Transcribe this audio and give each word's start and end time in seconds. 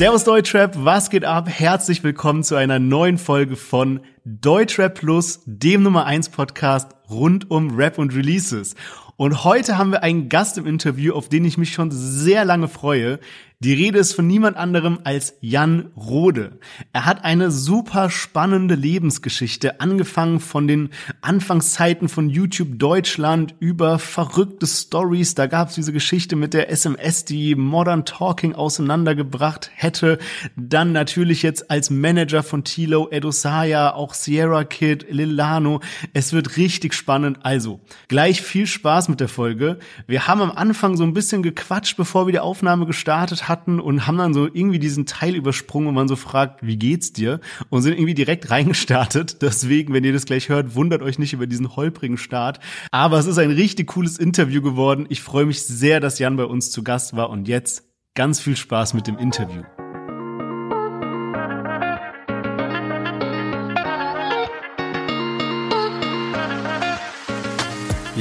Servus 0.00 0.24
Deutschrap, 0.24 0.76
was 0.82 1.10
geht 1.10 1.26
ab? 1.26 1.46
Herzlich 1.50 2.02
willkommen 2.02 2.42
zu 2.42 2.54
einer 2.54 2.78
neuen 2.78 3.18
Folge 3.18 3.54
von 3.54 4.00
Deutschrap 4.24 4.94
Plus, 4.94 5.42
dem 5.44 5.82
Nummer 5.82 6.06
1 6.06 6.30
Podcast 6.30 6.92
rund 7.10 7.50
um 7.50 7.76
Rap 7.76 7.98
und 7.98 8.14
Releases. 8.14 8.76
Und 9.18 9.44
heute 9.44 9.76
haben 9.76 9.92
wir 9.92 10.02
einen 10.02 10.30
Gast 10.30 10.56
im 10.56 10.66
Interview, 10.66 11.12
auf 11.12 11.28
den 11.28 11.44
ich 11.44 11.58
mich 11.58 11.74
schon 11.74 11.90
sehr 11.90 12.46
lange 12.46 12.68
freue. 12.68 13.18
Die 13.62 13.74
Rede 13.74 13.98
ist 13.98 14.14
von 14.14 14.26
niemand 14.26 14.56
anderem 14.56 15.00
als 15.04 15.34
Jan 15.42 15.90
Rode. 15.94 16.58
Er 16.94 17.04
hat 17.04 17.26
eine 17.26 17.50
super 17.50 18.08
spannende 18.08 18.74
Lebensgeschichte, 18.74 19.82
angefangen 19.82 20.40
von 20.40 20.66
den 20.66 20.88
Anfangszeiten 21.20 22.08
von 22.08 22.30
YouTube 22.30 22.78
Deutschland 22.78 23.54
über 23.58 23.98
verrückte 23.98 24.66
Stories. 24.66 25.34
Da 25.34 25.46
gab 25.46 25.68
es 25.68 25.74
diese 25.74 25.92
Geschichte 25.92 26.36
mit 26.36 26.54
der 26.54 26.70
SMS, 26.70 27.26
die 27.26 27.54
Modern 27.54 28.06
Talking 28.06 28.54
auseinandergebracht 28.54 29.70
hätte. 29.74 30.16
Dann 30.56 30.92
natürlich 30.92 31.42
jetzt 31.42 31.70
als 31.70 31.90
Manager 31.90 32.42
von 32.42 32.64
Tilo, 32.64 33.10
Edosaya, 33.10 33.92
auch 33.92 34.14
Sierra 34.14 34.64
Kid, 34.64 35.04
Lilano. 35.10 35.80
Es 36.14 36.32
wird 36.32 36.56
richtig 36.56 36.94
spannend. 36.94 37.40
Also, 37.42 37.80
gleich 38.08 38.40
viel 38.40 38.66
Spaß 38.66 39.10
mit 39.10 39.20
der 39.20 39.28
Folge. 39.28 39.78
Wir 40.06 40.26
haben 40.26 40.40
am 40.40 40.50
Anfang 40.50 40.96
so 40.96 41.04
ein 41.04 41.12
bisschen 41.12 41.42
gequatscht, 41.42 41.98
bevor 41.98 42.26
wir 42.26 42.32
die 42.32 42.40
Aufnahme 42.40 42.86
gestartet 42.86 43.49
hatten 43.50 43.78
und 43.80 44.06
haben 44.06 44.16
dann 44.16 44.32
so 44.32 44.46
irgendwie 44.46 44.78
diesen 44.78 45.04
Teil 45.04 45.36
übersprungen 45.36 45.88
und 45.88 45.94
man 45.94 46.08
so 46.08 46.16
fragt, 46.16 46.66
wie 46.66 46.78
geht's 46.78 47.12
dir? 47.12 47.40
Und 47.68 47.82
sind 47.82 47.92
irgendwie 47.92 48.14
direkt 48.14 48.50
reingestartet. 48.50 49.42
Deswegen, 49.42 49.92
wenn 49.92 50.04
ihr 50.04 50.14
das 50.14 50.24
gleich 50.24 50.48
hört, 50.48 50.74
wundert 50.74 51.02
euch 51.02 51.18
nicht 51.18 51.34
über 51.34 51.46
diesen 51.46 51.76
holprigen 51.76 52.16
Start. 52.16 52.60
Aber 52.90 53.18
es 53.18 53.26
ist 53.26 53.36
ein 53.36 53.50
richtig 53.50 53.88
cooles 53.88 54.16
Interview 54.16 54.62
geworden. 54.62 55.04
Ich 55.10 55.20
freue 55.20 55.44
mich 55.44 55.62
sehr, 55.62 56.00
dass 56.00 56.18
Jan 56.18 56.36
bei 56.36 56.44
uns 56.44 56.70
zu 56.70 56.82
Gast 56.82 57.14
war 57.14 57.28
und 57.28 57.46
jetzt 57.46 57.84
ganz 58.14 58.40
viel 58.40 58.56
Spaß 58.56 58.94
mit 58.94 59.06
dem 59.06 59.18
Interview. 59.18 59.62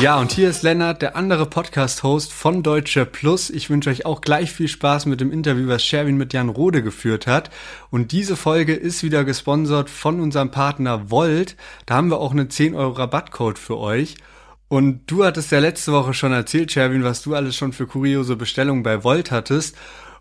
Ja, 0.02 0.18
und 0.18 0.32
hier 0.32 0.50
ist 0.50 0.64
Lennart, 0.64 1.02
der 1.02 1.18
andere 1.18 1.46
Podcast-Host 1.46 2.32
von 2.32 2.64
Deutsche 2.64 3.06
Plus. 3.06 3.50
Ich 3.50 3.70
wünsche 3.70 3.90
euch 3.90 4.06
auch 4.06 4.22
gleich 4.22 4.50
viel 4.50 4.70
Spaß 4.70 5.08
mit 5.08 5.20
dem 5.20 5.30
Interview, 5.30 5.68
was 5.68 5.84
Sherwin 5.84 6.16
mit 6.16 6.32
Jan 6.32 6.48
Rode 6.48 6.82
geführt 6.82 7.28
hat. 7.28 7.50
Und 7.92 8.14
diese 8.14 8.38
Folge 8.38 8.74
ist 8.76 9.04
wieder 9.04 9.26
gesponsert 9.26 9.90
von 9.90 10.22
unserem 10.22 10.52
Partner 10.52 11.12
Volt. 11.12 11.58
Da 11.86 11.96
haben 11.96 12.08
wir 12.08 12.20
auch 12.22 12.32
einen 12.32 12.50
10 12.50 12.76
Euro 12.76 12.94
Rabattcode 12.94 13.60
für 13.60 13.78
euch. 13.78 14.16
Und 14.70 15.02
du 15.08 15.26
hattest 15.26 15.52
ja 15.52 15.60
letzte 15.60 15.92
Woche 15.92 16.14
schon 16.14 16.32
erzählt, 16.32 16.72
Sherwin, 16.72 17.04
was 17.04 17.22
du 17.22 17.36
alles 17.36 17.58
schon 17.58 17.74
für 17.74 17.86
kuriose 17.86 18.38
Bestellungen 18.38 18.84
bei 18.84 19.04
Volt 19.04 19.32
hattest. 19.32 19.76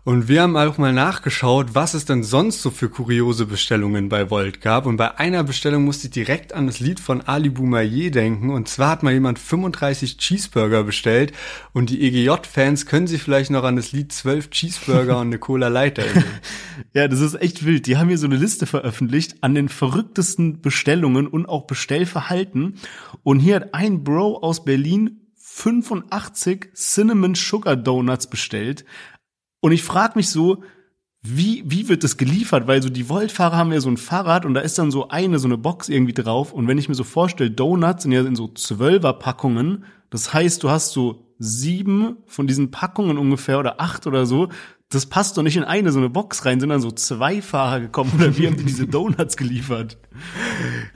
Und 0.05 0.27
wir 0.27 0.41
haben 0.41 0.55
auch 0.55 0.77
mal 0.77 0.93
nachgeschaut, 0.93 1.75
was 1.75 1.93
es 1.93 2.05
denn 2.05 2.23
sonst 2.23 2.61
so 2.61 2.71
für 2.71 2.89
kuriose 2.89 3.45
Bestellungen 3.45 4.09
bei 4.09 4.29
Volt 4.29 4.61
gab. 4.61 4.85
Und 4.85 4.97
bei 4.97 5.17
einer 5.17 5.43
Bestellung 5.43 5.83
musste 5.83 6.07
ich 6.07 6.13
direkt 6.13 6.53
an 6.53 6.67
das 6.67 6.79
Lied 6.79 6.99
von 6.99 7.21
Ali 7.21 7.49
Boumaier 7.49 8.09
denken. 8.09 8.49
Und 8.49 8.69
zwar 8.69 8.91
hat 8.91 9.03
mal 9.03 9.13
jemand 9.13 9.39
35 9.39 10.17
Cheeseburger 10.17 10.83
bestellt. 10.83 11.33
Und 11.73 11.89
die 11.89 12.01
EGJ-Fans 12.01 12.85
können 12.85 13.07
sich 13.07 13.21
vielleicht 13.21 13.51
noch 13.51 13.63
an 13.63 13.75
das 13.75 13.91
Lied 13.91 14.11
12 14.11 14.49
Cheeseburger 14.49 15.19
und 15.19 15.27
eine 15.27 15.39
Cola 15.39 15.67
Light 15.67 15.97
erinnern. 15.97 16.23
ja, 16.93 17.07
das 17.07 17.19
ist 17.19 17.35
echt 17.35 17.65
wild. 17.65 17.85
Die 17.85 17.97
haben 17.97 18.07
hier 18.07 18.17
so 18.17 18.27
eine 18.27 18.37
Liste 18.37 18.65
veröffentlicht 18.65 19.43
an 19.43 19.53
den 19.53 19.69
verrücktesten 19.69 20.61
Bestellungen 20.61 21.27
und 21.27 21.47
auch 21.47 21.67
Bestellverhalten. 21.67 22.75
Und 23.23 23.39
hier 23.39 23.57
hat 23.57 23.73
ein 23.73 24.03
Bro 24.03 24.37
aus 24.37 24.63
Berlin 24.63 25.19
85 25.35 26.69
Cinnamon 26.73 27.35
Sugar 27.35 27.75
Donuts 27.75 28.27
bestellt. 28.27 28.85
Und 29.61 29.71
ich 29.71 29.83
frage 29.83 30.13
mich 30.15 30.29
so, 30.29 30.63
wie, 31.21 31.63
wie 31.65 31.89
wird 31.89 32.03
das 32.03 32.17
geliefert? 32.17 32.67
Weil 32.67 32.81
so 32.81 32.89
die 32.89 33.09
Voltfahrer 33.09 33.57
haben 33.57 33.73
ja 33.73 33.81
so 33.81 33.89
ein 33.89 33.97
Fahrrad 33.97 34.45
und 34.45 34.53
da 34.53 34.61
ist 34.61 34.77
dann 34.77 34.91
so 34.91 35.09
eine, 35.09 35.37
so 35.39 35.47
eine 35.47 35.57
Box 35.57 35.89
irgendwie 35.89 36.13
drauf. 36.13 36.53
Und 36.53 36.67
wenn 36.67 36.77
ich 36.77 36.87
mir 36.87 36.95
so 36.95 37.03
vorstelle, 37.03 37.51
Donuts 37.51 38.03
sind 38.03 38.13
ja 38.13 38.21
in 38.21 38.35
so 38.35 38.47
Zwölfer-Packungen. 38.47 39.83
Das 40.09 40.33
heißt, 40.33 40.63
du 40.63 40.69
hast 40.69 40.91
so 40.91 41.25
sieben 41.37 42.17
von 42.25 42.47
diesen 42.47 42.71
Packungen 42.71 43.17
ungefähr 43.17 43.59
oder 43.59 43.81
acht 43.81 44.07
oder 44.07 44.25
so 44.25 44.49
das 44.91 45.05
passt 45.05 45.37
doch 45.37 45.43
nicht 45.43 45.55
in 45.55 45.63
eine 45.63 45.91
so 45.91 45.99
eine 45.99 46.09
Box 46.09 46.45
rein, 46.45 46.59
sind 46.59 46.69
dann 46.69 46.81
so 46.81 46.89
zwei 46.89 47.43
Fahrer 47.43 47.79
gekommen 47.79 48.11
oder 48.15 48.35
wie 48.37 48.47
haben 48.47 48.57
die 48.57 48.65
diese 48.65 48.87
Donuts 48.87 49.37
geliefert? 49.37 49.97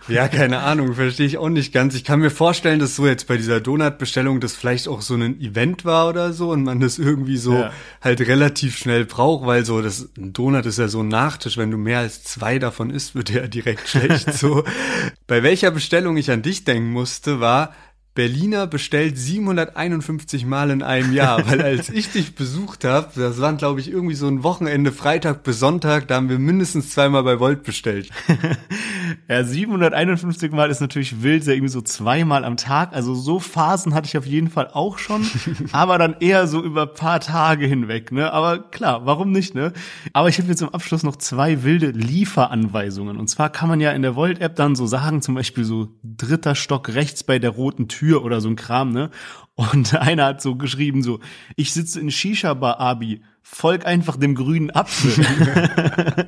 Ja, 0.07 0.27
keine 0.27 0.59
Ahnung, 0.59 0.95
verstehe 0.95 1.27
ich 1.27 1.37
auch 1.37 1.49
nicht 1.49 1.71
ganz. 1.71 1.93
Ich 1.93 2.03
kann 2.03 2.19
mir 2.19 2.31
vorstellen, 2.31 2.79
dass 2.79 2.95
so 2.95 3.05
jetzt 3.05 3.27
bei 3.27 3.37
dieser 3.37 3.61
Donut-Bestellung 3.61 4.39
das 4.39 4.55
vielleicht 4.55 4.87
auch 4.87 5.01
so 5.01 5.13
ein 5.13 5.39
Event 5.39 5.85
war 5.85 6.09
oder 6.09 6.33
so 6.33 6.49
und 6.49 6.63
man 6.63 6.79
das 6.79 6.97
irgendwie 6.97 7.37
so 7.37 7.53
ja. 7.53 7.71
halt 8.01 8.19
relativ 8.21 8.77
schnell 8.77 9.05
braucht, 9.05 9.45
weil 9.45 9.63
so 9.63 9.79
das 9.83 10.09
ein 10.17 10.33
Donut 10.33 10.65
ist 10.65 10.79
ja 10.79 10.87
so 10.87 11.01
ein 11.01 11.07
Nachtisch, 11.07 11.57
wenn 11.57 11.69
du 11.69 11.77
mehr 11.77 11.99
als 11.99 12.23
zwei 12.23 12.57
davon 12.57 12.89
isst, 12.89 13.13
wird 13.13 13.29
der 13.29 13.43
ja 13.43 13.47
direkt 13.47 13.87
schlecht 13.87 14.33
so. 14.33 14.63
bei 15.27 15.43
welcher 15.43 15.69
Bestellung 15.69 16.17
ich 16.17 16.31
an 16.31 16.41
dich 16.41 16.63
denken 16.63 16.89
musste, 16.89 17.39
war 17.39 17.75
Berliner 18.15 18.67
bestellt 18.67 19.17
751 19.17 20.45
Mal 20.45 20.69
in 20.69 20.83
einem 20.83 21.13
Jahr, 21.13 21.49
weil 21.49 21.61
als 21.63 21.89
ich 21.89 22.11
dich 22.11 22.35
besucht 22.35 22.85
habe, 22.85 23.09
das 23.15 23.41
waren 23.41 23.57
glaube 23.57 23.79
ich 23.79 23.89
irgendwie 23.89 24.13
so 24.13 24.27
ein 24.27 24.43
Wochenende, 24.43 24.91
Freitag 24.91 25.41
bis 25.43 25.59
Sonntag, 25.59 26.07
da 26.07 26.15
haben 26.15 26.29
wir 26.29 26.37
mindestens 26.37 26.91
zweimal 26.91 27.23
bei 27.23 27.39
Volt 27.39 27.63
bestellt. 27.63 28.11
ja, 29.27 29.43
751 29.43 30.51
Mal 30.51 30.69
ist 30.69 30.79
natürlich 30.79 31.23
wild, 31.23 31.43
ja 31.45 31.53
irgendwie 31.53 31.71
so 31.71 31.81
zweimal 31.81 32.45
am 32.45 32.55
Tag. 32.55 32.93
Also 32.93 33.15
so 33.15 33.39
Phasen 33.39 33.95
hatte 33.95 34.07
ich 34.07 34.17
auf 34.17 34.27
jeden 34.27 34.51
Fall 34.51 34.69
auch 34.71 34.99
schon, 34.99 35.25
aber 35.71 35.97
dann 35.97 36.15
eher 36.19 36.45
so 36.45 36.63
über 36.63 36.85
paar 36.85 37.19
Tage 37.19 37.65
hinweg, 37.65 38.11
ne? 38.11 38.31
Aber 38.31 38.59
klar, 38.59 39.07
warum 39.07 39.31
nicht, 39.31 39.55
ne? 39.55 39.73
Aber 40.13 40.29
ich 40.29 40.37
habe 40.37 40.49
jetzt 40.49 40.59
zum 40.59 40.69
Abschluss 40.69 41.01
noch 41.01 41.15
zwei 41.15 41.63
wilde 41.63 41.87
Lieferanweisungen. 41.87 43.17
Und 43.17 43.27
zwar 43.27 43.49
kann 43.49 43.69
man 43.69 43.81
ja 43.81 43.91
in 43.91 44.03
der 44.03 44.15
Volt-App 44.15 44.55
dann 44.55 44.75
so 44.75 44.85
sagen, 44.85 45.23
zum 45.23 45.33
Beispiel 45.33 45.63
so 45.63 45.89
dritter 46.03 46.53
Stock 46.53 46.89
rechts 46.89 47.23
bei 47.23 47.39
der 47.39 47.49
roten 47.49 47.87
Tür 47.87 48.02
Tür 48.03 48.23
oder 48.23 48.41
so 48.41 48.49
ein 48.49 48.55
Kram, 48.55 48.91
ne? 48.91 49.09
Und 49.55 49.93
einer 49.99 50.25
hat 50.25 50.41
so 50.41 50.55
geschrieben, 50.55 51.03
so, 51.03 51.19
ich 51.55 51.73
sitze 51.73 51.99
in 51.99 52.11
Shisha-Bar, 52.11 52.79
Abi, 52.79 53.21
folg 53.41 53.85
einfach 53.85 54.17
dem 54.17 54.35
grünen 54.35 54.71
Apfel. 54.71 55.13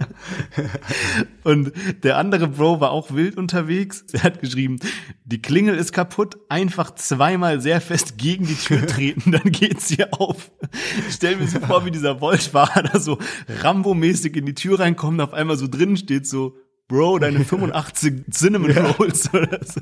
und 1.43 1.71
der 2.03 2.17
andere 2.17 2.47
Bro 2.47 2.81
war 2.81 2.91
auch 2.91 3.11
wild 3.11 3.37
unterwegs. 3.37 4.05
Er 4.11 4.23
hat 4.23 4.41
geschrieben, 4.41 4.77
die 5.23 5.41
Klingel 5.41 5.75
ist 5.75 5.91
kaputt, 5.91 6.37
einfach 6.49 6.93
zweimal 6.93 7.61
sehr 7.61 7.81
fest 7.81 8.17
gegen 8.17 8.45
die 8.45 8.55
Tür 8.55 8.85
treten, 8.85 9.31
dann 9.31 9.51
geht's 9.51 9.89
hier 9.89 10.13
auf. 10.13 10.51
Ich 11.07 11.15
stell 11.15 11.37
mir 11.37 11.47
so 11.47 11.59
vor, 11.59 11.85
wie 11.85 11.91
dieser 11.91 12.19
Voltfahrer 12.19 12.83
da 12.93 12.99
so 12.99 13.17
Rambo-mäßig 13.61 14.35
in 14.35 14.45
die 14.45 14.55
Tür 14.55 14.79
reinkommt, 14.79 15.19
auf 15.19 15.33
einmal 15.33 15.57
so 15.57 15.67
drinnen 15.67 15.97
steht 15.97 16.27
so, 16.27 16.57
Bro, 16.87 17.17
deine 17.17 17.39
85 17.43 18.25
Cinnamon 18.31 18.69
Rolls 18.71 19.33
oder 19.33 19.59
so. 19.65 19.81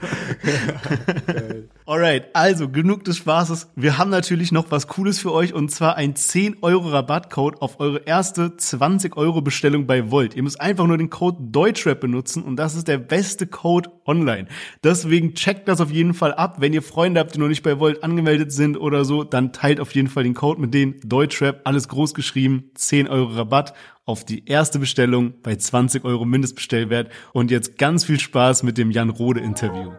Alright, 1.86 2.28
also 2.34 2.70
genug 2.70 3.04
des 3.04 3.18
Spaßes. 3.18 3.68
Wir 3.76 3.98
haben 3.98 4.10
natürlich 4.10 4.54
noch 4.54 4.72
was 4.72 4.88
Cooles 4.88 5.20
für 5.20 5.34
euch 5.34 5.54
und 5.54 5.70
zwar 5.70 5.98
ein 5.98 6.16
10 6.16 6.60
Euro 6.62 6.88
Rabattcode 6.90 7.62
auf 7.62 7.82
eure 7.82 8.04
erste 8.06 8.56
20 8.56 9.18
Euro 9.18 9.42
Bestellung 9.42 9.86
bei 9.86 10.12
Volt. 10.12 10.34
Ihr 10.34 10.44
müsst 10.44 10.62
einfach 10.62 10.88
nur 10.88 10.98
den 10.98 11.10
Code 11.10 11.40
Deutschrap 11.42 12.00
benutzen 12.00 12.42
und 12.42 12.56
das 12.56 12.74
ist 12.74 12.88
der 12.88 13.00
beste 13.00 13.48
Code 13.48 13.92
online. 14.06 14.48
Deswegen 14.84 15.34
checkt 15.34 15.68
das 15.68 15.82
auf 15.82 15.92
jeden 15.92 16.14
Fall 16.14 16.34
ab. 16.34 16.58
Wenn 16.60 16.74
ihr 16.74 16.82
Freunde 16.82 17.20
habt, 17.20 17.36
die 17.36 17.40
noch 17.40 17.48
nicht 17.48 17.64
bei 17.64 17.80
Volt 17.80 18.04
angemeldet 18.04 18.52
sind 18.52 18.78
oder 18.78 19.06
so, 19.06 19.24
dann 19.24 19.54
teilt 19.54 19.80
auf 19.80 19.94
jeden 19.96 20.08
Fall 20.08 20.24
den 20.24 20.34
Code 20.34 20.62
mit 20.62 20.74
denen 20.74 21.00
Deutschrap, 21.04 21.62
alles 21.64 21.88
groß 21.88 22.14
geschrieben, 22.14 22.72
10 22.76 23.08
Euro 23.08 23.34
Rabatt 23.34 23.74
auf 24.06 24.26
die 24.26 24.46
erste 24.46 24.80
Bestellung 24.80 25.34
bei 25.42 25.56
20 25.56 26.04
Euro 26.04 26.26
Mindestbestellwert. 26.26 27.10
Und 27.32 27.52
jetzt 27.52 27.78
ganz 27.78 28.04
viel 28.04 28.20
Spaß 28.20 28.64
mit 28.64 28.78
dem 28.78 28.92
Jan 28.92 29.10
Rode 29.10 29.40
Interview. 29.40 29.94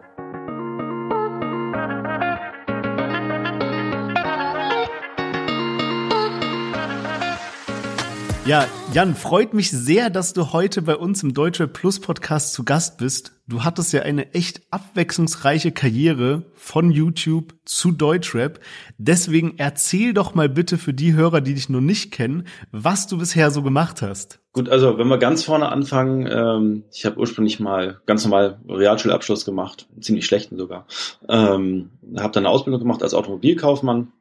Ja, 8.45 8.67
Jan, 8.93 9.15
freut 9.15 9.55
mich 9.55 9.71
sehr, 9.71 10.11
dass 10.11 10.33
du 10.33 10.53
heute 10.53 10.83
bei 10.83 10.95
uns 10.95 11.23
im 11.23 11.33
Deutsche 11.33 11.67
Plus 11.67 11.99
Podcast 11.99 12.53
zu 12.53 12.63
Gast 12.63 12.99
bist. 12.99 13.31
Du 13.47 13.63
hattest 13.63 13.91
ja 13.91 14.03
eine 14.03 14.35
echt 14.35 14.61
abwechslungsreiche 14.69 15.71
Karriere 15.71 16.43
von 16.53 16.91
YouTube 16.91 17.55
zu 17.65 17.91
Deutschrap. 17.91 18.59
Deswegen 18.99 19.55
erzähl 19.57 20.13
doch 20.13 20.35
mal 20.35 20.47
bitte 20.47 20.77
für 20.77 20.93
die 20.93 21.15
Hörer, 21.15 21.41
die 21.41 21.55
dich 21.55 21.69
noch 21.69 21.81
nicht 21.81 22.11
kennen, 22.11 22.45
was 22.71 23.07
du 23.07 23.17
bisher 23.17 23.49
so 23.49 23.63
gemacht 23.63 24.03
hast. 24.03 24.39
Gut, 24.53 24.69
also 24.69 24.99
wenn 24.99 25.07
wir 25.07 25.17
ganz 25.17 25.43
vorne 25.43 25.69
anfangen, 25.69 26.27
ähm, 26.29 26.83
ich 26.93 27.03
habe 27.07 27.17
ursprünglich 27.17 27.59
mal 27.59 27.99
ganz 28.05 28.25
normal 28.25 28.59
Realschulabschluss 28.69 29.43
gemacht, 29.45 29.87
ziemlich 29.99 30.27
schlechten 30.27 30.55
sogar. 30.55 30.85
Ähm, 31.27 31.89
habe 32.15 32.31
dann 32.31 32.45
eine 32.45 32.49
Ausbildung 32.49 32.79
gemacht 32.79 33.01
als 33.01 33.15
Automobilkaufmann, 33.15 34.11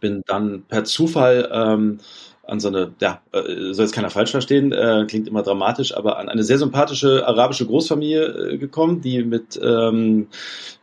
bin 0.00 0.22
dann 0.26 0.62
per 0.68 0.84
Zufall 0.84 1.50
ähm, 1.52 1.98
an 2.44 2.60
so 2.60 2.68
eine, 2.68 2.92
ja, 3.00 3.22
äh, 3.32 3.72
soll 3.72 3.84
jetzt 3.84 3.94
keiner 3.94 4.10
falsch 4.10 4.30
verstehen, 4.30 4.72
äh, 4.72 5.04
klingt 5.08 5.28
immer 5.28 5.42
dramatisch, 5.42 5.96
aber 5.96 6.18
an 6.18 6.28
eine 6.28 6.42
sehr 6.42 6.58
sympathische 6.58 7.26
arabische 7.26 7.66
Großfamilie 7.66 8.24
äh, 8.24 8.58
gekommen, 8.58 9.00
die 9.00 9.22
mit 9.22 9.60
ähm, 9.62 10.28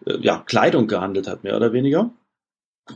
äh, 0.06 0.18
ja, 0.22 0.44
Kleidung 0.46 0.88
gehandelt 0.88 1.28
hat, 1.28 1.44
mehr 1.44 1.58
oder 1.58 1.74
weniger. 1.74 2.12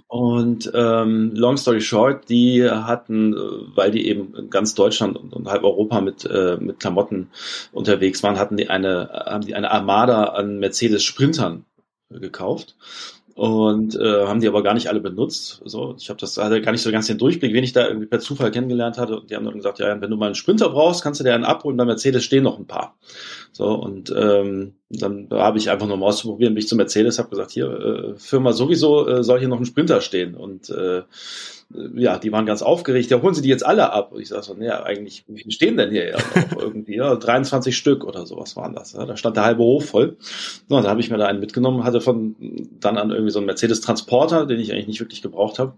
Und 0.08 0.72
ähm, 0.74 1.34
long 1.36 1.58
story 1.58 1.82
short, 1.82 2.28
die 2.28 2.68
hatten, 2.68 3.36
weil 3.76 3.92
die 3.92 4.08
eben 4.08 4.50
ganz 4.50 4.74
Deutschland 4.74 5.16
und, 5.18 5.34
und 5.34 5.48
halb 5.48 5.64
Europa 5.64 6.02
mit, 6.02 6.26
äh, 6.26 6.58
mit 6.60 6.80
Klamotten 6.80 7.30
unterwegs 7.72 8.24
waren, 8.24 8.40
hatten 8.40 8.58
die 8.58 8.72
eine, 8.72 9.10
haben 9.28 9.46
die 9.46 9.54
eine 9.54 9.70
Armada 9.70 10.24
an 10.24 10.58
Mercedes 10.58 11.04
Sprintern 11.04 11.66
gekauft 12.10 12.76
und 13.36 13.96
äh, 13.96 14.28
haben 14.28 14.42
die 14.42 14.48
aber 14.48 14.62
gar 14.62 14.76
nicht 14.76 14.88
alle 14.90 15.00
benutzt. 15.00 15.62
So, 15.66 15.96
ich 15.98 16.10
habe 16.10 16.20
das 16.20 16.38
hatte 16.38 16.62
gar 16.62 16.72
nicht 16.72 16.84
so 16.84 16.92
ganz 16.92 17.08
den 17.08 17.18
Durchblick, 17.18 17.54
wen 17.54 17.64
ich 17.64 17.74
da 17.74 17.88
irgendwie 17.88 18.06
per 18.06 18.20
Zufall 18.20 18.52
kennengelernt 18.52 18.98
hatte. 18.98 19.20
Und 19.20 19.32
die 19.32 19.36
haben 19.36 19.46
dann 19.46 19.56
gesagt, 19.56 19.80
ja, 19.80 20.00
wenn 20.00 20.12
du 20.12 20.18
mal 20.18 20.28
einen 20.28 20.36
Sprinter 20.36 20.70
brauchst, 20.70 21.04
kannst 21.04 21.20
du 21.20 21.24
dir 21.24 21.34
einen 21.34 21.44
abholen. 21.44 21.78
Bei 21.78 21.86
Mercedes 21.86 22.24
stehen 22.24 22.44
noch 22.44 22.60
ein 22.60 22.68
paar. 22.68 22.96
So 23.54 23.68
und 23.68 24.12
ähm, 24.16 24.74
dann 24.90 25.28
habe 25.32 25.60
ich 25.60 25.70
einfach 25.70 25.88
nur 25.88 25.98
mal 25.98 26.08
auszuprobieren, 26.08 26.56
bin 26.56 26.64
ich 26.64 26.68
zu 26.68 26.76
Mercedes, 26.76 27.20
habe 27.20 27.30
gesagt, 27.30 27.52
hier 27.52 27.70
äh, 27.70 28.16
Firma 28.18 28.52
sowieso 28.52 29.08
äh, 29.08 29.24
soll 29.24 29.40
hier 29.40 29.48
noch 29.48 29.60
ein 29.60 29.66
Sprinter 29.66 30.02
stehen 30.02 30.34
und 30.34 30.72
äh, 30.72 31.04
ja, 31.96 32.18
die 32.18 32.32
waren 32.32 32.46
ganz 32.46 32.62
aufgeregt, 32.62 33.10
ja, 33.10 33.22
holen 33.22 33.34
Sie 33.34 33.42
die 33.42 33.50
jetzt 33.50 33.66
alle 33.66 33.92
ab? 33.92 34.12
Und 34.12 34.22
ich 34.22 34.30
sage 34.30 34.44
so, 34.44 34.54
naja, 34.54 34.84
eigentlich, 34.84 35.24
wie 35.28 35.52
stehen 35.52 35.78
denn 35.78 35.92
hier 35.92 36.14
noch 36.14 36.58
irgendwie? 36.62 36.96
Ja, 36.98 37.16
23 37.16 37.76
Stück 37.76 38.04
oder 38.04 38.26
sowas 38.26 38.56
waren 38.56 38.74
das. 38.74 38.94
Ja. 38.94 39.06
Da 39.06 39.18
stand 39.18 39.38
der 39.38 39.46
halbe 39.46 39.64
Hof 39.64 39.86
voll. 39.86 40.18
No, 40.70 40.82
da 40.82 40.90
habe 40.90 41.00
ich 41.00 41.10
mir 41.10 41.18
da 41.18 41.26
einen 41.26 41.40
mitgenommen, 41.40 41.84
hatte 41.84 42.02
von 42.02 42.36
dann 42.80 42.98
an 42.98 43.12
irgendwie 43.12 43.32
so 43.32 43.40
einen 43.40 43.48
Mercedes-Transporter, 43.48 44.46
den 44.46 44.60
ich 44.60 44.72
eigentlich 44.72 44.88
nicht 44.88 45.00
wirklich 45.00 45.22
gebraucht 45.22 45.60
habe. 45.60 45.74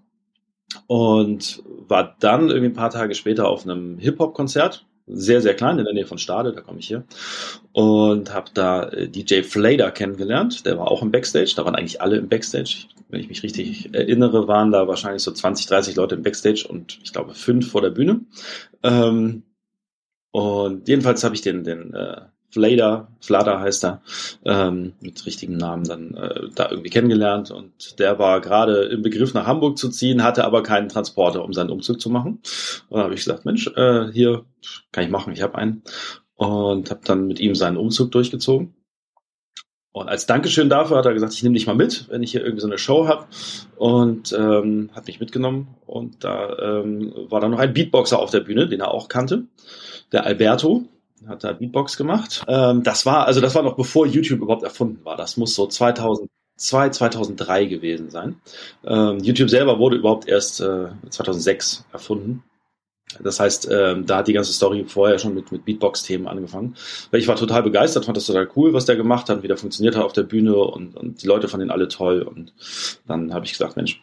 Und 0.87 1.63
war 1.87 2.15
dann 2.19 2.49
irgendwie 2.49 2.69
ein 2.69 2.73
paar 2.73 2.89
Tage 2.89 3.15
später 3.15 3.47
auf 3.47 3.63
einem 3.63 3.97
Hip-Hop-Konzert 3.99 4.85
sehr, 5.07 5.41
sehr 5.41 5.53
klein 5.53 5.77
in 5.77 5.85
der 5.85 5.93
Nähe 5.93 6.05
von 6.05 6.17
Stade, 6.17 6.51
da 6.51 6.61
komme 6.61 6.79
ich 6.79 6.87
hier. 6.87 7.03
Und 7.73 8.33
habe 8.33 8.49
da 8.53 8.83
äh, 8.89 9.07
DJ 9.07 9.43
Flader 9.43 9.91
kennengelernt, 9.91 10.65
der 10.65 10.77
war 10.77 10.89
auch 10.89 11.01
im 11.01 11.11
Backstage, 11.11 11.53
da 11.55 11.65
waren 11.65 11.75
eigentlich 11.75 12.01
alle 12.01 12.17
im 12.17 12.29
Backstage. 12.29 12.87
Wenn 13.09 13.19
ich 13.19 13.29
mich 13.29 13.43
richtig 13.43 13.93
erinnere, 13.93 14.47
waren 14.47 14.71
da 14.71 14.87
wahrscheinlich 14.87 15.21
so 15.21 15.31
20, 15.31 15.67
30 15.67 15.95
Leute 15.95 16.15
im 16.15 16.23
Backstage 16.23 16.65
und 16.67 16.99
ich 17.03 17.13
glaube 17.13 17.35
fünf 17.35 17.69
vor 17.69 17.81
der 17.81 17.91
Bühne. 17.91 18.21
Ähm, 18.83 19.43
und 20.31 20.87
jedenfalls 20.87 21.23
habe 21.23 21.35
ich 21.35 21.41
den, 21.41 21.63
den 21.63 21.93
äh, 21.93 22.21
Flader, 22.55 23.09
Flader 23.19 23.59
heißt 23.59 23.83
er, 23.83 24.01
ähm, 24.45 24.93
mit 25.01 25.25
richtigen 25.25 25.57
Namen 25.57 25.83
dann 25.83 26.13
äh, 26.13 26.47
da 26.55 26.69
irgendwie 26.69 26.89
kennengelernt 26.89 27.51
und 27.51 27.99
der 27.99 28.17
war 28.17 28.39
gerade 28.39 28.83
im 28.85 29.01
Begriff 29.01 29.33
nach 29.33 29.45
Hamburg 29.45 29.77
zu 29.77 29.89
ziehen, 29.89 30.23
hatte 30.23 30.45
aber 30.45 30.63
keinen 30.63 30.87
Transporter, 30.87 31.43
um 31.43 31.51
seinen 31.51 31.69
Umzug 31.69 31.99
zu 31.99 32.09
machen. 32.09 32.39
Und 32.87 32.97
dann 32.97 33.03
habe 33.03 33.13
ich 33.13 33.25
gesagt, 33.25 33.43
Mensch, 33.43 33.67
äh, 33.75 34.09
hier 34.13 34.45
kann 34.93 35.03
ich 35.03 35.09
machen, 35.09 35.33
ich 35.33 35.41
habe 35.41 35.55
einen 35.55 35.83
und 36.35 36.89
habe 36.91 37.01
dann 37.03 37.27
mit 37.27 37.41
ihm 37.41 37.55
seinen 37.55 37.75
Umzug 37.75 38.13
durchgezogen. 38.13 38.73
Und 39.91 40.07
als 40.07 40.25
Dankeschön 40.25 40.69
dafür 40.69 40.95
hat 40.97 41.05
er 41.05 41.13
gesagt, 41.13 41.33
ich 41.33 41.43
nehme 41.43 41.55
dich 41.55 41.67
mal 41.67 41.75
mit, 41.75 42.07
wenn 42.09 42.23
ich 42.23 42.31
hier 42.31 42.41
irgendwie 42.41 42.61
so 42.61 42.67
eine 42.67 42.77
Show 42.77 43.07
habe. 43.07 43.25
Und 43.75 44.31
ähm, 44.31 44.91
hat 44.93 45.07
mich 45.07 45.19
mitgenommen. 45.19 45.75
Und 45.85 46.23
da 46.23 46.57
ähm, 46.57 47.13
war 47.29 47.41
dann 47.41 47.51
noch 47.51 47.59
ein 47.59 47.73
Beatboxer 47.73 48.19
auf 48.19 48.31
der 48.31 48.41
Bühne, 48.41 48.67
den 48.69 48.79
er 48.79 48.91
auch 48.91 49.09
kannte, 49.09 49.43
der 50.13 50.25
Alberto 50.25 50.85
hat 51.27 51.43
da 51.43 51.53
Beatbox 51.53 51.97
gemacht. 51.97 52.43
Ähm, 52.47 52.83
das 52.83 53.05
war, 53.05 53.25
also 53.25 53.41
das 53.41 53.55
war 53.55 53.63
noch 53.63 53.75
bevor 53.75 54.05
YouTube 54.05 54.41
überhaupt 54.41 54.63
erfunden 54.63 55.03
war. 55.03 55.17
Das 55.17 55.37
muss 55.37 55.55
so 55.55 55.67
2002, 55.67 56.89
2003 56.89 57.65
gewesen 57.65 58.09
sein. 58.09 58.41
Ähm, 58.85 59.19
YouTube 59.19 59.49
selber 59.49 59.79
wurde 59.79 59.97
überhaupt 59.97 60.27
erst 60.27 60.61
äh, 60.61 60.87
2006 61.09 61.85
erfunden. 61.91 62.43
Das 63.21 63.39
heißt, 63.39 63.69
ähm, 63.71 64.05
da 64.05 64.17
hat 64.17 64.27
die 64.27 64.33
ganze 64.33 64.51
Story 64.51 64.83
vorher 64.87 65.19
schon 65.19 65.35
mit, 65.35 65.51
mit 65.51 65.63
Beatbox-Themen 65.63 66.27
angefangen. 66.27 66.75
Ich 67.11 67.27
war 67.27 67.35
total 67.35 67.63
begeistert, 67.63 68.05
fand 68.05 68.17
das 68.17 68.25
total 68.25 68.49
cool, 68.55 68.73
was 68.73 68.85
der 68.85 68.95
gemacht 68.95 69.29
hat, 69.29 69.43
wie 69.43 69.47
der 69.47 69.57
funktioniert 69.57 69.95
hat 69.95 70.03
auf 70.03 70.13
der 70.13 70.23
Bühne 70.23 70.55
und, 70.55 70.97
und 70.97 71.21
die 71.21 71.27
Leute 71.27 71.47
fanden 71.47 71.67
ihn 71.67 71.71
alle 71.71 71.87
toll. 71.87 72.23
Und 72.23 72.53
dann 73.07 73.33
habe 73.33 73.45
ich 73.45 73.51
gesagt, 73.51 73.77
Mensch, 73.77 74.01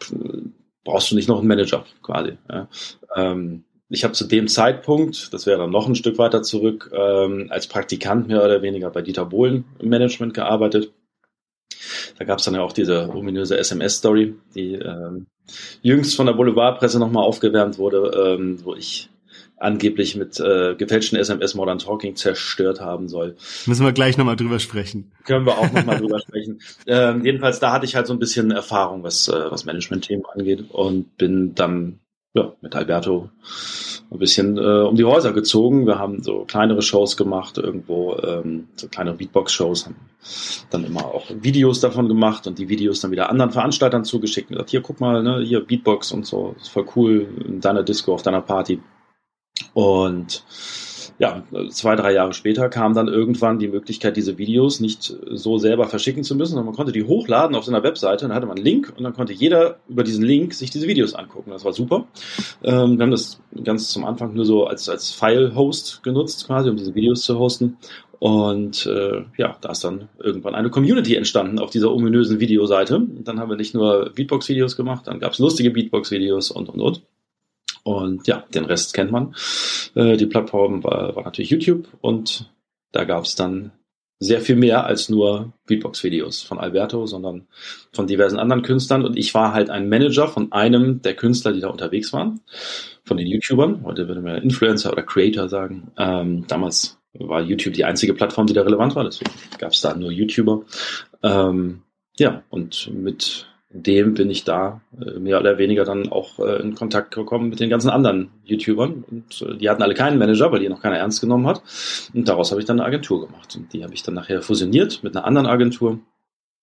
brauchst 0.84 1.10
du 1.10 1.14
nicht 1.14 1.28
noch 1.28 1.38
einen 1.38 1.48
Manager 1.48 1.84
quasi. 2.02 2.38
Ja. 2.50 2.68
Ähm, 3.16 3.64
ich 3.92 4.04
habe 4.04 4.14
zu 4.14 4.26
dem 4.26 4.48
Zeitpunkt, 4.48 5.32
das 5.34 5.46
wäre 5.46 5.58
dann 5.58 5.70
noch 5.70 5.86
ein 5.86 5.94
Stück 5.94 6.16
weiter 6.16 6.42
zurück, 6.42 6.90
ähm, 6.94 7.48
als 7.50 7.66
Praktikant 7.66 8.26
mehr 8.26 8.42
oder 8.42 8.62
weniger 8.62 8.90
bei 8.90 9.02
Dieter 9.02 9.26
Bohlen 9.26 9.64
im 9.78 9.90
Management 9.90 10.32
gearbeitet. 10.32 10.92
Da 12.18 12.24
gab 12.24 12.38
es 12.38 12.44
dann 12.44 12.54
ja 12.54 12.62
auch 12.62 12.72
diese 12.72 13.10
ominöse 13.10 13.58
SMS-Story, 13.58 14.34
die 14.54 14.74
ähm, 14.74 15.26
jüngst 15.82 16.16
von 16.16 16.26
der 16.26 16.32
Boulevardpresse 16.32 16.98
nochmal 16.98 17.24
aufgewärmt 17.24 17.76
wurde, 17.76 18.38
ähm, 18.38 18.64
wo 18.64 18.74
ich 18.74 19.10
angeblich 19.58 20.16
mit 20.16 20.40
äh, 20.40 20.74
gefälschten 20.74 21.18
SMS 21.18 21.54
Modern 21.54 21.78
Talking 21.78 22.16
zerstört 22.16 22.80
haben 22.80 23.08
soll. 23.08 23.36
Müssen 23.66 23.84
wir 23.84 23.92
gleich 23.92 24.16
nochmal 24.16 24.36
drüber 24.36 24.58
sprechen. 24.58 25.12
Können 25.24 25.46
wir 25.46 25.58
auch 25.58 25.70
nochmal 25.70 25.98
drüber 25.98 26.18
sprechen. 26.18 26.60
Ähm, 26.86 27.24
jedenfalls, 27.24 27.60
da 27.60 27.72
hatte 27.72 27.84
ich 27.84 27.94
halt 27.94 28.06
so 28.06 28.12
ein 28.14 28.18
bisschen 28.18 28.50
Erfahrung, 28.50 29.02
was, 29.02 29.28
äh, 29.28 29.50
was 29.50 29.64
Management-Themen 29.64 30.24
angeht 30.34 30.64
und 30.70 31.16
bin 31.16 31.54
dann 31.54 32.00
ja, 32.34 32.52
mit 32.60 32.74
Alberto 32.74 33.28
ein 34.10 34.18
bisschen 34.18 34.58
äh, 34.58 34.82
um 34.82 34.96
die 34.96 35.04
Häuser 35.04 35.32
gezogen. 35.32 35.86
Wir 35.86 35.98
haben 35.98 36.22
so 36.22 36.44
kleinere 36.44 36.82
Shows 36.82 37.16
gemacht, 37.16 37.58
irgendwo 37.58 38.16
ähm, 38.16 38.68
so 38.76 38.88
kleine 38.88 39.12
Beatbox-Shows, 39.12 39.86
haben 39.86 39.96
dann 40.70 40.84
immer 40.84 41.06
auch 41.06 41.26
Videos 41.30 41.80
davon 41.80 42.08
gemacht 42.08 42.46
und 42.46 42.58
die 42.58 42.68
Videos 42.68 43.00
dann 43.00 43.10
wieder 43.10 43.30
anderen 43.30 43.52
Veranstaltern 43.52 44.04
zugeschickt 44.04 44.50
und 44.50 44.56
gesagt, 44.56 44.70
hier 44.70 44.82
guck 44.82 45.00
mal, 45.00 45.22
ne, 45.22 45.40
hier 45.42 45.60
Beatbox 45.60 46.12
und 46.12 46.26
so, 46.26 46.54
ist 46.60 46.68
voll 46.68 46.86
cool 46.96 47.26
in 47.46 47.60
deiner 47.60 47.82
Disco, 47.82 48.14
auf 48.14 48.22
deiner 48.22 48.42
Party. 48.42 48.80
Und 49.74 50.44
ja, 51.18 51.42
zwei, 51.70 51.96
drei 51.96 52.12
Jahre 52.12 52.32
später 52.32 52.68
kam 52.68 52.94
dann 52.94 53.08
irgendwann 53.08 53.58
die 53.58 53.68
Möglichkeit, 53.68 54.16
diese 54.16 54.38
Videos 54.38 54.80
nicht 54.80 55.16
so 55.30 55.58
selber 55.58 55.86
verschicken 55.86 56.24
zu 56.24 56.34
müssen, 56.34 56.52
sondern 56.52 56.66
man 56.66 56.74
konnte 56.74 56.92
die 56.92 57.04
hochladen 57.04 57.56
auf 57.56 57.64
seiner 57.64 57.82
Webseite, 57.82 58.26
dann 58.26 58.34
hatte 58.34 58.46
man 58.46 58.56
einen 58.56 58.64
Link 58.64 58.92
und 58.96 59.04
dann 59.04 59.14
konnte 59.14 59.32
jeder 59.32 59.78
über 59.88 60.04
diesen 60.04 60.24
Link 60.24 60.54
sich 60.54 60.70
diese 60.70 60.88
Videos 60.88 61.14
angucken. 61.14 61.50
Das 61.50 61.64
war 61.64 61.72
super. 61.72 62.06
Ähm, 62.62 62.98
wir 62.98 63.04
haben 63.04 63.10
das 63.10 63.40
ganz 63.64 63.90
zum 63.90 64.04
Anfang 64.04 64.34
nur 64.34 64.44
so 64.44 64.66
als, 64.66 64.88
als 64.88 65.10
File-Host 65.10 66.02
genutzt, 66.02 66.46
quasi, 66.46 66.70
um 66.70 66.76
diese 66.76 66.94
Videos 66.94 67.22
zu 67.22 67.38
hosten. 67.38 67.76
Und 68.18 68.86
äh, 68.86 69.24
ja, 69.36 69.56
da 69.60 69.70
ist 69.70 69.82
dann 69.82 70.08
irgendwann 70.20 70.54
eine 70.54 70.70
Community 70.70 71.16
entstanden 71.16 71.58
auf 71.58 71.70
dieser 71.70 71.92
ominösen 71.92 72.38
Videoseite. 72.38 73.04
Dann 73.24 73.40
haben 73.40 73.50
wir 73.50 73.56
nicht 73.56 73.74
nur 73.74 74.12
Beatbox-Videos 74.14 74.76
gemacht, 74.76 75.08
dann 75.08 75.18
gab 75.18 75.32
es 75.32 75.40
lustige 75.40 75.72
Beatbox-Videos 75.72 76.52
und 76.52 76.68
und 76.68 76.80
und. 76.80 77.02
Und 77.84 78.26
ja, 78.28 78.44
den 78.54 78.64
Rest 78.64 78.94
kennt 78.94 79.10
man. 79.10 79.34
Äh, 79.94 80.16
die 80.16 80.26
Plattform 80.26 80.84
war, 80.84 81.16
war 81.16 81.24
natürlich 81.24 81.50
YouTube 81.50 81.88
und 82.00 82.50
da 82.92 83.04
gab 83.04 83.24
es 83.24 83.34
dann 83.34 83.72
sehr 84.22 84.40
viel 84.40 84.54
mehr 84.54 84.86
als 84.86 85.08
nur 85.08 85.52
Beatbox-Videos 85.66 86.42
von 86.42 86.60
Alberto, 86.60 87.06
sondern 87.06 87.48
von 87.92 88.06
diversen 88.06 88.38
anderen 88.38 88.62
Künstlern. 88.62 89.04
Und 89.04 89.16
ich 89.16 89.34
war 89.34 89.52
halt 89.52 89.68
ein 89.68 89.88
Manager 89.88 90.28
von 90.28 90.52
einem 90.52 91.02
der 91.02 91.14
Künstler, 91.14 91.52
die 91.52 91.60
da 91.60 91.68
unterwegs 91.68 92.12
waren, 92.12 92.40
von 93.02 93.16
den 93.16 93.26
YouTubern. 93.26 93.82
Heute 93.84 94.06
würde 94.06 94.20
man 94.20 94.36
Influencer 94.36 94.92
oder 94.92 95.02
Creator 95.02 95.48
sagen. 95.48 95.90
Ähm, 95.98 96.46
damals 96.46 97.00
war 97.14 97.42
YouTube 97.42 97.74
die 97.74 97.84
einzige 97.84 98.14
Plattform, 98.14 98.46
die 98.46 98.54
da 98.54 98.62
relevant 98.62 98.94
war. 98.94 99.02
Deswegen 99.02 99.32
gab 99.58 99.72
es 99.72 99.80
da 99.80 99.92
nur 99.96 100.12
YouTuber. 100.12 100.62
Ähm, 101.24 101.82
ja, 102.16 102.44
und 102.48 102.92
mit 102.94 103.48
dem 103.74 104.14
bin 104.14 104.30
ich 104.30 104.44
da 104.44 104.82
äh, 105.00 105.18
mehr 105.18 105.40
oder 105.40 105.58
weniger 105.58 105.84
dann 105.84 106.10
auch 106.12 106.38
äh, 106.38 106.60
in 106.60 106.74
Kontakt 106.74 107.14
gekommen 107.14 107.48
mit 107.48 107.60
den 107.60 107.70
ganzen 107.70 107.90
anderen 107.90 108.30
YouTubern. 108.44 109.04
Und 109.10 109.42
äh, 109.42 109.56
die 109.56 109.70
hatten 109.70 109.82
alle 109.82 109.94
keinen 109.94 110.18
Manager, 110.18 110.52
weil 110.52 110.60
die 110.60 110.68
noch 110.68 110.82
keiner 110.82 110.98
ernst 110.98 111.20
genommen 111.20 111.46
hat. 111.46 111.62
Und 112.12 112.28
daraus 112.28 112.50
habe 112.50 112.60
ich 112.60 112.66
dann 112.66 112.80
eine 112.80 112.86
Agentur 112.86 113.26
gemacht. 113.26 113.56
Und 113.56 113.72
die 113.72 113.82
habe 113.82 113.94
ich 113.94 114.02
dann 114.02 114.14
nachher 114.14 114.42
fusioniert 114.42 115.02
mit 115.02 115.16
einer 115.16 115.24
anderen 115.24 115.46
Agentur. 115.46 116.00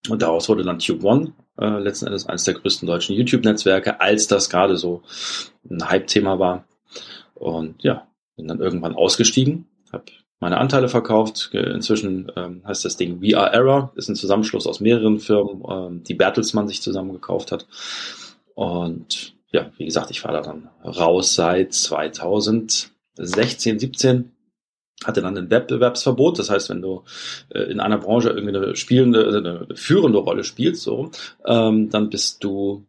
Und 0.07 0.21
daraus 0.21 0.47
wurde 0.49 0.63
dann 0.63 0.79
Tube 0.79 1.03
One 1.03 1.33
äh, 1.59 1.79
letzten 1.79 2.05
Endes 2.05 2.27
eines 2.27 2.43
der 2.43 2.53
größten 2.53 2.87
deutschen 2.87 3.15
YouTube-Netzwerke, 3.15 3.99
als 3.99 4.27
das 4.27 4.49
gerade 4.49 4.77
so 4.77 5.01
ein 5.69 5.89
Hype-Thema 5.89 6.39
war. 6.39 6.65
Und 7.33 7.83
ja, 7.83 8.07
bin 8.37 8.47
dann 8.47 8.59
irgendwann 8.59 8.95
ausgestiegen, 8.95 9.65
habe 9.91 10.05
meine 10.39 10.57
Anteile 10.57 10.89
verkauft. 10.89 11.51
Inzwischen 11.53 12.31
ähm, 12.35 12.61
heißt 12.65 12.85
das 12.85 12.97
Ding 12.97 13.21
Are 13.35 13.53
Error, 13.53 13.91
ist 13.95 14.09
ein 14.09 14.15
Zusammenschluss 14.15 14.67
aus 14.67 14.79
mehreren 14.79 15.19
Firmen, 15.19 15.63
ähm, 15.69 16.03
die 16.03 16.13
Bertelsmann 16.13 16.67
sich 16.67 16.81
zusammen 16.81 17.13
gekauft 17.13 17.51
hat. 17.51 17.67
Und 18.55 19.35
ja, 19.51 19.71
wie 19.77 19.85
gesagt, 19.85 20.11
ich 20.11 20.23
war 20.23 20.31
da 20.31 20.41
dann 20.41 20.69
raus 20.83 21.35
seit 21.35 21.73
2016, 21.73 23.79
17 23.79 24.31
hatte 25.05 25.21
dann 25.21 25.37
ein 25.37 25.49
Wettbewerbsverbot. 25.49 26.39
Das 26.39 26.49
heißt, 26.49 26.69
wenn 26.69 26.81
du 26.81 27.03
äh, 27.49 27.71
in 27.71 27.79
einer 27.79 27.97
Branche 27.97 28.29
irgendwie 28.29 28.55
eine 28.55 28.75
spielende, 28.75 29.25
also 29.25 29.37
eine 29.37 29.67
führende 29.75 30.19
Rolle 30.19 30.43
spielst, 30.43 30.83
so, 30.83 31.11
ähm, 31.45 31.89
dann 31.89 32.09
bist 32.09 32.43
du 32.43 32.85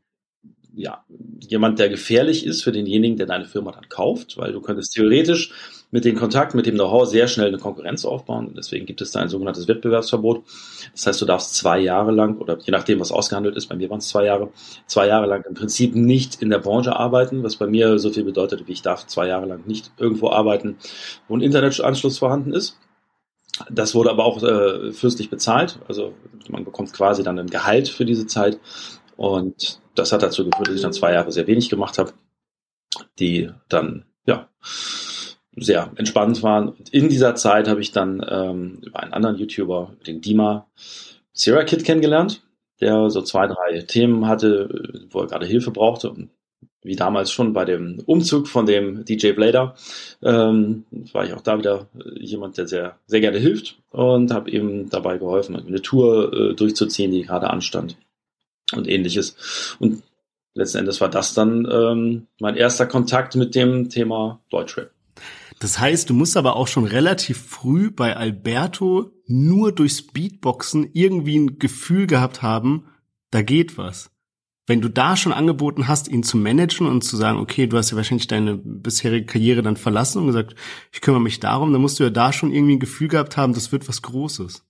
ja 0.75 1.05
jemand, 1.41 1.79
der 1.79 1.89
gefährlich 1.89 2.47
ist 2.47 2.63
für 2.63 2.73
denjenigen, 2.73 3.17
der 3.17 3.27
deine 3.27 3.45
Firma 3.45 3.73
dann 3.73 3.89
kauft, 3.89 4.39
weil 4.39 4.53
du 4.53 4.61
könntest 4.61 4.95
theoretisch 4.95 5.53
mit 5.91 6.05
dem 6.05 6.17
Kontakt, 6.17 6.55
mit 6.55 6.67
dem 6.67 6.75
Know-how 6.75 7.07
sehr 7.07 7.27
schnell 7.27 7.49
eine 7.49 7.59
Konkurrenz 7.59 8.05
aufbauen. 8.05 8.55
Deswegen 8.57 8.87
gibt 8.87 9.01
es 9.01 9.11
da 9.11 9.21
ein 9.21 9.29
sogenanntes 9.29 9.67
Wettbewerbsverbot. 9.67 10.45
Das 10.93 11.07
heißt, 11.07 11.21
du 11.21 11.27
darfst 11.27 11.57
zwei 11.57 11.81
Jahre 11.81 12.13
lang 12.13 12.39
oder 12.39 12.59
je 12.59 12.71
nachdem, 12.71 13.01
was 13.01 13.11
ausgehandelt 13.11 13.57
ist, 13.57 13.67
bei 13.67 13.77
mir 13.77 13.91
waren 13.91 13.99
es 13.99 14.09
zwei 14.09 14.25
Jahre, 14.25 14.51
zwei 14.87 15.09
Jahre 15.09 15.27
lang 15.27 15.45
im 15.49 15.55
Prinzip 15.55 15.95
nicht 15.95 16.41
in 16.43 16.51
der 16.51 16.59
Branche 16.59 16.95
arbeiten, 16.95 17.43
was 17.43 17.57
bei 17.57 17.67
mir 17.67 17.99
so 17.99 18.11
viel 18.11 18.25
bedeutet, 18.25 18.69
wie 18.69 18.73
ich 18.73 18.83
darf 18.83 19.07
zwei 19.07 19.27
Jahre 19.27 19.47
lang 19.47 19.67
nicht 19.67 19.91
irgendwo 19.99 20.31
arbeiten, 20.31 20.77
wo 21.27 21.37
ein 21.37 21.41
Internetanschluss 21.41 22.19
vorhanden 22.19 22.53
ist. 22.53 22.79
Das 23.69 23.95
wurde 23.95 24.11
aber 24.11 24.25
auch 24.25 24.43
äh, 24.43 24.93
fürstlich 24.93 25.29
bezahlt. 25.29 25.81
Also 25.89 26.15
man 26.49 26.65
bekommt 26.65 26.93
quasi 26.93 27.23
dann 27.23 27.39
ein 27.39 27.51
Gehalt 27.51 27.89
für 27.89 28.05
diese 28.05 28.27
Zeit. 28.27 28.59
Und 29.17 29.81
das 29.97 30.13
hat 30.13 30.23
dazu 30.23 30.49
geführt, 30.49 30.69
dass 30.69 30.77
ich 30.77 30.83
dann 30.83 30.93
zwei 30.93 31.13
Jahre 31.13 31.33
sehr 31.33 31.47
wenig 31.47 31.69
gemacht 31.69 31.99
habe, 31.99 32.13
die 33.19 33.51
dann, 33.69 34.05
ja, 34.25 34.49
sehr 35.57 35.91
entspannt 35.97 36.43
waren. 36.43 36.69
Und 36.69 36.89
in 36.91 37.09
dieser 37.09 37.35
Zeit 37.35 37.69
habe 37.69 37.81
ich 37.81 37.93
dann 37.93 38.25
ähm, 38.29 38.79
über 38.83 39.03
einen 39.03 39.13
anderen 39.13 39.37
YouTuber, 39.37 39.95
den 40.07 40.21
Dima 40.21 40.67
Sierra 41.33 41.65
Kid 41.65 41.85
kennengelernt, 41.85 42.43
der 42.81 43.11
so 43.11 43.23
zwei, 43.23 43.47
drei 43.47 43.81
Themen 43.83 44.27
hatte, 44.27 45.07
wo 45.11 45.21
er 45.21 45.27
gerade 45.27 45.47
Hilfe 45.47 45.71
brauchte. 45.71 46.11
Und 46.11 46.31
wie 46.83 46.97
damals 46.97 47.31
schon 47.31 47.53
bei 47.53 47.65
dem 47.65 48.03
Umzug 48.07 48.49
von 48.49 48.65
dem 48.65 49.05
DJ 49.05 49.33
Blader, 49.33 49.75
ähm, 50.23 50.85
war 51.13 51.25
ich 51.25 51.35
auch 51.35 51.43
da 51.43 51.59
wieder 51.59 51.89
jemand, 52.19 52.57
der 52.57 52.67
sehr, 52.67 52.99
sehr 53.07 53.21
gerne 53.21 53.39
hilft 53.39 53.79
und 53.91 54.33
habe 54.33 54.51
ihm 54.51 54.89
dabei 54.89 55.19
geholfen, 55.19 55.57
eine 55.57 55.83
Tour 55.83 56.33
äh, 56.33 56.55
durchzuziehen, 56.55 57.11
die 57.11 57.23
gerade 57.23 57.51
anstand 57.51 57.97
und 58.75 58.89
ähnliches. 58.89 59.77
Und 59.79 60.03
letzten 60.55 60.79
Endes 60.79 61.01
war 61.01 61.11
das 61.11 61.35
dann 61.35 61.69
ähm, 61.71 62.27
mein 62.41 62.57
erster 62.57 62.87
Kontakt 62.87 63.37
mit 63.37 63.55
dem 63.55 63.91
Thema 63.91 64.41
Deutschrap. 64.51 64.91
Das 65.61 65.79
heißt, 65.79 66.09
du 66.09 66.15
musst 66.15 66.39
aber 66.39 66.57
auch 66.57 66.67
schon 66.67 66.87
relativ 66.87 67.39
früh 67.39 67.91
bei 67.91 68.17
Alberto 68.17 69.13
nur 69.27 69.73
durchs 69.73 70.03
Beatboxen 70.03 70.89
irgendwie 70.95 71.39
ein 71.39 71.59
Gefühl 71.59 72.07
gehabt 72.07 72.41
haben, 72.41 72.87
da 73.31 73.43
geht 73.43 73.77
was. 73.77 74.11
Wenn 74.67 74.81
du 74.81 74.89
da 74.89 75.17
schon 75.17 75.33
angeboten 75.33 75.87
hast, 75.87 76.09
ihn 76.09 76.23
zu 76.23 76.39
managen 76.39 76.87
und 76.87 77.03
zu 77.03 77.17
sagen, 77.17 77.39
okay, 77.39 77.67
du 77.67 77.77
hast 77.77 77.91
ja 77.91 77.97
wahrscheinlich 77.97 78.27
deine 78.27 78.57
bisherige 78.57 79.27
Karriere 79.27 79.63
dann 79.63 79.77
verlassen 79.77 80.21
und 80.21 80.29
gesagt, 80.29 80.55
ich 80.93 81.03
kümmere 81.03 81.21
mich 81.21 81.41
darum, 81.41 81.73
dann 81.73 81.83
musst 81.83 82.01
du 82.01 82.05
ja 82.05 82.11
da 82.11 82.33
schon 82.33 82.53
irgendwie 82.53 82.77
ein 82.77 82.81
Gefühl 82.81 83.09
gehabt 83.09 83.37
haben, 83.37 83.53
das 83.53 83.71
wird 83.71 83.87
was 83.87 84.01
Großes. 84.01 84.65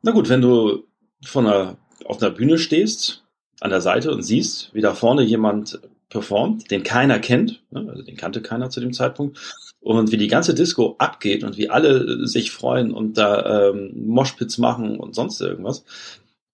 Na 0.00 0.12
gut, 0.12 0.30
wenn 0.30 0.40
du 0.40 0.84
von 1.22 1.46
einer, 1.46 1.76
auf 2.06 2.22
einer 2.22 2.30
Bühne 2.30 2.56
stehst, 2.56 3.24
an 3.60 3.70
der 3.70 3.82
Seite 3.82 4.10
und 4.10 4.22
siehst, 4.22 4.72
wie 4.72 4.80
da 4.80 4.94
vorne 4.94 5.22
jemand 5.22 5.80
performt, 6.14 6.70
den 6.70 6.84
keiner 6.84 7.18
kennt, 7.18 7.60
ne, 7.72 7.86
also 7.90 8.02
den 8.02 8.16
kannte 8.16 8.40
keiner 8.40 8.70
zu 8.70 8.80
dem 8.80 8.92
Zeitpunkt, 8.92 9.36
und 9.80 10.12
wie 10.12 10.16
die 10.16 10.28
ganze 10.28 10.54
Disco 10.54 10.94
abgeht 10.98 11.44
und 11.44 11.58
wie 11.58 11.68
alle 11.68 12.26
sich 12.26 12.52
freuen 12.52 12.94
und 12.94 13.18
da 13.18 13.68
ähm, 13.68 13.92
Moshpits 14.06 14.56
machen 14.56 14.98
und 14.98 15.14
sonst 15.14 15.40
irgendwas, 15.40 15.84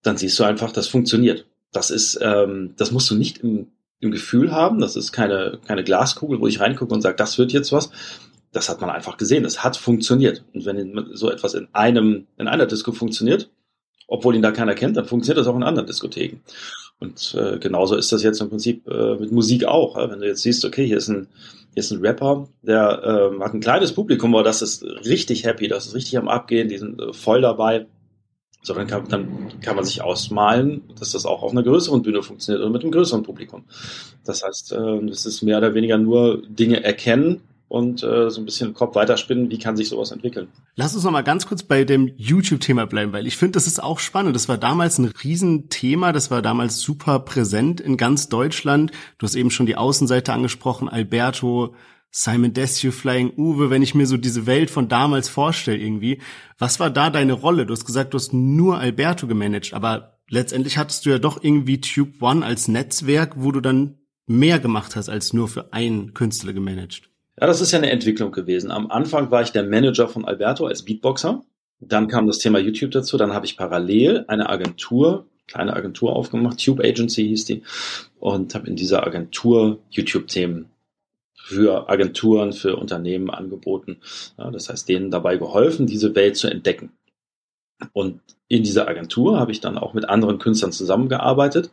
dann 0.02 0.16
siehst 0.16 0.36
du 0.38 0.44
einfach, 0.44 0.72
das 0.72 0.88
funktioniert. 0.88 1.46
Das 1.72 1.90
ist, 1.90 2.18
ähm, 2.22 2.74
das 2.76 2.90
musst 2.90 3.08
du 3.10 3.14
nicht 3.14 3.38
im, 3.38 3.68
im 4.00 4.10
Gefühl 4.10 4.50
haben. 4.50 4.80
Das 4.80 4.96
ist 4.96 5.12
keine 5.12 5.60
keine 5.64 5.84
Glaskugel, 5.84 6.40
wo 6.40 6.48
ich 6.48 6.58
reingucke 6.58 6.92
und 6.92 7.02
sage, 7.02 7.16
das 7.16 7.38
wird 7.38 7.52
jetzt 7.52 7.70
was. 7.70 7.92
Das 8.50 8.68
hat 8.68 8.80
man 8.80 8.90
einfach 8.90 9.18
gesehen. 9.18 9.44
Das 9.44 9.62
hat 9.62 9.76
funktioniert. 9.76 10.42
Und 10.52 10.64
wenn 10.64 11.10
so 11.12 11.30
etwas 11.30 11.54
in 11.54 11.68
einem 11.72 12.26
in 12.36 12.48
einer 12.48 12.66
Disco 12.66 12.90
funktioniert, 12.90 13.48
obwohl 14.08 14.34
ihn 14.34 14.42
da 14.42 14.50
keiner 14.50 14.74
kennt, 14.74 14.96
dann 14.96 15.04
funktioniert 15.04 15.38
das 15.38 15.46
auch 15.46 15.56
in 15.56 15.62
anderen 15.62 15.86
Diskotheken. 15.86 16.40
Und 17.00 17.34
äh, 17.34 17.58
genauso 17.58 17.96
ist 17.96 18.12
das 18.12 18.22
jetzt 18.22 18.40
im 18.40 18.50
Prinzip 18.50 18.86
äh, 18.86 19.14
mit 19.16 19.32
Musik 19.32 19.64
auch. 19.64 19.96
Ja? 19.96 20.10
Wenn 20.10 20.20
du 20.20 20.26
jetzt 20.26 20.42
siehst, 20.42 20.64
okay, 20.64 20.86
hier 20.86 20.98
ist 20.98 21.08
ein, 21.08 21.28
hier 21.72 21.80
ist 21.80 21.90
ein 21.90 22.04
Rapper, 22.04 22.48
der 22.62 23.32
äh, 23.38 23.42
hat 23.42 23.54
ein 23.54 23.60
kleines 23.60 23.92
Publikum, 23.92 24.34
aber 24.34 24.44
das 24.44 24.60
ist 24.60 24.84
richtig 24.84 25.44
happy, 25.44 25.66
das 25.66 25.86
ist 25.86 25.94
richtig 25.94 26.18
am 26.18 26.28
Abgehen, 26.28 26.68
die 26.68 26.76
sind 26.78 27.00
äh, 27.00 27.12
voll 27.14 27.40
dabei. 27.40 27.86
So, 28.62 28.74
dann 28.74 28.86
kann, 28.86 29.08
dann 29.08 29.48
kann 29.62 29.76
man 29.76 29.86
sich 29.86 30.02
ausmalen, 30.02 30.82
dass 30.98 31.12
das 31.12 31.24
auch 31.24 31.42
auf 31.42 31.52
einer 31.52 31.62
größeren 31.62 32.02
Bühne 32.02 32.22
funktioniert 32.22 32.60
oder 32.60 32.70
mit 32.70 32.82
einem 32.82 32.92
größeren 32.92 33.22
Publikum. 33.22 33.64
Das 34.24 34.44
heißt, 34.44 34.72
äh, 34.72 34.98
es 35.06 35.24
ist 35.24 35.40
mehr 35.40 35.56
oder 35.56 35.72
weniger 35.72 35.96
nur 35.96 36.42
Dinge 36.46 36.84
erkennen, 36.84 37.40
und 37.70 38.02
äh, 38.02 38.30
so 38.30 38.40
ein 38.40 38.44
bisschen 38.44 38.70
im 38.70 38.74
Kopf 38.74 38.96
weiterspinnen, 38.96 39.48
wie 39.48 39.58
kann 39.58 39.76
sich 39.76 39.88
sowas 39.88 40.10
entwickeln. 40.10 40.48
Lass 40.74 40.92
uns 40.92 41.04
noch 41.04 41.12
mal 41.12 41.22
ganz 41.22 41.46
kurz 41.46 41.62
bei 41.62 41.84
dem 41.84 42.10
YouTube-Thema 42.16 42.86
bleiben, 42.86 43.12
weil 43.12 43.28
ich 43.28 43.36
finde, 43.36 43.52
das 43.52 43.68
ist 43.68 43.80
auch 43.80 44.00
spannend. 44.00 44.34
Das 44.34 44.48
war 44.48 44.58
damals 44.58 44.98
ein 44.98 45.04
Riesenthema, 45.04 46.12
das 46.12 46.32
war 46.32 46.42
damals 46.42 46.80
super 46.80 47.20
präsent 47.20 47.80
in 47.80 47.96
ganz 47.96 48.28
Deutschland. 48.28 48.90
Du 49.18 49.24
hast 49.24 49.36
eben 49.36 49.52
schon 49.52 49.66
die 49.66 49.76
Außenseite 49.76 50.32
angesprochen, 50.32 50.88
Alberto, 50.88 51.76
Simon 52.10 52.52
Desue, 52.52 52.90
Flying 52.90 53.34
Uwe, 53.36 53.70
wenn 53.70 53.82
ich 53.82 53.94
mir 53.94 54.06
so 54.08 54.16
diese 54.16 54.46
Welt 54.46 54.68
von 54.68 54.88
damals 54.88 55.28
vorstelle 55.28 55.78
irgendwie. 55.78 56.20
Was 56.58 56.80
war 56.80 56.90
da 56.90 57.08
deine 57.08 57.34
Rolle? 57.34 57.66
Du 57.66 57.72
hast 57.72 57.84
gesagt, 57.84 58.14
du 58.14 58.18
hast 58.18 58.32
nur 58.32 58.78
Alberto 58.78 59.28
gemanagt, 59.28 59.74
aber 59.74 60.18
letztendlich 60.28 60.76
hattest 60.76 61.06
du 61.06 61.10
ja 61.10 61.20
doch 61.20 61.40
irgendwie 61.40 61.80
Tube 61.80 62.20
One 62.20 62.44
als 62.44 62.66
Netzwerk, 62.66 63.34
wo 63.36 63.52
du 63.52 63.60
dann 63.60 63.98
mehr 64.26 64.58
gemacht 64.58 64.96
hast 64.96 65.08
als 65.08 65.32
nur 65.32 65.46
für 65.46 65.72
einen 65.72 66.14
Künstler 66.14 66.52
gemanagt. 66.52 67.09
Ja, 67.40 67.46
das 67.46 67.62
ist 67.62 67.72
ja 67.72 67.78
eine 67.78 67.90
Entwicklung 67.90 68.32
gewesen. 68.32 68.70
Am 68.70 68.90
Anfang 68.90 69.30
war 69.30 69.40
ich 69.40 69.50
der 69.50 69.64
Manager 69.64 70.08
von 70.08 70.26
Alberto 70.26 70.66
als 70.66 70.82
Beatboxer. 70.82 71.42
Dann 71.80 72.06
kam 72.06 72.26
das 72.26 72.38
Thema 72.38 72.58
YouTube 72.58 72.90
dazu. 72.90 73.16
Dann 73.16 73.32
habe 73.32 73.46
ich 73.46 73.56
parallel 73.56 74.26
eine 74.28 74.50
Agentur, 74.50 75.26
kleine 75.46 75.74
Agentur 75.74 76.14
aufgemacht. 76.14 76.62
Tube 76.62 76.84
Agency 76.84 77.26
hieß 77.28 77.46
die. 77.46 77.62
Und 78.18 78.54
habe 78.54 78.68
in 78.68 78.76
dieser 78.76 79.06
Agentur 79.06 79.78
YouTube-Themen 79.88 80.66
für 81.34 81.88
Agenturen, 81.88 82.52
für 82.52 82.76
Unternehmen 82.76 83.30
angeboten. 83.30 83.96
Ja, 84.36 84.50
das 84.50 84.68
heißt, 84.68 84.86
denen 84.88 85.10
dabei 85.10 85.38
geholfen, 85.38 85.86
diese 85.86 86.14
Welt 86.14 86.36
zu 86.36 86.48
entdecken. 86.48 86.92
Und 87.94 88.20
in 88.48 88.62
dieser 88.62 88.86
Agentur 88.86 89.40
habe 89.40 89.52
ich 89.52 89.60
dann 89.60 89.78
auch 89.78 89.94
mit 89.94 90.06
anderen 90.06 90.38
Künstlern 90.38 90.72
zusammengearbeitet, 90.72 91.70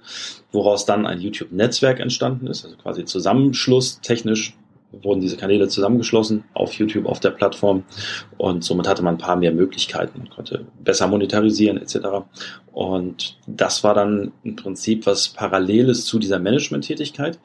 woraus 0.54 0.86
dann 0.86 1.06
ein 1.06 1.20
YouTube-Netzwerk 1.20 2.00
entstanden 2.00 2.48
ist, 2.48 2.64
also 2.64 2.78
quasi 2.78 3.04
Zusammenschluss 3.04 4.00
technisch 4.00 4.56
wurden 4.92 5.22
diese 5.22 5.38
Kanäle 5.38 5.68
zusammengeschlossen 5.68 6.44
auf 6.54 6.74
YouTube, 6.74 7.06
auf 7.06 7.20
der 7.20 7.32
Plattform 7.32 7.84
und 8.38 8.64
somit 8.64 8.88
hatte 8.88 9.04
man 9.04 9.16
ein 9.16 9.20
paar 9.20 9.36
mehr 9.36 9.52
Möglichkeiten, 9.52 10.20
man 10.20 10.30
konnte 10.30 10.66
besser 10.80 11.08
monetarisieren 11.08 11.78
etc. 11.78 11.98
Und 12.72 13.38
das 13.48 13.84
war 13.84 13.94
dann 13.94 14.32
im 14.44 14.56
Prinzip 14.56 15.06
was 15.06 15.30
Paralleles 15.30 16.06
zu 16.06 16.20
dieser 16.20 16.40
Management-Tätigkeit. 16.40 17.40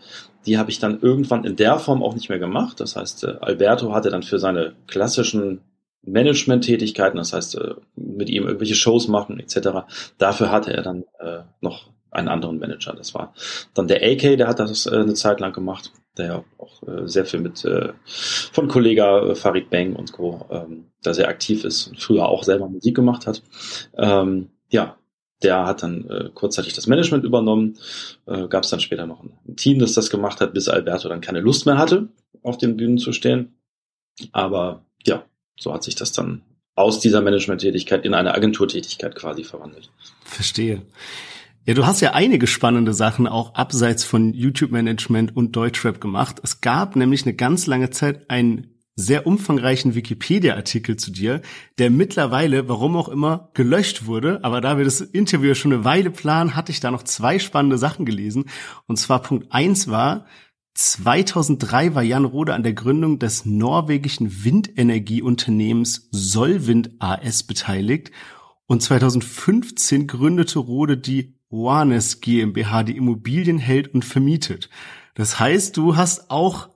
Die 0.47 0.59
habe 0.59 0.71
ich 0.71 0.79
dann 0.79 1.01
irgendwann 1.01 1.45
in 1.45 1.57
der 1.57 1.79
Form 1.79 2.03
auch 2.03 2.15
nicht 2.15 2.29
mehr 2.29 2.39
gemacht. 2.39 2.81
Das 2.81 2.97
heißt, 2.97 3.25
äh, 3.25 3.35
Alberto 3.41 3.93
hatte 3.93 4.11
dann 4.11 4.23
für 4.23 4.39
seine 4.39 4.75
klassischen 4.87 5.61
Management-Tätigkeiten, 6.05 7.17
das 7.17 7.33
heißt, 7.33 7.57
äh, 7.57 7.75
mit 7.95 8.29
ihm 8.29 8.45
irgendwelche 8.45 8.75
Shows 8.75 9.09
machen 9.09 9.39
etc. 9.39 9.87
Dafür 10.19 10.51
hatte 10.51 10.73
er 10.73 10.83
dann 10.83 11.05
äh, 11.21 11.41
noch 11.61 11.92
einen 12.13 12.29
anderen 12.29 12.59
Manager. 12.59 12.93
Das 12.95 13.15
war 13.15 13.35
dann 13.75 13.89
der 13.89 14.03
AK, 14.03 14.37
der 14.37 14.47
hat 14.49 14.61
das 14.61 14.87
eine 14.87 15.15
Zeit 15.15 15.41
lang 15.41 15.53
gemacht 15.53 15.91
der 16.17 16.45
auch 16.59 16.83
äh, 16.83 17.09
sehr 17.09 17.25
viel 17.25 17.41
mit 17.41 17.65
äh, 17.65 17.93
von 18.05 18.69
Kollega 18.69 19.31
äh, 19.31 19.35
Farid 19.35 19.71
Bang 19.71 19.95
und 19.95 20.13
Co. 20.13 20.47
Ähm, 20.51 20.87
da 21.03 21.15
sehr 21.15 21.29
aktiv 21.29 21.65
ist 21.65 21.89
und 21.89 22.01
früher 22.01 22.29
auch 22.29 22.45
selber 22.45 22.69
Musik 22.69 22.95
gemacht 22.95 23.27
hat. 23.27 23.43
Ähm, 23.97 24.51
ja, 24.71 24.97
der 25.43 25.67
hat 25.67 25.83
dann 25.83 26.09
äh, 26.09 26.31
kurzzeitig 26.33 26.75
das 26.75 26.87
Management 26.87 27.25
übernommen. 27.25 27.79
Äh, 28.27 28.47
Gab 28.49 28.65
es 28.65 28.71
dann 28.71 28.81
später 28.81 29.07
noch 29.07 29.23
ein 29.23 29.57
Team, 29.57 29.79
das 29.79 29.95
das 29.95 30.11
gemacht 30.11 30.41
hat, 30.41 30.55
bis 30.55 30.69
Alberto 30.69 31.09
dann 31.09 31.21
keine 31.21 31.41
Lust 31.41 31.67
mehr 31.67 31.79
hatte, 31.79 32.09
auf 32.43 32.59
den 32.59 32.77
Bühnen 32.77 32.99
zu 32.99 33.13
stehen. 33.13 33.55
Aber 34.33 34.85
ja, 35.05 35.25
so 35.59 35.73
hat 35.73 35.83
sich 35.83 35.95
das 35.95 36.13
dann 36.13 36.43
aus 36.75 37.01
dieser 37.01 37.21
Management-Tätigkeit 37.23 38.05
in 38.05 38.15
eine 38.15 38.35
Agenturtätigkeit 38.35 39.15
quasi 39.15 39.45
verwandelt. 39.45 39.91
Verstehe. 40.25 40.83
Ja, 41.65 41.75
du 41.75 41.87
hast 41.87 42.01
ja 42.01 42.13
einige 42.13 42.49
spannende 42.49 42.93
Sachen 42.93 43.29
auch 43.29 43.55
abseits 43.55 44.03
von 44.03 44.35
YouTube-Management 44.35 45.37
und 45.37 45.55
Deutschrap 45.55 46.01
gemacht. 46.01 46.41
Es 46.43 46.61
gab 46.61 46.97
nämlich 46.97 47.25
eine 47.25 47.35
ganz 47.35 47.67
lange 47.67 47.91
Zeit 47.91 48.29
einen 48.31 48.81
sehr 48.97 49.29
umfangreichen 49.29 49.95
Wikipedia-Artikel 49.95 50.97
zu 50.97 51.13
dir, 51.13 51.41
der 51.79 51.91
mittlerweile, 51.91 52.69
warum 52.69 52.97
auch 52.97 53.09
immer, 53.09 53.51
gelöscht 53.55 54.07
wurde. 54.07 54.41
Aber 54.43 54.61
da 54.61 54.77
wir 54.77 54.85
das 54.85 55.01
Interview 55.01 55.55
schon 55.55 55.73
eine 55.73 55.85
Weile 55.85 56.11
planen, 56.11 56.57
hatte 56.57 56.73
ich 56.73 56.81
da 56.81 56.91
noch 56.91 57.05
zwei 57.05 57.39
spannende 57.39 57.79
Sachen 57.79 58.07
gelesen. 58.07 58.47
Und 58.87 58.97
zwar 58.97 59.23
Punkt 59.23 59.53
eins 59.53 59.87
war, 59.87 60.27
2003 60.75 61.95
war 61.95 62.03
Jan 62.03 62.25
Rode 62.25 62.55
an 62.55 62.65
der 62.65 62.73
Gründung 62.73 63.21
des 63.21 63.47
norwegischen 63.47 64.45
Windenergieunternehmens 64.45 66.09
Solwind 66.11 66.91
AS 66.99 67.45
beteiligt. 67.45 68.11
Und 68.67 68.83
2015 68.83 70.09
gründete 70.09 70.59
Rode 70.59 70.97
die 70.97 71.39
Oanes 71.53 72.21
GmbH, 72.21 72.83
die 72.83 72.97
Immobilien 72.97 73.59
hält 73.59 73.95
und 73.95 74.05
vermietet. 74.05 74.71
Das 75.15 75.39
heißt, 75.39 75.77
du 75.77 75.97
hast 75.97 76.31
auch 76.31 76.71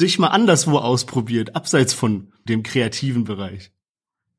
dich 0.00 0.18
mal 0.18 0.28
anderswo 0.28 0.78
ausprobiert, 0.78 1.54
abseits 1.54 1.94
von 1.94 2.32
dem 2.48 2.62
kreativen 2.62 3.24
Bereich. 3.24 3.70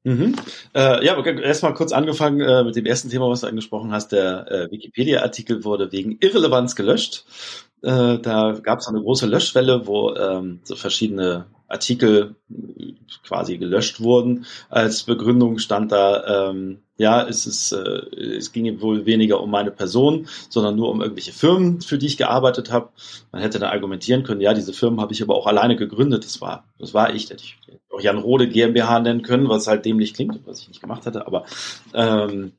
Mhm. 0.04 0.36
Äh, 0.74 1.06
ja, 1.06 1.24
erstmal 1.24 1.75
kurz 1.75 1.92
angefangen 1.92 2.42
äh, 2.42 2.63
mit 2.63 2.75
dem 2.75 2.88
ersten 2.88 3.10
Thema, 3.10 3.30
was 3.30 3.42
du 3.42 3.48
angesprochen 3.48 3.92
hast. 3.92 4.12
Der 4.12 4.51
äh, 4.51 4.72
Wikipedia-Artikel 4.72 5.63
wurde 5.63 5.92
wegen 5.92 6.18
Irrelevanz 6.20 6.75
gelöscht. 6.75 7.25
Äh, 7.84 8.18
da 8.18 8.60
gab 8.62 8.80
es 8.80 8.88
eine 8.88 9.01
große 9.01 9.28
Löschwelle, 9.28 9.86
wo 9.86 10.13
ähm, 10.16 10.60
so 10.63 10.75
verschiedene 10.75 11.46
Artikel 11.68 12.36
quasi 13.24 13.58
gelöscht 13.58 14.01
wurden. 14.01 14.46
Als 14.70 15.04
Begründung 15.04 15.60
stand 15.60 15.92
da, 15.92 16.50
ähm, 16.50 16.80
ja, 17.01 17.27
es, 17.27 17.46
ist, 17.46 17.72
äh, 17.72 18.36
es 18.38 18.51
ging 18.51 18.79
wohl 18.81 19.05
weniger 19.05 19.41
um 19.41 19.51
meine 19.51 19.72
Person, 19.72 20.27
sondern 20.50 20.75
nur 20.75 20.89
um 20.89 21.01
irgendwelche 21.01 21.34
Firmen, 21.34 21.81
für 21.81 21.98
die 21.98 22.05
ich 22.05 22.17
gearbeitet 22.17 22.72
habe. 22.72 22.89
Man 23.31 23.41
hätte 23.41 23.60
dann 23.60 23.72
argumentieren 23.72 24.24
können, 24.24 24.41
ja, 24.41 24.53
diese 24.53 24.72
Firmen 24.74 25.01
habe 25.01 25.13
ich 25.13 25.22
aber 25.22 25.36
auch 25.36 25.48
alleine 25.48 25.75
gegründet. 25.75 26.24
Das 26.24 26.41
war, 26.41 26.65
das 26.79 26.93
war 26.93 27.13
ich. 27.13 27.29
Hätte 27.29 27.43
ich 27.43 27.58
auch 27.89 28.01
Jan 28.01 28.20
Rode 28.20 28.48
GmbH 28.48 29.00
nennen 29.00 29.24
können, 29.24 29.50
was 29.50 29.67
halt 29.67 29.86
dämlich 29.86 30.13
klingt, 30.13 30.39
was 30.46 30.60
ich 30.60 30.70
nicht 30.70 30.81
gemacht 30.81 31.05
hatte. 31.05 31.27
Aber 31.27 31.46
ähm, 31.93 32.53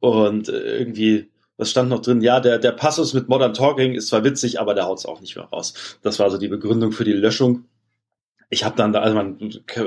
und 0.00 0.48
irgendwie 0.48 1.28
was 1.56 1.70
stand 1.70 1.88
noch 1.88 2.00
drin? 2.00 2.20
Ja, 2.20 2.40
der, 2.40 2.58
der 2.58 2.72
Passus 2.72 3.14
mit 3.14 3.28
Modern 3.28 3.54
Talking 3.54 3.92
ist 3.92 4.08
zwar 4.08 4.24
witzig, 4.24 4.60
aber 4.60 4.74
der 4.74 4.86
haut's 4.86 5.06
auch 5.06 5.20
nicht 5.20 5.36
mehr 5.36 5.44
raus. 5.44 5.98
Das 6.02 6.18
war 6.18 6.30
so 6.30 6.38
die 6.38 6.48
Begründung 6.48 6.90
für 6.90 7.04
die 7.04 7.12
Löschung. 7.12 7.66
Ich 8.50 8.64
habe 8.64 8.76
dann 8.76 8.92
da, 8.92 9.00
also 9.00 9.16
man 9.16 9.38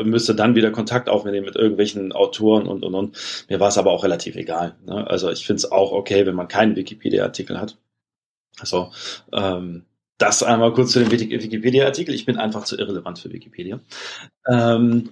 müsste 0.04 0.36
dann 0.36 0.56
wieder 0.56 0.72
Kontakt 0.72 1.10
aufnehmen 1.10 1.46
mit 1.46 1.56
irgendwelchen 1.56 2.12
Autoren 2.12 2.68
und 2.68 2.84
und 2.84 2.94
und. 2.94 3.46
Mir 3.50 3.60
war 3.60 3.70
es 3.70 3.78
aber 3.78 3.92
auch 3.92 4.04
relativ 4.04 4.36
egal. 4.36 4.76
Ne? 4.86 5.08
Also 5.08 5.30
ich 5.32 5.46
finde 5.46 5.58
es 5.58 5.72
auch 5.72 5.92
okay, 5.92 6.26
wenn 6.26 6.36
man 6.36 6.48
keinen 6.48 6.76
Wikipedia-Artikel 6.76 7.60
hat. 7.60 7.78
Also 8.60 8.92
ähm, 9.32 9.86
das 10.18 10.42
einmal 10.44 10.74
kurz 10.74 10.92
zu 10.92 11.00
dem 11.00 11.12
Wikipedia-Artikel. 11.12 12.16
Ich 12.16 12.26
bin 12.26 12.38
einfach 12.38 12.64
zu 12.64 12.78
irrelevant 12.78 13.20
für 13.20 13.32
Wikipedia. 13.32 13.80
Ähm, 14.50 15.10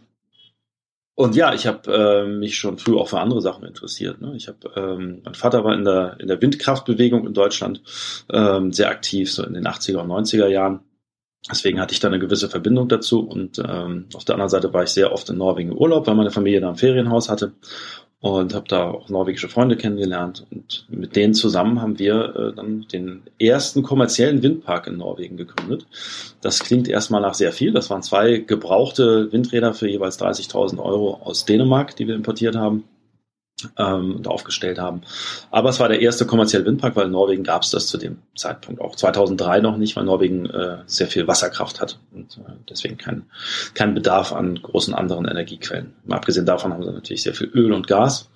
und 1.18 1.36
ja, 1.36 1.54
ich 1.54 1.66
habe 1.66 1.94
äh, 1.94 2.28
mich 2.28 2.58
schon 2.58 2.78
früh 2.78 2.98
auch 2.98 3.08
für 3.08 3.20
andere 3.20 3.42
Sachen 3.42 3.64
interessiert. 3.64 4.20
Ne? 4.20 4.34
Ich 4.36 4.50
habe, 4.50 4.70
ähm, 4.76 5.22
mein 5.24 5.34
Vater 5.34 5.64
war 5.64 5.74
in 5.74 5.86
der 5.86 6.18
in 6.20 6.28
der 6.28 6.42
Windkraftbewegung 6.42 7.26
in 7.26 7.34
Deutschland 7.34 7.82
ähm, 8.30 8.74
sehr 8.74 8.90
aktiv, 8.90 9.32
so 9.32 9.44
in 9.46 9.54
den 9.54 9.66
80er 9.66 10.00
und 10.00 10.10
90er 10.10 10.48
Jahren. 10.48 10.82
Deswegen 11.50 11.80
hatte 11.80 11.94
ich 11.94 12.00
da 12.00 12.08
eine 12.08 12.20
gewisse 12.20 12.50
Verbindung 12.50 12.88
dazu. 12.88 13.20
Und 13.20 13.60
ähm, 13.60 14.06
auf 14.14 14.26
der 14.26 14.36
anderen 14.36 14.50
Seite 14.50 14.74
war 14.74 14.84
ich 14.84 14.90
sehr 14.90 15.12
oft 15.12 15.30
in 15.30 15.38
Norwegen 15.38 15.72
im 15.72 15.78
Urlaub, 15.78 16.08
weil 16.08 16.16
meine 16.16 16.32
Familie 16.32 16.62
da 16.62 16.70
ein 16.70 16.76
Ferienhaus 16.76 17.30
hatte 17.30 17.54
und 18.20 18.56
habe 18.56 18.68
da 18.68 18.90
auch 18.90 19.10
norwegische 19.10 19.50
Freunde 19.50 19.78
kennengelernt. 19.78 20.48
Und 20.50 20.88
mit 20.90 21.16
denen 21.16 21.36
zusammen 21.36 21.82
haben 21.82 22.00
wir 22.00 22.36
äh, 22.36 22.56
dann 22.56 22.88
den 22.92 23.22
ersten 23.40 23.84
kommerziellen 23.84 24.42
Windpark 24.42 24.88
in 24.88 24.98
Norwegen 24.98 25.38
gegründet. 25.38 25.86
Das 26.42 26.60
klingt 26.60 26.88
erstmal 26.88 27.22
nach 27.22 27.36
sehr 27.36 27.52
viel. 27.52 27.72
Das 27.72 27.92
waren 27.92 28.02
zwei 28.02 28.38
gebrauchte 28.38 29.32
Windräder 29.32 29.76
für 29.76 29.88
jeweils 29.88 30.20
30.000 30.20 30.80
Euro 30.84 31.22
aus 31.24 31.46
Dänemark, 31.46 31.96
die 31.96 32.08
wir 32.08 32.16
importiert 32.16 32.56
haben 32.56 32.86
ähm, 33.78 34.18
und 34.18 34.28
aufgestellt 34.28 34.80
haben. 34.80 35.02
Aber 35.52 35.70
es 35.70 35.80
war 35.80 35.88
der 35.88 36.02
erste 36.02 36.26
kommerzielle 36.26 36.66
Windpark, 36.66 36.96
weil 36.96 37.06
in 37.06 37.12
Norwegen 37.12 37.44
gab 37.44 37.64
es 37.64 37.72
das 37.72 37.88
zu 37.88 37.98
dem 37.98 38.18
Zeitpunkt 38.36 38.82
auch 38.82 38.96
2003 38.96 39.62
noch 39.62 39.78
nicht, 39.78 39.96
weil 39.96 40.04
Norwegen 40.04 40.46
äh, 40.50 40.80
sehr 40.86 41.08
viel 41.08 41.28
Wasserkraft 41.28 41.82
hat 41.82 42.00
und 42.14 42.38
äh, 42.38 42.52
deswegen 42.70 42.98
kein, 42.98 43.24
kein 43.74 43.94
Bedarf 43.94 44.34
an 44.34 44.62
großen 44.62 44.94
anderen 44.94 45.26
Energiequellen. 45.26 45.94
Mal 46.04 46.18
abgesehen 46.18 46.46
davon 46.46 46.74
haben 46.74 46.84
sie 46.84 46.92
natürlich 46.92 47.24
sehr 47.24 47.34
viel 47.34 47.48
Öl 47.48 47.72
und 47.72 47.88
Gas 47.88 48.30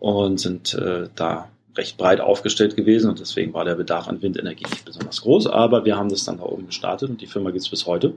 und 0.00 0.40
sind 0.40 0.74
äh, 0.74 1.08
da 1.14 1.50
recht 1.76 1.98
breit 1.98 2.20
aufgestellt 2.20 2.76
gewesen 2.76 3.10
und 3.10 3.20
deswegen 3.20 3.52
war 3.52 3.64
der 3.64 3.74
Bedarf 3.74 4.08
an 4.08 4.22
Windenergie 4.22 4.64
nicht 4.70 4.84
besonders 4.84 5.22
groß, 5.22 5.48
aber 5.48 5.84
wir 5.84 5.96
haben 5.96 6.08
das 6.08 6.24
dann 6.24 6.38
da 6.38 6.44
oben 6.44 6.66
gestartet 6.66 7.10
und 7.10 7.20
die 7.20 7.26
Firma 7.26 7.50
gibt 7.50 7.64
es 7.64 7.68
bis 7.68 7.86
heute. 7.86 8.14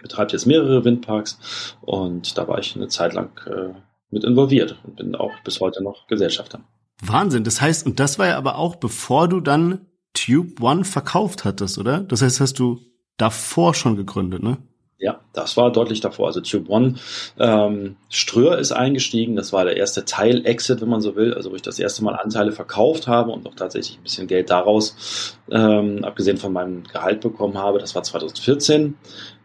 Betreibt 0.00 0.32
jetzt 0.32 0.46
mehrere 0.46 0.84
Windparks 0.84 1.76
und 1.82 2.38
da 2.38 2.48
war 2.48 2.58
ich 2.58 2.74
eine 2.74 2.88
Zeit 2.88 3.12
lang 3.12 3.38
äh, 3.46 3.74
mit 4.10 4.24
involviert 4.24 4.76
und 4.84 4.96
bin 4.96 5.14
auch 5.14 5.32
bis 5.44 5.60
heute 5.60 5.82
noch 5.82 6.06
Gesellschafter. 6.06 6.60
Wahnsinn. 7.02 7.44
Das 7.44 7.60
heißt, 7.60 7.86
und 7.86 8.00
das 8.00 8.18
war 8.18 8.26
ja 8.28 8.36
aber 8.36 8.56
auch, 8.56 8.76
bevor 8.76 9.28
du 9.28 9.40
dann 9.40 9.86
Tube 10.12 10.60
One 10.60 10.84
verkauft 10.84 11.44
hattest, 11.44 11.78
oder? 11.78 12.00
Das 12.00 12.22
heißt, 12.22 12.40
hast 12.40 12.58
du 12.58 12.80
davor 13.16 13.74
schon 13.74 13.96
gegründet, 13.96 14.42
ne? 14.42 14.58
Ja, 14.98 15.20
das 15.32 15.56
war 15.56 15.72
deutlich 15.72 16.02
davor. 16.02 16.26
Also 16.26 16.42
Tube 16.42 16.68
One, 16.68 16.96
ähm, 17.38 17.96
Ströer 18.10 18.58
ist 18.58 18.72
eingestiegen. 18.72 19.34
Das 19.34 19.50
war 19.50 19.64
der 19.64 19.78
erste 19.78 20.04
Teil-Exit, 20.04 20.82
wenn 20.82 20.90
man 20.90 21.00
so 21.00 21.16
will. 21.16 21.32
Also 21.32 21.50
wo 21.50 21.54
ich 21.54 21.62
das 21.62 21.78
erste 21.78 22.04
Mal 22.04 22.16
Anteile 22.16 22.52
verkauft 22.52 23.08
habe 23.08 23.30
und 23.30 23.46
auch 23.46 23.54
tatsächlich 23.54 23.96
ein 23.98 24.02
bisschen 24.02 24.26
Geld 24.26 24.50
daraus, 24.50 25.38
ähm, 25.50 26.04
abgesehen 26.04 26.36
von 26.36 26.52
meinem 26.52 26.84
Gehalt 26.84 27.22
bekommen 27.22 27.56
habe. 27.56 27.78
Das 27.78 27.94
war 27.94 28.02
2014. 28.02 28.94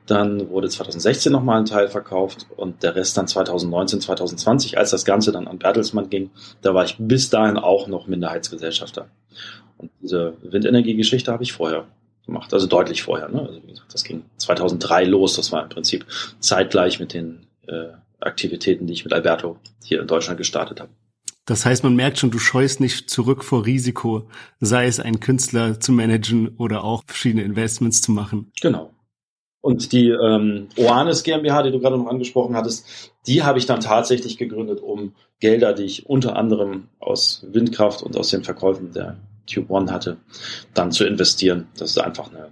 Dann 0.07 0.50
wurde 0.50 0.69
2016 0.69 1.31
nochmal 1.31 1.59
ein 1.59 1.65
Teil 1.65 1.88
verkauft 1.88 2.45
und 2.55 2.83
der 2.83 2.95
Rest 2.95 3.17
dann 3.17 3.27
2019, 3.27 4.01
2020, 4.01 4.77
als 4.77 4.91
das 4.91 5.05
Ganze 5.05 5.31
dann 5.31 5.47
an 5.47 5.57
Bertelsmann 5.57 6.09
ging. 6.09 6.29
Da 6.62 6.74
war 6.74 6.85
ich 6.85 6.95
bis 7.00 7.29
dahin 7.29 7.57
auch 7.57 7.88
noch 7.88 8.07
Minderheitsgesellschafter. 8.07 9.07
Und 9.77 9.91
diese 10.01 10.33
Windenergiegeschichte 10.43 11.31
habe 11.31 11.43
ich 11.43 11.53
vorher 11.53 11.85
gemacht, 12.25 12.53
also 12.53 12.68
deutlich 12.68 13.03
vorher. 13.03 13.29
Ne? 13.29 13.41
Also 13.41 13.61
wie 13.63 13.72
gesagt, 13.72 13.94
das 13.94 14.03
ging 14.03 14.24
2003 14.37 15.05
los. 15.05 15.35
Das 15.35 15.51
war 15.51 15.63
im 15.63 15.70
Prinzip 15.70 16.05
zeitgleich 16.39 17.00
mit 17.00 17.13
den 17.13 17.48
äh, 17.68 17.89
Aktivitäten, 18.20 18.87
die 18.87 18.94
ich 18.94 19.03
mit 19.03 19.13
Alberto 19.13 19.57
hier 19.83 20.01
in 20.01 20.07
Deutschland 20.07 20.37
gestartet 20.37 20.81
habe. 20.81 20.91
Das 21.46 21.63
heißt, 21.63 21.83
man 21.83 21.96
merkt 21.96 22.18
schon, 22.18 22.31
du 22.31 22.39
scheust 22.39 22.79
nicht 22.79 23.07
zurück 23.09 23.44
vor 23.44 23.65
Risiko, 23.65 24.27
sei 24.59 24.87
es 24.87 25.00
einen 25.00 25.20
Künstler 25.20 25.79
zu 25.79 25.91
managen 25.91 26.55
oder 26.57 26.83
auch 26.83 27.03
verschiedene 27.05 27.44
Investments 27.44 28.01
zu 28.01 28.11
machen. 28.11 28.51
Genau. 28.61 28.95
Und 29.65 29.93
die 29.93 30.09
ähm, 30.09 30.67
Oanes 30.77 31.23
GmbH, 31.23 31.63
die 31.63 31.71
du 31.71 31.79
gerade 31.79 31.97
noch 31.97 32.05
angesprochen 32.05 32.55
hattest, 32.55 33.11
die 33.25 33.41
habe 33.41 33.57
ich 33.57 33.65
dann 33.65 33.79
tatsächlich 33.79 34.37
gegründet, 34.37 34.79
um 34.79 35.15
Gelder, 35.39 35.73
die 35.73 35.85
ich 35.85 36.05
unter 36.05 36.35
anderem 36.35 36.89
aus 36.99 37.47
Windkraft 37.51 38.03
und 38.03 38.15
aus 38.15 38.29
den 38.29 38.43
Verkäufen 38.43 38.93
der 38.93 39.17
Tube 39.47 39.71
One 39.71 39.91
hatte, 39.91 40.17
dann 40.75 40.91
zu 40.91 41.03
investieren. 41.03 41.67
Das 41.79 41.89
ist 41.89 41.97
einfach 41.97 42.29
eine, 42.29 42.49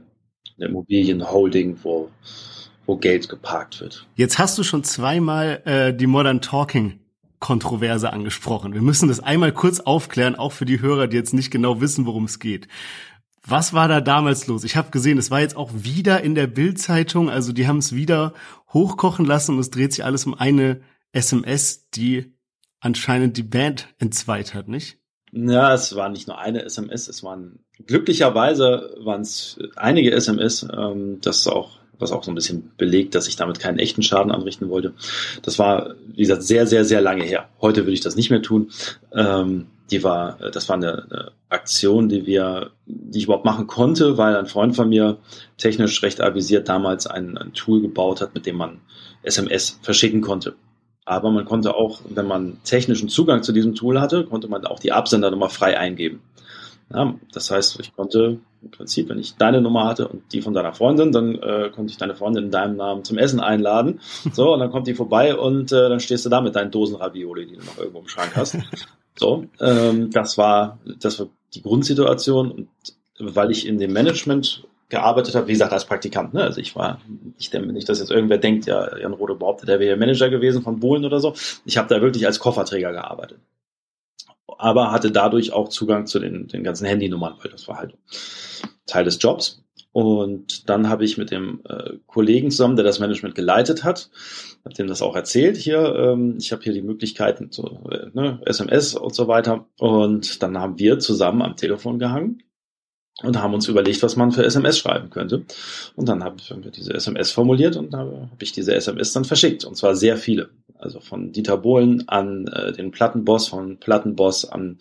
eine 0.57 0.69
Immobilienholding, 0.69 1.77
wo, 1.83 2.09
wo 2.87 2.97
Geld 2.97 3.29
geparkt 3.29 3.79
wird. 3.79 4.07
Jetzt 4.15 4.39
hast 4.39 4.57
du 4.57 4.63
schon 4.63 4.83
zweimal 4.83 5.61
äh, 5.65 5.93
die 5.93 6.07
Modern 6.07 6.41
Talking 6.41 6.99
Kontroverse 7.39 8.11
angesprochen. 8.11 8.73
Wir 8.73 8.81
müssen 8.81 9.09
das 9.09 9.19
einmal 9.19 9.51
kurz 9.51 9.81
aufklären, 9.81 10.35
auch 10.35 10.53
für 10.53 10.65
die 10.65 10.79
Hörer, 10.79 11.07
die 11.07 11.17
jetzt 11.17 11.33
nicht 11.33 11.51
genau 11.51 11.79
wissen, 11.79 12.07
worum 12.07 12.23
es 12.23 12.39
geht. 12.39 12.69
Was 13.45 13.73
war 13.73 13.87
da 13.87 13.99
damals 13.99 14.47
los? 14.47 14.63
Ich 14.63 14.75
habe 14.75 14.91
gesehen, 14.91 15.17
es 15.17 15.29
war 15.29 15.41
jetzt 15.41 15.57
auch 15.57 15.71
wieder 15.73 16.21
in 16.21 16.33
der 16.33 16.47
Bildzeitung, 16.47 17.29
also 17.29 17.51
die 17.51 17.67
haben 17.67 17.79
es 17.79 17.93
wieder 17.93 18.33
hochkochen 18.73 19.25
lassen 19.25 19.55
und 19.55 19.59
es 19.59 19.69
dreht 19.69 19.93
sich 19.93 20.05
alles 20.05 20.25
um 20.25 20.33
eine 20.33 20.81
SMS, 21.11 21.89
die 21.89 22.33
anscheinend 22.79 23.37
die 23.37 23.43
Band 23.43 23.87
entzweit 23.99 24.53
hat, 24.53 24.67
nicht? 24.67 24.97
Ja, 25.31 25.73
es 25.73 25.95
war 25.95 26.09
nicht 26.09 26.27
nur 26.27 26.37
eine 26.37 26.63
SMS, 26.63 27.07
es 27.07 27.23
waren 27.23 27.59
glücklicherweise 27.85 28.95
waren 28.99 29.21
es 29.21 29.59
einige 29.75 30.11
SMS, 30.11 30.65
ähm, 30.71 31.19
das 31.21 31.47
auch 31.47 31.79
was 31.99 32.11
auch 32.11 32.23
so 32.23 32.31
ein 32.31 32.35
bisschen 32.35 32.71
belegt, 32.77 33.15
dass 33.15 33.27
ich 33.27 33.35
damit 33.35 33.59
keinen 33.59 33.79
echten 33.79 34.03
Schaden 34.03 34.31
anrichten 34.31 34.69
wollte. 34.69 34.93
Das 35.41 35.59
war, 35.59 35.95
wie 36.13 36.21
gesagt, 36.21 36.43
sehr, 36.43 36.67
sehr, 36.67 36.85
sehr 36.85 37.01
lange 37.01 37.23
her. 37.23 37.49
Heute 37.61 37.81
würde 37.81 37.93
ich 37.93 38.01
das 38.01 38.15
nicht 38.15 38.29
mehr 38.29 38.41
tun. 38.41 38.71
Ähm, 39.13 39.67
die 39.91 40.03
war, 40.03 40.37
das 40.51 40.69
war 40.69 40.77
eine, 40.77 41.03
eine 41.09 41.31
Aktion, 41.49 42.09
die 42.09 42.25
wir, 42.25 42.71
die 42.85 43.19
ich 43.19 43.25
überhaupt 43.25 43.45
machen 43.45 43.67
konnte, 43.67 44.17
weil 44.17 44.35
ein 44.35 44.45
Freund 44.45 44.75
von 44.75 44.89
mir 44.89 45.17
technisch 45.57 46.01
recht 46.03 46.21
avisiert 46.21 46.69
damals 46.69 47.05
ein, 47.07 47.37
ein 47.37 47.53
Tool 47.53 47.81
gebaut 47.81 48.21
hat, 48.21 48.33
mit 48.33 48.45
dem 48.45 48.55
man 48.55 48.81
SMS 49.23 49.79
verschicken 49.81 50.21
konnte. 50.21 50.55
Aber 51.05 51.31
man 51.31 51.45
konnte 51.45 51.75
auch, 51.75 52.01
wenn 52.09 52.27
man 52.27 52.57
technischen 52.63 53.09
Zugang 53.09 53.43
zu 53.43 53.51
diesem 53.51 53.75
Tool 53.75 53.99
hatte, 53.99 54.25
konnte 54.25 54.47
man 54.47 54.65
auch 54.65 54.79
die 54.79 54.93
Absendernummer 54.93 55.49
frei 55.49 55.77
eingeben. 55.77 56.21
Ja, 56.93 57.15
das 57.33 57.49
heißt, 57.51 57.79
ich 57.79 57.95
konnte 57.95 58.39
im 58.61 58.71
Prinzip, 58.71 59.09
wenn 59.09 59.19
ich 59.19 59.35
deine 59.35 59.61
Nummer 59.61 59.85
hatte 59.85 60.07
und 60.07 60.31
die 60.31 60.41
von 60.41 60.53
deiner 60.53 60.73
Freundin, 60.73 61.11
dann 61.11 61.35
äh, 61.35 61.69
konnte 61.73 61.91
ich 61.91 61.97
deine 61.97 62.15
Freundin 62.15 62.45
in 62.45 62.51
deinem 62.51 62.77
Namen 62.77 63.03
zum 63.03 63.17
Essen 63.17 63.39
einladen. 63.39 63.99
So, 64.33 64.53
und 64.53 64.59
dann 64.59 64.71
kommt 64.71 64.87
die 64.87 64.93
vorbei 64.93 65.35
und 65.35 65.71
äh, 65.71 65.89
dann 65.89 65.99
stehst 65.99 66.25
du 66.25 66.29
da 66.29 66.41
mit 66.41 66.55
deinen 66.55 66.71
Dosen 66.71 66.95
Ravioli, 66.95 67.45
die 67.45 67.57
du 67.57 67.63
noch 67.65 67.77
irgendwo 67.77 67.99
im 67.99 68.07
Schrank 68.07 68.35
hast. 68.35 68.57
So, 69.15 69.45
ähm, 69.59 70.11
das 70.11 70.37
war 70.37 70.79
das 70.99 71.19
war 71.19 71.27
die 71.53 71.61
Grundsituation 71.61 72.51
und 72.51 72.69
weil 73.19 73.51
ich 73.51 73.67
in 73.67 73.77
dem 73.77 73.93
Management 73.93 74.65
gearbeitet 74.89 75.35
habe, 75.35 75.47
wie 75.47 75.53
gesagt, 75.53 75.73
als 75.73 75.85
Praktikant. 75.85 76.33
Ne? 76.33 76.43
Also 76.43 76.61
ich 76.61 76.75
war, 76.75 77.01
ich 77.39 77.49
denke 77.49 77.73
nicht, 77.73 77.89
dass 77.89 77.99
jetzt 77.99 78.11
irgendwer 78.11 78.37
denkt, 78.37 78.65
ja, 78.65 78.95
Jan 78.97 79.13
Rode 79.13 79.35
behauptet, 79.35 79.69
der 79.69 79.79
wäre 79.79 79.97
Manager 79.97 80.29
gewesen 80.29 80.61
von 80.61 80.79
Bohlen 80.79 81.03
oder 81.03 81.19
so. 81.19 81.33
Ich 81.65 81.77
habe 81.77 81.87
da 81.87 82.01
wirklich 82.01 82.25
als 82.27 82.39
Kofferträger 82.39 82.91
gearbeitet. 82.91 83.39
Aber 84.57 84.91
hatte 84.91 85.11
dadurch 85.11 85.51
auch 85.51 85.69
Zugang 85.69 86.05
zu 86.05 86.19
den, 86.19 86.47
den 86.47 86.63
ganzen 86.63 86.85
Handynummern, 86.85 87.35
weil 87.41 87.49
das 87.49 87.67
war 87.67 87.77
halt 87.77 87.95
Teil 88.85 89.03
des 89.03 89.17
Jobs. 89.19 89.62
Und 89.93 90.69
dann 90.69 90.89
habe 90.89 91.05
ich 91.05 91.19
mit 91.19 91.29
dem 91.29 91.61
äh, 91.69 91.93
Kollegen 92.07 92.49
zusammen, 92.49 92.75
der 92.75 92.83
das 92.83 92.99
Management 92.99 93.35
geleitet 93.35 93.83
hat, 93.83 94.09
habe 94.65 94.73
dem 94.73 94.87
das 94.87 95.03
auch 95.03 95.15
erzählt 95.15 95.55
hier. 95.55 95.95
Ähm, 95.95 96.37
ich 96.39 96.51
habe 96.51 96.63
hier 96.63 96.73
die 96.73 96.81
Möglichkeiten, 96.81 97.49
so, 97.51 97.79
äh, 97.91 98.07
ne, 98.11 98.41
SMS 98.45 98.95
und 98.95 99.13
so 99.13 99.27
weiter. 99.27 99.67
Und 99.77 100.41
dann 100.41 100.57
haben 100.57 100.79
wir 100.79 100.97
zusammen 100.97 101.43
am 101.43 101.55
Telefon 101.55 101.99
gehangen 101.99 102.41
und 103.21 103.39
haben 103.39 103.53
uns 103.53 103.67
überlegt, 103.67 104.01
was 104.01 104.15
man 104.15 104.31
für 104.31 104.43
SMS 104.43 104.79
schreiben 104.79 105.11
könnte. 105.11 105.45
Und 105.95 106.09
dann 106.09 106.23
haben 106.23 106.37
wir 106.63 106.71
diese 106.71 106.95
SMS 106.95 107.31
formuliert 107.31 107.75
und 107.75 107.93
habe 107.93 108.29
ich 108.39 108.51
diese 108.51 108.73
SMS 108.73 109.13
dann 109.13 109.25
verschickt. 109.25 109.63
Und 109.63 109.77
zwar 109.77 109.95
sehr 109.95 110.17
viele. 110.17 110.49
Also 110.79 111.01
von 111.01 111.31
Dieter 111.31 111.57
Bohlen 111.57 112.09
an 112.09 112.47
äh, 112.47 112.71
den 112.71 112.89
Plattenboss, 112.89 113.47
von 113.47 113.77
Plattenboss 113.77 114.45
an 114.45 114.79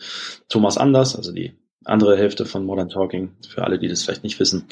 Thomas 0.48 0.78
Anders, 0.78 1.14
also 1.14 1.32
die 1.32 1.52
andere 1.84 2.16
Hälfte 2.16 2.46
von 2.46 2.64
Modern 2.64 2.88
Talking, 2.88 3.32
für 3.48 3.64
alle, 3.64 3.78
die 3.78 3.88
das 3.88 4.02
vielleicht 4.02 4.24
nicht 4.24 4.40
wissen. 4.40 4.66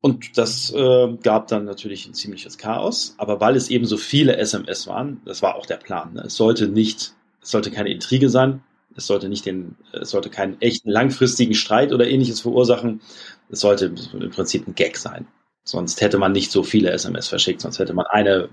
Und 0.00 0.38
das 0.38 0.72
äh, 0.72 1.16
gab 1.22 1.48
dann 1.48 1.64
natürlich 1.64 2.06
ein 2.06 2.14
ziemliches 2.14 2.56
Chaos, 2.56 3.14
aber 3.18 3.40
weil 3.40 3.56
es 3.56 3.68
eben 3.68 3.84
so 3.84 3.96
viele 3.96 4.36
SMS 4.36 4.86
waren, 4.86 5.20
das 5.24 5.42
war 5.42 5.56
auch 5.56 5.66
der 5.66 5.76
Plan. 5.76 6.14
Ne? 6.14 6.22
Es 6.26 6.36
sollte 6.36 6.68
nicht, 6.68 7.14
es 7.42 7.50
sollte 7.50 7.70
keine 7.70 7.90
Intrige 7.90 8.30
sein, 8.30 8.62
es 8.94 9.06
sollte 9.06 9.28
nicht 9.28 9.44
den, 9.44 9.76
es 9.92 10.10
sollte 10.10 10.30
keinen 10.30 10.60
echten 10.60 10.90
langfristigen 10.90 11.54
Streit 11.54 11.92
oder 11.92 12.08
ähnliches 12.08 12.40
verursachen. 12.40 13.00
Es 13.48 13.60
sollte 13.60 13.94
im 14.12 14.30
Prinzip 14.30 14.66
ein 14.66 14.74
Gag 14.74 14.96
sein. 14.96 15.26
Sonst 15.64 16.00
hätte 16.00 16.18
man 16.18 16.32
nicht 16.32 16.50
so 16.50 16.62
viele 16.62 16.90
SMS 16.90 17.28
verschickt, 17.28 17.60
sonst 17.60 17.78
hätte 17.78 17.92
man 17.92 18.06
eine 18.06 18.48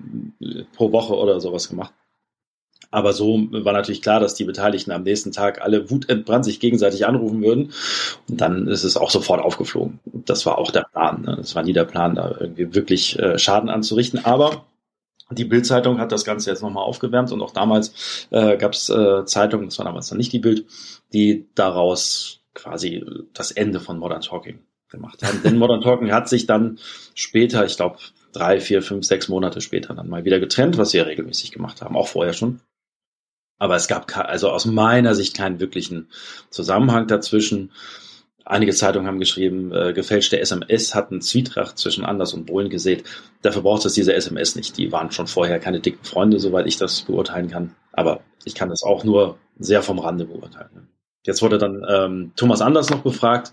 pro 0.74 0.92
Woche 0.92 1.16
oder 1.16 1.40
sowas 1.40 1.70
gemacht. 1.70 1.94
Aber 2.96 3.12
so 3.12 3.50
war 3.52 3.74
natürlich 3.74 4.02
klar, 4.02 4.22
dass 4.22 4.36
die 4.36 4.46
Beteiligten 4.46 4.92
am 4.92 5.04
nächsten 5.04 5.34
Tag 5.34 5.62
alle 5.62 5.92
wutentbrannt 5.92 6.46
sich 6.46 6.62
gegenseitig 6.62 7.06
anrufen 7.06 7.44
würden. 7.44 7.74
Und 8.30 8.40
dann 8.40 8.68
ist 8.68 8.86
es 8.86 8.96
auch 8.96 9.10
sofort 9.10 9.42
aufgeflogen. 9.42 10.00
Das 10.06 10.46
war 10.46 10.58
auch 10.58 10.72
der 10.72 10.88
Plan. 10.90 11.24
Ne? 11.24 11.36
Das 11.36 11.56
war 11.56 11.64
nie 11.64 11.74
der 11.74 11.84
Plan, 11.84 12.16
da 12.16 12.34
irgendwie 12.40 12.74
wirklich 12.74 13.20
äh, 13.20 13.38
Schaden 13.38 13.70
anzurichten. 13.70 14.24
Aber 14.24 14.64
die 15.30 15.44
Bildzeitung 15.44 16.00
hat 16.00 16.14
das 16.14 16.24
Ganze 16.24 16.50
jetzt 16.50 16.62
nochmal 16.62 16.86
aufgewärmt 16.86 17.34
und 17.34 17.42
auch 17.42 17.52
damals 17.52 18.28
äh, 18.30 18.56
gab 18.56 18.72
es 18.72 18.90
äh, 18.90 19.26
Zeitungen, 19.26 19.66
das 19.66 19.78
war 19.78 19.86
damals 19.86 20.08
dann 20.08 20.18
nicht 20.18 20.32
die 20.32 20.40
Bild, 20.40 20.66
die 21.12 21.48
daraus 21.54 22.40
quasi 22.54 23.04
das 23.34 23.52
Ende 23.52 23.82
von 23.82 24.00
Modern 24.00 24.22
Talking 24.22 24.60
gemacht 24.90 25.22
haben. 25.22 25.42
Denn 25.44 25.58
Modern 25.58 25.82
Talking 25.82 26.14
hat 26.14 26.30
sich 26.30 26.46
dann 26.46 26.80
später, 27.14 27.66
ich 27.66 27.76
glaube 27.76 27.98
drei, 28.32 28.60
vier, 28.62 28.82
fünf, 28.82 29.06
sechs 29.06 29.28
Monate 29.28 29.60
später 29.60 29.94
dann 29.94 30.10
mal 30.10 30.24
wieder 30.24 30.40
getrennt, 30.40 30.78
was 30.78 30.92
sie 30.92 30.98
ja 30.98 31.04
regelmäßig 31.04 31.52
gemacht 31.52 31.82
haben, 31.82 31.98
auch 31.98 32.08
vorher 32.08 32.34
schon. 32.34 32.62
Aber 33.58 33.76
es 33.76 33.88
gab 33.88 34.16
also 34.18 34.50
aus 34.50 34.66
meiner 34.66 35.16
Sicht 35.16 35.36
keinen 35.36 35.60
wirklichen 35.60 36.10
Zusammenhang 36.50 37.08
dazwischen. 37.08 37.72
Einige 38.44 38.74
Zeitungen 38.74 39.08
haben 39.08 39.20
geschrieben, 39.20 39.72
äh, 39.72 39.94
gefälschte 39.94 40.40
SMS 40.40 40.94
hatten 40.94 41.22
Zwietracht 41.22 41.80
zwischen 41.80 42.06
Anders 42.06 42.34
und 42.34 42.46
Bohlen 42.46 42.70
gesät. 42.70 43.04
Dafür 43.42 43.64
braucht 43.64 43.86
es 43.86 43.94
diese 43.94 44.14
SMS 44.14 44.56
nicht. 44.56 44.78
Die 44.78 44.92
waren 44.92 45.12
schon 45.12 45.28
vorher 45.28 45.60
keine 45.60 45.80
dicken 45.80 46.04
Freunde, 46.04 46.40
soweit 46.40 46.68
ich 46.68 46.78
das 46.78 47.02
beurteilen 47.02 47.50
kann. 47.50 47.76
Aber 47.92 48.22
ich 48.44 48.54
kann 48.54 48.70
das 48.70 48.84
auch 48.84 49.04
nur 49.04 49.40
sehr 49.58 49.82
vom 49.82 50.00
Rande 50.00 50.26
beurteilen. 50.26 50.90
Jetzt 51.26 51.42
wurde 51.42 51.58
dann 51.58 51.84
ähm, 51.90 52.32
Thomas 52.36 52.62
Anders 52.62 52.92
noch 52.92 53.02
befragt 53.02 53.52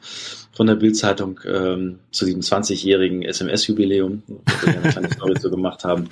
von 0.52 0.66
der 0.66 0.74
Bildzeitung 0.74 1.40
ähm, 1.46 2.00
zu 2.10 2.26
diesem 2.26 2.42
20-jährigen 2.42 3.22
SMS-Jubiläum, 3.22 4.22
wo 4.26 4.42
wir 4.66 4.78
eine 4.78 4.90
kleine 4.90 5.10
Story 5.14 5.36
so 5.40 5.50
gemacht 5.50 5.84
haben. 5.84 6.10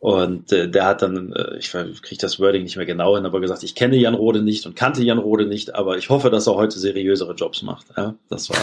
Und 0.00 0.52
äh, 0.52 0.70
der 0.70 0.84
hat 0.84 1.02
dann, 1.02 1.32
äh, 1.32 1.58
ich 1.58 1.70
kriege 1.70 2.20
das 2.20 2.38
Wording 2.38 2.62
nicht 2.62 2.76
mehr 2.76 2.86
genau 2.86 3.16
hin, 3.16 3.26
aber 3.26 3.40
gesagt, 3.40 3.64
ich 3.64 3.74
kenne 3.74 3.96
Jan 3.96 4.14
Rode 4.14 4.42
nicht 4.42 4.64
und 4.64 4.76
kannte 4.76 5.02
Jan 5.02 5.18
Rode 5.18 5.46
nicht, 5.46 5.74
aber 5.74 5.98
ich 5.98 6.08
hoffe, 6.08 6.30
dass 6.30 6.46
er 6.46 6.54
heute 6.54 6.78
seriösere 6.78 7.34
Jobs 7.34 7.62
macht. 7.62 7.86
Ja, 7.96 8.14
das 8.28 8.48
war 8.48 8.58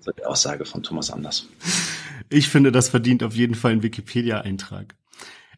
so 0.00 0.10
die 0.18 0.24
Aussage 0.24 0.64
von 0.64 0.82
Thomas 0.82 1.10
Anders. 1.10 1.46
Ich 2.30 2.48
finde, 2.48 2.72
das 2.72 2.88
verdient 2.88 3.22
auf 3.22 3.34
jeden 3.34 3.54
Fall 3.54 3.72
einen 3.72 3.82
Wikipedia-Eintrag. 3.82 4.94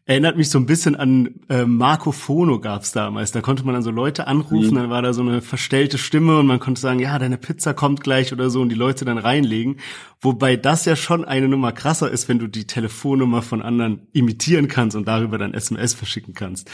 Erinnert 0.07 0.37
mich 0.37 0.49
so 0.49 0.57
ein 0.57 0.65
bisschen 0.65 0.95
an 0.95 1.41
äh, 1.49 1.65
Marco 1.65 2.13
Fono 2.13 2.61
gab's 2.61 2.93
damals. 2.93 3.33
Da 3.33 3.41
konnte 3.41 3.65
man 3.65 3.73
dann 3.73 3.83
so 3.83 3.91
Leute 3.91 4.25
anrufen, 4.25 4.71
mhm. 4.71 4.75
dann 4.75 4.89
war 4.89 5.01
da 5.01 5.11
so 5.11 5.21
eine 5.21 5.41
verstellte 5.41 5.97
Stimme 5.97 6.39
und 6.39 6.47
man 6.47 6.61
konnte 6.61 6.79
sagen, 6.79 6.99
ja, 6.99 7.19
deine 7.19 7.37
Pizza 7.37 7.73
kommt 7.73 8.05
gleich 8.05 8.31
oder 8.31 8.49
so 8.49 8.61
und 8.61 8.69
die 8.69 8.75
Leute 8.75 9.03
dann 9.03 9.17
reinlegen. 9.17 9.81
Wobei 10.21 10.55
das 10.55 10.85
ja 10.85 10.95
schon 10.95 11.25
eine 11.25 11.49
Nummer 11.49 11.73
krasser 11.73 12.09
ist, 12.09 12.29
wenn 12.29 12.39
du 12.39 12.47
die 12.47 12.65
Telefonnummer 12.65 13.41
von 13.41 13.61
anderen 13.61 14.07
imitieren 14.13 14.69
kannst 14.69 14.95
und 14.95 15.09
darüber 15.09 15.37
dann 15.37 15.53
SMS 15.53 15.93
verschicken 15.93 16.33
kannst. 16.33 16.71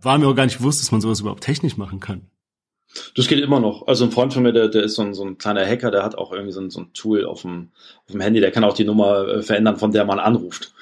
War 0.00 0.16
mir 0.16 0.28
auch 0.28 0.36
gar 0.36 0.44
nicht 0.44 0.58
bewusst, 0.58 0.80
dass 0.80 0.92
man 0.92 1.00
sowas 1.00 1.18
überhaupt 1.18 1.42
technisch 1.42 1.76
machen 1.76 1.98
kann. 1.98 2.28
Das 3.16 3.26
geht 3.26 3.40
immer 3.40 3.58
noch. 3.58 3.88
Also 3.88 4.04
ein 4.04 4.12
Freund 4.12 4.32
von 4.32 4.44
mir, 4.44 4.52
der, 4.52 4.68
der 4.68 4.84
ist 4.84 4.94
so 4.94 5.02
ein, 5.02 5.14
so 5.14 5.24
ein 5.24 5.36
kleiner 5.36 5.66
Hacker, 5.66 5.90
der 5.90 6.04
hat 6.04 6.16
auch 6.16 6.30
irgendwie 6.32 6.52
so 6.52 6.60
ein, 6.60 6.70
so 6.70 6.80
ein 6.80 6.92
Tool 6.92 7.24
auf 7.24 7.42
dem, 7.42 7.70
auf 8.06 8.12
dem 8.12 8.20
Handy, 8.20 8.40
der 8.40 8.52
kann 8.52 8.62
auch 8.62 8.74
die 8.74 8.84
Nummer 8.84 9.26
äh, 9.26 9.42
verändern, 9.42 9.78
von 9.78 9.90
der 9.90 10.04
man 10.04 10.20
anruft. 10.20 10.72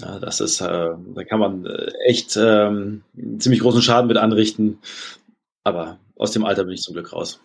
Ja, 0.00 0.18
das 0.18 0.40
ist, 0.40 0.60
äh, 0.60 0.90
da 1.14 1.24
kann 1.24 1.40
man 1.40 1.66
äh, 1.66 1.92
echt 2.06 2.36
ähm, 2.36 3.02
ziemlich 3.38 3.60
großen 3.60 3.82
Schaden 3.82 4.08
mit 4.08 4.16
anrichten. 4.16 4.78
Aber 5.64 5.98
aus 6.16 6.32
dem 6.32 6.44
Alter 6.44 6.64
bin 6.64 6.74
ich 6.74 6.82
zum 6.82 6.94
Glück 6.94 7.12
raus. 7.12 7.40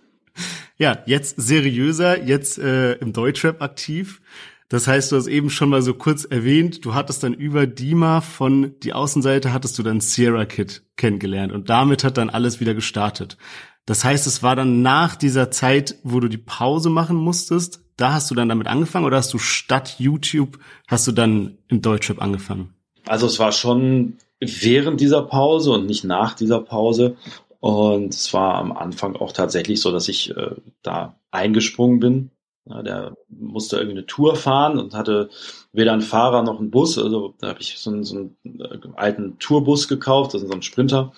Ja, 0.78 1.00
jetzt 1.06 1.36
seriöser, 1.38 2.24
jetzt 2.24 2.58
äh, 2.60 2.94
im 2.94 3.12
Deutschrap 3.12 3.62
aktiv. 3.62 4.22
Das 4.70 4.86
heißt, 4.86 5.12
du 5.12 5.16
hast 5.16 5.28
eben 5.28 5.50
schon 5.50 5.70
mal 5.70 5.82
so 5.82 5.94
kurz 5.94 6.26
erwähnt, 6.26 6.84
du 6.84 6.94
hattest 6.94 7.24
dann 7.24 7.34
über 7.34 7.66
Dima 7.68 8.20
von 8.22 8.76
die 8.84 8.94
Außenseite 8.94 9.54
hattest 9.54 9.80
du 9.80 9.84
dann 9.84 10.02
Sierra 10.02 10.46
Kid 10.46 10.84
kennengelernt 10.98 11.54
und 11.54 11.70
damit 11.70 12.04
hat 12.04 12.18
dann 12.18 12.30
alles 12.30 12.60
wieder 12.60 12.74
gestartet. 12.74 13.38
Das 13.86 14.04
heißt, 14.04 14.28
es 14.28 14.44
war 14.44 14.58
dann 14.58 14.82
nach 14.82 15.16
dieser 15.16 15.52
Zeit, 15.52 15.96
wo 16.04 16.20
du 16.20 16.28
die 16.28 16.38
Pause 16.38 16.90
machen 16.90 17.16
musstest, 17.16 17.82
da 17.98 18.14
hast 18.14 18.32
du 18.32 18.36
dann 18.36 18.50
damit 18.50 18.68
angefangen 18.68 19.06
oder 19.06 19.18
hast 19.18 19.34
du 19.34 19.40
statt 19.40 19.96
YouTube, 19.98 20.60
hast 20.88 21.08
du 21.08 21.12
dann 21.12 21.58
im 21.68 21.82
Deutschrap 21.82 22.22
angefangen? 22.22 22.74
Also 23.06 23.26
es 23.26 23.40
war 23.40 23.52
schon 23.52 24.18
während 24.40 25.02
dieser 25.02 25.24
Pause 25.24 25.72
und 25.72 25.88
nicht 25.88 26.04
nach 26.04 26.34
dieser 26.34 26.62
Pause. 26.62 27.18
Und 27.60 28.14
es 28.14 28.34
war 28.34 28.56
am 28.56 28.72
Anfang 28.72 29.16
auch 29.16 29.32
tatsächlich 29.32 29.82
so, 29.82 29.92
dass 29.92 30.08
ich 30.08 30.36
äh, 30.36 30.52
da 30.84 31.16
eingesprungen 31.32 32.00
bin. 32.00 32.32
Ja, 32.66 32.84
der 32.84 33.16
musste 33.30 33.78
irgendwie 33.78 33.98
eine 33.98 34.06
Tour 34.06 34.36
fahren 34.36 34.78
und 34.78 34.94
hatte 34.94 35.30
weder 35.72 35.94
einen 35.94 36.02
Fahrer 36.02 36.44
noch 36.44 36.60
einen 36.60 36.70
Bus. 36.70 36.98
Also 36.98 37.34
da 37.40 37.48
habe 37.48 37.62
ich 37.62 37.78
so 37.78 37.90
einen, 37.90 38.04
so 38.04 38.16
einen 38.16 38.38
äh, 38.60 38.78
alten 38.96 39.40
Tourbus 39.40 39.88
gekauft, 39.88 40.36
also 40.36 40.46
so 40.46 40.54
einen 40.54 40.62
Sprinter. 40.62 41.14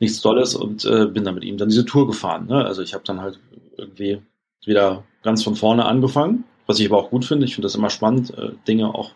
Nichts 0.00 0.22
Tolles 0.22 0.54
und 0.54 0.84
äh, 0.86 1.06
bin 1.06 1.24
dann 1.24 1.34
mit 1.34 1.44
ihm 1.44 1.58
dann 1.58 1.68
diese 1.68 1.84
Tour 1.84 2.06
gefahren. 2.06 2.46
Ne? 2.46 2.64
Also 2.64 2.82
ich 2.82 2.94
habe 2.94 3.04
dann 3.04 3.20
halt 3.20 3.38
irgendwie 3.76 4.22
wieder 4.66 5.04
ganz 5.22 5.42
von 5.42 5.56
vorne 5.56 5.84
angefangen, 5.84 6.44
was 6.66 6.80
ich 6.80 6.88
aber 6.88 6.98
auch 6.98 7.10
gut 7.10 7.24
finde. 7.24 7.46
Ich 7.46 7.54
finde 7.54 7.66
das 7.66 7.74
immer 7.74 7.90
spannend, 7.90 8.36
äh, 8.36 8.50
Dinge 8.66 8.94
auch 8.94 9.12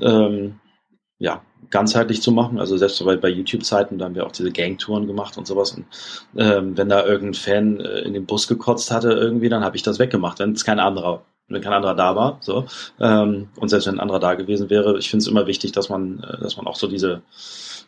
ähm, 0.00 0.60
ja, 1.18 1.42
ganzheitlich 1.70 2.22
zu 2.22 2.32
machen. 2.32 2.58
Also 2.58 2.76
selbst 2.76 3.04
bei, 3.04 3.16
bei 3.16 3.28
YouTube-Zeiten, 3.28 3.98
da 3.98 4.06
haben 4.06 4.14
wir 4.14 4.26
auch 4.26 4.32
diese 4.32 4.52
Gangtouren 4.52 5.06
gemacht 5.06 5.38
und 5.38 5.46
sowas. 5.46 5.72
Und 5.72 5.86
ähm, 6.36 6.76
wenn 6.76 6.88
da 6.88 7.04
irgendein 7.04 7.34
Fan 7.34 7.80
äh, 7.80 8.00
in 8.00 8.12
den 8.12 8.26
Bus 8.26 8.48
gekotzt 8.48 8.90
hatte 8.90 9.12
irgendwie, 9.12 9.48
dann 9.48 9.64
habe 9.64 9.76
ich 9.76 9.82
das 9.82 9.98
weggemacht, 9.98 10.38
wenn 10.38 10.52
es 10.52 10.64
kein 10.64 10.80
anderer, 10.80 11.24
wenn 11.48 11.62
kein 11.62 11.72
anderer 11.72 11.94
da 11.94 12.16
war. 12.16 12.38
So. 12.40 12.66
Ähm, 13.00 13.48
und 13.56 13.68
selbst 13.68 13.86
wenn 13.86 13.96
ein 13.96 14.00
anderer 14.00 14.20
da 14.20 14.34
gewesen 14.34 14.70
wäre, 14.70 14.98
ich 14.98 15.10
finde 15.10 15.22
es 15.22 15.28
immer 15.28 15.46
wichtig, 15.46 15.72
dass 15.72 15.88
man, 15.88 16.20
äh, 16.20 16.40
dass 16.40 16.56
man 16.56 16.66
auch 16.66 16.76
so 16.76 16.86
diese 16.86 17.22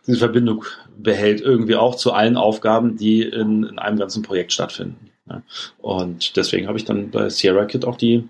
diese 0.06 0.18
Verbindung 0.18 0.64
behält, 0.96 1.40
irgendwie 1.40 1.76
auch 1.76 1.96
zu 1.96 2.12
allen 2.12 2.36
Aufgaben, 2.36 2.96
die 2.96 3.22
in, 3.22 3.64
in 3.64 3.78
einem 3.78 3.98
ganzen 3.98 4.22
Projekt 4.22 4.52
stattfinden. 4.52 5.10
Ja. 5.28 5.42
Und 5.78 6.36
deswegen 6.36 6.68
habe 6.68 6.78
ich 6.78 6.84
dann 6.84 7.10
bei 7.10 7.28
Sierra 7.28 7.64
Kid 7.64 7.84
auch 7.84 7.96
die, 7.96 8.28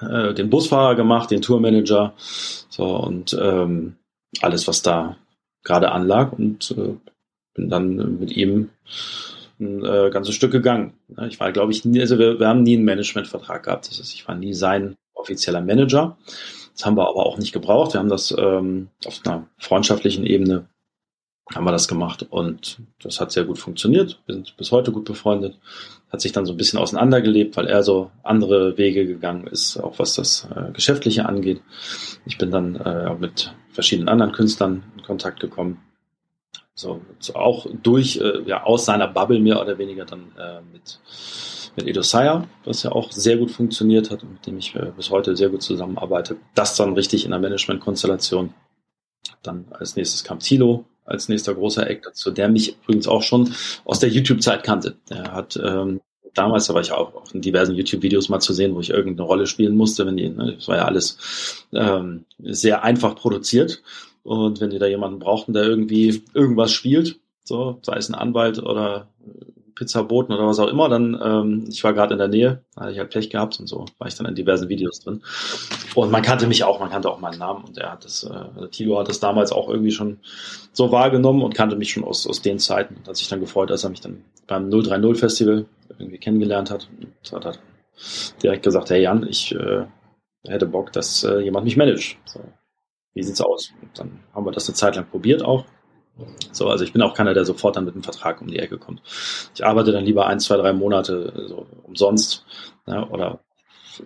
äh, 0.00 0.34
den 0.34 0.50
Busfahrer 0.50 0.94
gemacht, 0.94 1.30
den 1.30 1.42
Tourmanager, 1.42 2.14
so 2.68 2.96
und 2.96 3.36
ähm, 3.40 3.96
alles, 4.40 4.68
was 4.68 4.82
da 4.82 5.16
gerade 5.64 5.92
anlag 5.92 6.32
und 6.32 6.74
äh, 6.76 6.94
bin 7.54 7.68
dann 7.68 8.18
mit 8.18 8.32
ihm 8.32 8.70
ein 9.60 9.84
äh, 9.84 10.10
ganzes 10.10 10.34
Stück 10.34 10.52
gegangen. 10.52 10.94
Ich 11.28 11.38
war, 11.38 11.52
glaube 11.52 11.72
ich, 11.72 11.84
nie, 11.84 12.00
also 12.00 12.18
wir, 12.18 12.40
wir 12.40 12.48
haben 12.48 12.62
nie 12.62 12.76
einen 12.76 12.84
Managementvertrag 12.84 13.64
gehabt. 13.64 13.88
Das 13.88 13.98
heißt, 13.98 14.14
ich 14.14 14.26
war 14.26 14.34
nie 14.34 14.54
sein 14.54 14.96
offizieller 15.14 15.60
Manager. 15.60 16.16
Das 16.74 16.86
haben 16.86 16.96
wir 16.96 17.08
aber 17.08 17.26
auch 17.26 17.38
nicht 17.38 17.52
gebraucht. 17.52 17.92
Wir 17.92 18.00
haben 18.00 18.08
das 18.08 18.34
ähm, 18.36 18.88
auf 19.04 19.20
einer 19.24 19.46
freundschaftlichen 19.58 20.24
Ebene 20.24 20.66
haben 21.54 21.64
wir 21.64 21.72
das 21.72 21.88
gemacht 21.88 22.26
und 22.30 22.78
das 23.02 23.20
hat 23.20 23.32
sehr 23.32 23.44
gut 23.44 23.58
funktioniert. 23.58 24.20
Wir 24.26 24.34
sind 24.34 24.56
bis 24.56 24.72
heute 24.72 24.92
gut 24.92 25.04
befreundet. 25.04 25.58
Hat 26.10 26.20
sich 26.20 26.32
dann 26.32 26.46
so 26.46 26.52
ein 26.52 26.56
bisschen 26.56 26.78
auseinandergelebt, 26.78 27.56
weil 27.56 27.66
er 27.66 27.82
so 27.82 28.10
andere 28.22 28.78
Wege 28.78 29.06
gegangen 29.06 29.46
ist, 29.46 29.76
auch 29.78 29.98
was 29.98 30.14
das 30.14 30.48
äh, 30.54 30.70
Geschäftliche 30.72 31.26
angeht. 31.26 31.60
Ich 32.26 32.38
bin 32.38 32.50
dann 32.50 32.76
äh, 32.76 33.14
mit 33.14 33.54
verschiedenen 33.70 34.08
anderen 34.08 34.32
Künstlern 34.32 34.84
in 34.96 35.02
Kontakt 35.02 35.40
gekommen. 35.40 35.82
So, 36.74 37.02
so 37.18 37.34
auch 37.34 37.66
durch, 37.82 38.18
äh, 38.18 38.42
ja, 38.46 38.64
aus 38.64 38.84
seiner 38.84 39.08
Bubble 39.08 39.40
mehr 39.40 39.60
oder 39.60 39.78
weniger 39.78 40.04
dann 40.04 40.32
äh, 40.38 40.60
mit, 40.72 41.00
mit 41.76 41.86
Edo 41.86 42.02
Sayer, 42.02 42.46
was 42.64 42.82
ja 42.82 42.92
auch 42.92 43.10
sehr 43.12 43.36
gut 43.36 43.50
funktioniert 43.50 44.10
hat 44.10 44.22
und 44.22 44.32
mit 44.34 44.46
dem 44.46 44.58
ich 44.58 44.74
äh, 44.74 44.92
bis 44.96 45.10
heute 45.10 45.36
sehr 45.36 45.48
gut 45.48 45.62
zusammenarbeite. 45.62 46.36
Das 46.54 46.76
dann 46.76 46.94
richtig 46.94 47.24
in 47.24 47.30
der 47.30 47.40
Management-Konstellation. 47.40 48.54
Dann 49.42 49.66
als 49.70 49.96
nächstes 49.96 50.24
kam 50.24 50.38
Tilo, 50.38 50.86
als 51.04 51.28
nächster 51.28 51.54
großer 51.54 51.88
Eck 51.88 52.02
dazu, 52.02 52.30
der 52.30 52.48
mich 52.48 52.76
übrigens 52.82 53.08
auch 53.08 53.22
schon 53.22 53.54
aus 53.84 53.98
der 53.98 54.10
YouTube-Zeit 54.10 54.62
kannte. 54.62 54.96
Der 55.10 55.32
hat 55.32 55.58
ähm, 55.62 56.00
damals, 56.34 56.66
da 56.66 56.74
war 56.74 56.80
ich 56.80 56.92
auch, 56.92 57.14
auch 57.14 57.34
in 57.34 57.40
diversen 57.40 57.74
YouTube-Videos 57.74 58.28
mal 58.28 58.40
zu 58.40 58.52
sehen, 58.52 58.74
wo 58.74 58.80
ich 58.80 58.90
irgendeine 58.90 59.26
Rolle 59.26 59.46
spielen 59.46 59.76
musste, 59.76 60.06
wenn 60.06 60.16
die, 60.16 60.28
ne, 60.28 60.54
das 60.56 60.68
war 60.68 60.76
ja 60.76 60.84
alles 60.84 61.64
ähm, 61.72 62.24
sehr 62.38 62.84
einfach 62.84 63.14
produziert. 63.14 63.82
Und 64.22 64.60
wenn 64.60 64.70
die 64.70 64.78
da 64.78 64.86
jemanden 64.86 65.18
brauchten, 65.18 65.52
der 65.52 65.64
irgendwie 65.64 66.22
irgendwas 66.32 66.72
spielt, 66.72 67.18
so, 67.44 67.78
sei 67.82 67.96
es 67.96 68.08
ein 68.08 68.14
Anwalt 68.14 68.62
oder 68.62 69.08
Pizzaboten 69.74 70.34
oder 70.34 70.46
was 70.46 70.58
auch 70.58 70.68
immer, 70.68 70.88
dann, 70.88 71.18
ähm, 71.22 71.64
ich 71.68 71.82
war 71.84 71.92
gerade 71.92 72.14
in 72.14 72.18
der 72.18 72.28
Nähe, 72.28 72.62
hatte 72.76 72.92
ich 72.92 72.98
halt 72.98 73.10
Pech 73.10 73.30
gehabt 73.30 73.58
und 73.60 73.66
so 73.66 73.86
war 73.98 74.08
ich 74.08 74.14
dann 74.14 74.26
in 74.26 74.34
diversen 74.34 74.68
Videos 74.68 75.00
drin. 75.00 75.22
Und 75.94 76.10
man 76.10 76.22
kannte 76.22 76.46
mich 76.46 76.64
auch, 76.64 76.80
man 76.80 76.90
kannte 76.90 77.10
auch 77.10 77.20
meinen 77.20 77.38
Namen 77.38 77.64
und 77.64 77.78
er 77.78 77.92
hat 77.92 78.04
das, 78.04 78.24
äh, 78.24 78.68
Tilo 78.68 78.98
hat 78.98 79.08
das 79.08 79.20
damals 79.20 79.52
auch 79.52 79.68
irgendwie 79.68 79.90
schon 79.90 80.18
so 80.72 80.90
wahrgenommen 80.92 81.42
und 81.42 81.54
kannte 81.54 81.76
mich 81.76 81.92
schon 81.92 82.04
aus, 82.04 82.26
aus 82.26 82.42
den 82.42 82.58
Zeiten 82.58 82.96
und 82.96 83.08
hat 83.08 83.16
sich 83.16 83.28
dann 83.28 83.40
gefreut, 83.40 83.70
dass 83.70 83.84
er 83.84 83.90
mich 83.90 84.00
dann 84.00 84.24
beim 84.46 84.70
030 84.70 85.18
Festival 85.18 85.66
irgendwie 85.98 86.18
kennengelernt 86.18 86.70
hat 86.70 86.88
und 87.00 87.32
hat, 87.32 87.44
hat 87.44 87.60
direkt 88.42 88.62
gesagt, 88.62 88.90
hey 88.90 89.02
Jan, 89.02 89.26
ich 89.26 89.54
äh, 89.54 89.86
hätte 90.46 90.66
Bock, 90.66 90.92
dass 90.92 91.24
äh, 91.24 91.40
jemand 91.40 91.64
mich 91.64 91.76
managt. 91.76 92.16
So, 92.24 92.40
wie 93.14 93.22
sieht's 93.22 93.40
aus? 93.40 93.72
Und 93.80 93.98
dann 93.98 94.20
haben 94.34 94.46
wir 94.46 94.52
das 94.52 94.68
eine 94.68 94.74
Zeit 94.74 94.96
lang 94.96 95.06
probiert 95.10 95.44
auch 95.44 95.64
so, 96.52 96.68
also 96.68 96.84
ich 96.84 96.92
bin 96.92 97.02
auch 97.02 97.14
keiner, 97.14 97.34
der 97.34 97.44
sofort 97.44 97.76
dann 97.76 97.84
mit 97.84 97.94
einem 97.94 98.02
Vertrag 98.02 98.40
um 98.40 98.48
die 98.48 98.58
Ecke 98.58 98.78
kommt. 98.78 99.02
Ich 99.54 99.64
arbeite 99.64 99.92
dann 99.92 100.04
lieber 100.04 100.26
ein, 100.26 100.40
zwei, 100.40 100.56
drei 100.56 100.72
Monate 100.72 101.46
so 101.48 101.66
umsonst 101.84 102.44
ja, 102.86 103.08
oder 103.08 103.40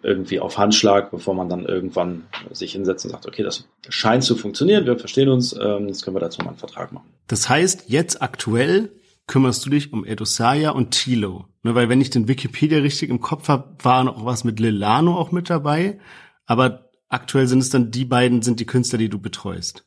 irgendwie 0.03 0.41
auf 0.41 0.59
Handschlag, 0.59 1.11
bevor 1.11 1.35
man 1.35 1.49
dann 1.49 1.65
irgendwann 1.65 2.25
sich 2.51 2.73
hinsetzt 2.73 3.05
und 3.05 3.13
sagt, 3.13 3.27
okay, 3.27 3.43
das 3.43 3.69
scheint 3.89 4.25
zu 4.25 4.37
funktionieren, 4.37 4.87
wir 4.87 4.99
verstehen 4.99 5.29
uns, 5.29 5.53
ähm, 5.61 5.89
jetzt 5.89 6.03
können 6.03 6.17
wir 6.17 6.21
dazu 6.21 6.43
mal 6.43 6.49
einen 6.49 6.59
Vertrag 6.59 6.93
machen. 6.93 7.09
Das 7.29 7.49
heißt, 7.49 7.85
jetzt 7.89 8.23
aktuell 8.23 8.91
kümmerst 9.27 9.65
du 9.67 9.71
dich 9.71 9.93
um 9.93 10.05
Edosaya 10.05 10.71
und 10.71 10.93
Tilo. 10.93 11.47
Ne, 11.63 11.75
weil 11.75 11.89
wenn 11.89 12.01
ich 12.01 12.11
den 12.11 12.29
Wikipedia 12.29 12.79
richtig 12.79 13.11
im 13.11 13.21
Kopf 13.21 13.49
habe, 13.49 13.77
war 13.83 14.05
noch 14.05 14.25
was 14.25 14.45
mit 14.45 14.61
Lilano 14.61 15.17
auch 15.17 15.33
mit 15.33 15.51
dabei. 15.51 15.99
Aber 16.47 16.91
aktuell 17.09 17.47
sind 17.47 17.61
es 17.61 17.71
dann 17.71 17.91
die 17.91 18.05
beiden, 18.05 18.43
sind 18.43 18.61
die 18.61 18.67
Künstler, 18.67 18.99
die 18.99 19.09
du 19.09 19.19
betreust. 19.19 19.86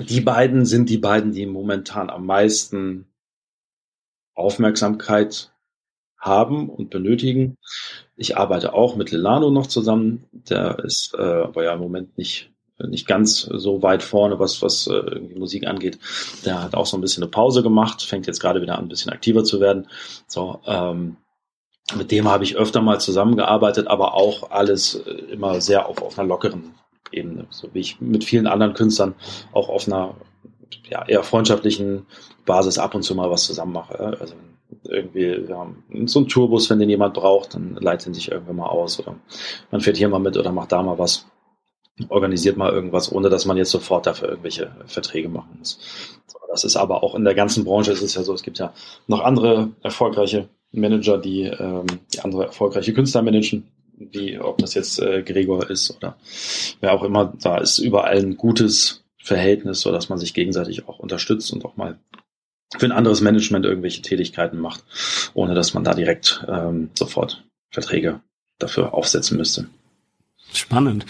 Die 0.00 0.20
beiden 0.20 0.64
sind 0.64 0.88
die 0.88 0.98
beiden, 0.98 1.32
die 1.32 1.46
momentan 1.46 2.10
am 2.10 2.26
meisten 2.26 3.06
Aufmerksamkeit 4.34 5.52
haben 6.18 6.68
und 6.68 6.90
benötigen. 6.90 7.56
Ich 8.16 8.36
arbeite 8.36 8.74
auch 8.74 8.96
mit 8.96 9.10
Lilano 9.10 9.50
noch 9.50 9.66
zusammen. 9.66 10.24
Der 10.32 10.78
ist 10.84 11.14
äh, 11.14 11.22
aber 11.22 11.64
ja 11.64 11.74
im 11.74 11.80
Moment 11.80 12.18
nicht 12.18 12.50
nicht 12.86 13.08
ganz 13.08 13.40
so 13.40 13.82
weit 13.82 14.04
vorne, 14.04 14.38
was 14.38 14.62
was 14.62 14.86
äh, 14.86 15.20
Musik 15.36 15.66
angeht. 15.66 15.98
Der 16.44 16.62
hat 16.62 16.74
auch 16.74 16.86
so 16.86 16.96
ein 16.96 17.00
bisschen 17.00 17.24
eine 17.24 17.30
Pause 17.30 17.62
gemacht, 17.62 18.02
fängt 18.02 18.26
jetzt 18.26 18.40
gerade 18.40 18.62
wieder 18.62 18.78
an, 18.78 18.84
ein 18.84 18.88
bisschen 18.88 19.12
aktiver 19.12 19.42
zu 19.42 19.60
werden. 19.60 19.88
So, 20.28 20.60
ähm, 20.64 21.16
mit 21.96 22.10
dem 22.10 22.28
habe 22.28 22.44
ich 22.44 22.56
öfter 22.56 22.82
mal 22.82 23.00
zusammengearbeitet, 23.00 23.88
aber 23.88 24.14
auch 24.14 24.50
alles 24.50 24.94
äh, 24.94 25.10
immer 25.32 25.60
sehr 25.60 25.86
auf, 25.86 26.02
auf 26.02 26.18
einer 26.18 26.28
lockeren 26.28 26.74
Ebene, 27.12 27.46
so 27.50 27.68
wie 27.72 27.80
ich 27.80 28.00
mit 28.00 28.24
vielen 28.24 28.46
anderen 28.46 28.74
Künstlern 28.74 29.14
auch 29.52 29.68
auf 29.68 29.86
einer 29.86 30.14
ja, 30.88 31.06
eher 31.06 31.22
freundschaftlichen 31.22 32.06
Basis 32.44 32.78
ab 32.78 32.94
und 32.94 33.02
zu 33.02 33.14
mal 33.14 33.30
was 33.30 33.44
zusammen 33.44 33.72
mache. 33.72 34.16
Also 34.20 34.34
irgendwie, 34.84 35.46
haben 35.52 35.84
so 36.06 36.20
einen 36.20 36.28
Tourbus, 36.28 36.68
wenn 36.70 36.78
den 36.78 36.90
jemand 36.90 37.14
braucht, 37.14 37.54
dann 37.54 37.76
leitet 37.76 38.08
ihn 38.08 38.14
sich 38.14 38.30
irgendwann 38.30 38.56
mal 38.56 38.66
aus 38.66 38.98
oder 38.98 39.16
man 39.70 39.80
fährt 39.80 39.96
hier 39.96 40.08
mal 40.08 40.18
mit 40.18 40.36
oder 40.36 40.52
macht 40.52 40.72
da 40.72 40.82
mal 40.82 40.98
was, 40.98 41.26
organisiert 42.08 42.56
mal 42.56 42.72
irgendwas, 42.72 43.10
ohne 43.10 43.28
dass 43.28 43.46
man 43.46 43.56
jetzt 43.56 43.70
sofort 43.70 44.06
dafür 44.06 44.28
irgendwelche 44.28 44.70
Verträge 44.86 45.28
machen 45.28 45.56
muss. 45.58 45.78
Das 46.50 46.64
ist 46.64 46.76
aber 46.76 47.02
auch 47.02 47.14
in 47.14 47.24
der 47.24 47.34
ganzen 47.34 47.64
Branche 47.64 47.92
ist 47.92 48.02
es 48.02 48.14
ja 48.14 48.22
so, 48.22 48.32
es 48.32 48.42
gibt 48.42 48.58
ja 48.58 48.72
noch 49.06 49.20
andere 49.20 49.70
erfolgreiche 49.82 50.48
Manager, 50.72 51.18
die, 51.18 51.42
ähm, 51.42 51.86
die 52.12 52.20
andere 52.20 52.46
erfolgreiche 52.46 52.92
Künstler 52.92 53.22
managen, 53.22 53.68
wie 53.98 54.38
ob 54.38 54.58
das 54.58 54.74
jetzt 54.74 55.00
äh, 55.00 55.22
Gregor 55.22 55.68
ist 55.70 55.90
oder 55.96 56.16
wer 56.80 56.92
auch 56.92 57.02
immer, 57.02 57.32
da 57.40 57.58
ist 57.58 57.78
überall 57.78 58.18
ein 58.18 58.36
gutes 58.36 59.04
Verhältnis, 59.22 59.80
so 59.80 59.92
dass 59.92 60.08
man 60.08 60.18
sich 60.18 60.34
gegenseitig 60.34 60.88
auch 60.88 60.98
unterstützt 60.98 61.52
und 61.52 61.64
auch 61.64 61.76
mal 61.76 61.98
für 62.76 62.86
ein 62.86 62.92
anderes 62.92 63.20
Management 63.20 63.64
irgendwelche 63.64 64.02
Tätigkeiten 64.02 64.58
macht, 64.58 64.84
ohne 65.34 65.54
dass 65.54 65.74
man 65.74 65.84
da 65.84 65.94
direkt 65.94 66.44
ähm, 66.48 66.90
sofort 66.94 67.44
Verträge 67.70 68.20
dafür 68.58 68.94
aufsetzen 68.94 69.36
müsste. 69.36 69.66
Spannend. 70.52 71.06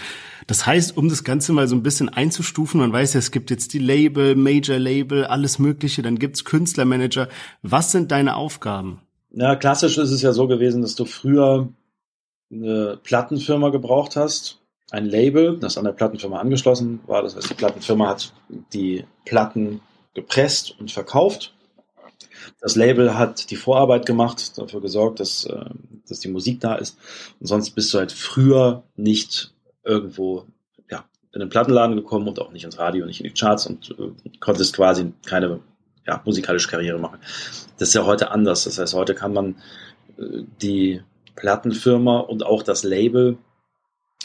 Das 0.46 0.66
heißt, 0.66 0.96
um 0.96 1.08
das 1.08 1.24
Ganze 1.24 1.52
mal 1.52 1.68
so 1.68 1.76
ein 1.76 1.82
bisschen 1.82 2.08
einzustufen, 2.08 2.80
man 2.80 2.92
weiß 2.92 3.14
ja, 3.14 3.18
es 3.18 3.30
gibt 3.30 3.50
jetzt 3.50 3.74
die 3.74 3.78
Label, 3.78 4.34
Major 4.34 4.78
Label, 4.78 5.26
alles 5.26 5.58
Mögliche, 5.58 6.02
dann 6.02 6.18
gibt's 6.18 6.44
Künstlermanager. 6.44 7.28
Was 7.62 7.92
sind 7.92 8.10
deine 8.12 8.34
Aufgaben? 8.34 9.02
Ja, 9.30 9.56
klassisch 9.56 9.98
ist 9.98 10.10
es 10.10 10.22
ja 10.22 10.32
so 10.32 10.48
gewesen, 10.48 10.80
dass 10.80 10.94
du 10.94 11.04
früher 11.04 11.68
eine 12.50 12.98
Plattenfirma 13.02 13.70
gebraucht 13.70 14.16
hast, 14.16 14.60
ein 14.90 15.04
Label, 15.04 15.58
das 15.58 15.76
an 15.76 15.84
der 15.84 15.92
Plattenfirma 15.92 16.38
angeschlossen 16.38 17.00
war. 17.06 17.22
Das 17.22 17.36
heißt, 17.36 17.50
die 17.50 17.54
Plattenfirma 17.54 18.08
hat 18.08 18.32
die 18.72 19.04
Platten 19.24 19.80
gepresst 20.14 20.74
und 20.78 20.90
verkauft. 20.90 21.54
Das 22.60 22.76
Label 22.76 23.18
hat 23.18 23.50
die 23.50 23.56
Vorarbeit 23.56 24.06
gemacht, 24.06 24.56
dafür 24.58 24.80
gesorgt, 24.80 25.20
dass, 25.20 25.44
äh, 25.44 25.64
dass 26.08 26.20
die 26.20 26.28
Musik 26.28 26.60
da 26.60 26.74
ist. 26.74 26.98
Und 27.40 27.46
sonst 27.46 27.70
bist 27.70 27.92
du 27.92 27.98
halt 27.98 28.12
früher 28.12 28.82
nicht 28.96 29.52
irgendwo 29.84 30.46
ja, 30.90 31.04
in 31.32 31.40
den 31.40 31.48
Plattenladen 31.48 31.96
gekommen 31.96 32.28
und 32.28 32.40
auch 32.40 32.52
nicht 32.52 32.64
ins 32.64 32.78
Radio, 32.78 33.06
nicht 33.06 33.20
in 33.20 33.28
die 33.28 33.38
Charts 33.38 33.66
und 33.66 33.94
äh, 33.98 34.30
konntest 34.40 34.74
quasi 34.74 35.12
keine 35.26 35.60
ja, 36.06 36.22
musikalische 36.24 36.68
Karriere 36.68 36.98
machen. 36.98 37.18
Das 37.78 37.88
ist 37.88 37.94
ja 37.94 38.06
heute 38.06 38.30
anders. 38.30 38.64
Das 38.64 38.78
heißt, 38.78 38.94
heute 38.94 39.14
kann 39.14 39.34
man 39.34 39.56
äh, 40.16 40.44
die 40.62 41.02
Plattenfirma 41.38 42.18
und 42.18 42.44
auch 42.44 42.62
das 42.62 42.82
Label 42.82 43.38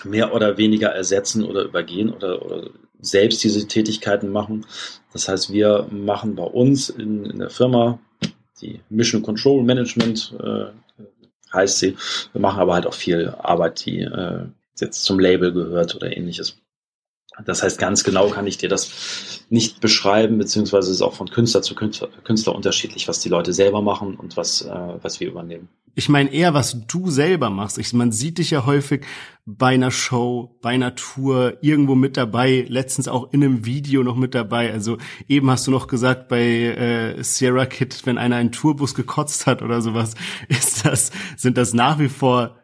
mehr 0.03 0.33
oder 0.33 0.57
weniger 0.57 0.89
ersetzen 0.89 1.43
oder 1.45 1.63
übergehen 1.63 2.11
oder, 2.11 2.43
oder 2.43 2.69
selbst 2.99 3.43
diese 3.43 3.67
Tätigkeiten 3.67 4.29
machen. 4.29 4.65
Das 5.11 5.29
heißt, 5.29 5.53
wir 5.53 5.87
machen 5.91 6.35
bei 6.35 6.43
uns 6.43 6.89
in, 6.89 7.25
in 7.25 7.39
der 7.39 7.51
Firma 7.51 7.99
die 8.61 8.79
Mission 8.89 9.21
Control 9.21 9.63
Management 9.63 10.33
äh, 10.41 10.65
heißt 11.53 11.79
sie. 11.79 11.95
Wir 12.31 12.41
machen 12.41 12.59
aber 12.59 12.73
halt 12.73 12.87
auch 12.87 12.93
viel 12.93 13.29
Arbeit, 13.29 13.85
die 13.85 13.99
äh, 13.99 14.45
jetzt 14.79 15.03
zum 15.03 15.19
Label 15.19 15.53
gehört 15.53 15.95
oder 15.95 16.15
ähnliches. 16.15 16.57
Das 17.45 17.63
heißt, 17.63 17.79
ganz 17.79 18.03
genau 18.03 18.29
kann 18.29 18.45
ich 18.45 18.57
dir 18.57 18.69
das 18.69 19.45
nicht 19.49 19.81
beschreiben, 19.81 20.37
beziehungsweise 20.37 20.91
ist 20.91 21.01
auch 21.01 21.15
von 21.15 21.29
Künstler 21.29 21.61
zu 21.61 21.73
Künstler, 21.75 22.09
Künstler 22.23 22.55
unterschiedlich, 22.55 23.07
was 23.07 23.19
die 23.19 23.29
Leute 23.29 23.53
selber 23.53 23.81
machen 23.81 24.15
und 24.15 24.37
was, 24.37 24.61
äh, 24.61 24.69
was 25.01 25.19
wir 25.19 25.27
übernehmen. 25.27 25.67
Ich 25.95 26.09
meine 26.09 26.31
eher, 26.31 26.53
was 26.53 26.87
du 26.87 27.11
selber 27.11 27.49
machst. 27.49 27.77
Ich, 27.77 27.93
man 27.93 28.11
sieht 28.11 28.39
dich 28.39 28.51
ja 28.51 28.65
häufig 28.65 29.05
bei 29.45 29.73
einer 29.73 29.91
Show, 29.91 30.57
bei 30.61 30.71
einer 30.71 30.95
Tour, 30.95 31.57
irgendwo 31.61 31.93
mit 31.93 32.17
dabei, 32.17 32.65
letztens 32.67 33.07
auch 33.07 33.31
in 33.31 33.43
einem 33.43 33.65
Video 33.65 34.03
noch 34.03 34.15
mit 34.15 34.33
dabei. 34.33 34.71
Also 34.71 34.97
eben 35.27 35.49
hast 35.51 35.67
du 35.67 35.71
noch 35.71 35.87
gesagt, 35.87 36.29
bei 36.29 36.41
äh, 36.41 37.23
Sierra 37.23 37.65
Kid, 37.65 38.01
wenn 38.05 38.17
einer 38.17 38.37
einen 38.37 38.51
Tourbus 38.51 38.95
gekotzt 38.95 39.45
hat 39.45 39.61
oder 39.61 39.81
sowas, 39.81 40.15
ist 40.47 40.85
das, 40.85 41.11
sind 41.37 41.57
das 41.57 41.73
nach 41.73 41.99
wie 41.99 42.09
vor 42.09 42.62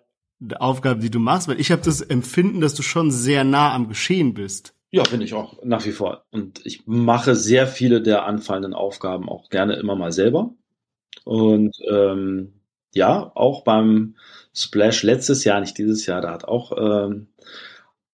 Aufgaben, 0.58 1.02
die 1.02 1.12
du 1.12 1.19
machst? 1.19 1.47
Weil 1.47 1.60
ich 1.60 1.71
habe 1.71 1.82
das 1.84 2.02
Empfinden, 2.02 2.62
dass 2.62 2.73
du 2.73 2.84
schon 2.84 3.12
sehr 3.12 3.43
nah 3.43 3.73
am 3.73 3.88
Geschehen 3.88 4.34
bist. 4.34 4.73
Ja, 4.91 5.04
finde 5.04 5.25
ich 5.25 5.34
auch, 5.34 5.63
nach 5.63 5.86
wie 5.86 5.91
vor. 5.91 6.25
Und 6.32 6.65
ich 6.65 6.88
mache 6.88 7.36
sehr 7.36 7.67
viele 7.67 8.02
der 8.02 8.25
anfallenden 8.25 8.73
Aufgaben 8.73 9.30
auch 9.30 9.49
gerne 9.49 9.75
immer 9.75 9.95
mal 9.95 10.12
selber. 10.12 10.54
Und 11.25 11.75
ähm, 11.89 12.54
ja, 12.93 13.32
auch 13.36 13.63
beim 13.63 14.15
Splash 14.54 15.04
letztes 15.04 15.43
Jahr, 15.43 15.60
nicht 15.60 15.78
dieses 15.78 16.06
Jahr, 16.06 16.21
da 16.21 16.32
hat 16.32 16.45
auch 16.45 16.71
ähm, 16.75 17.28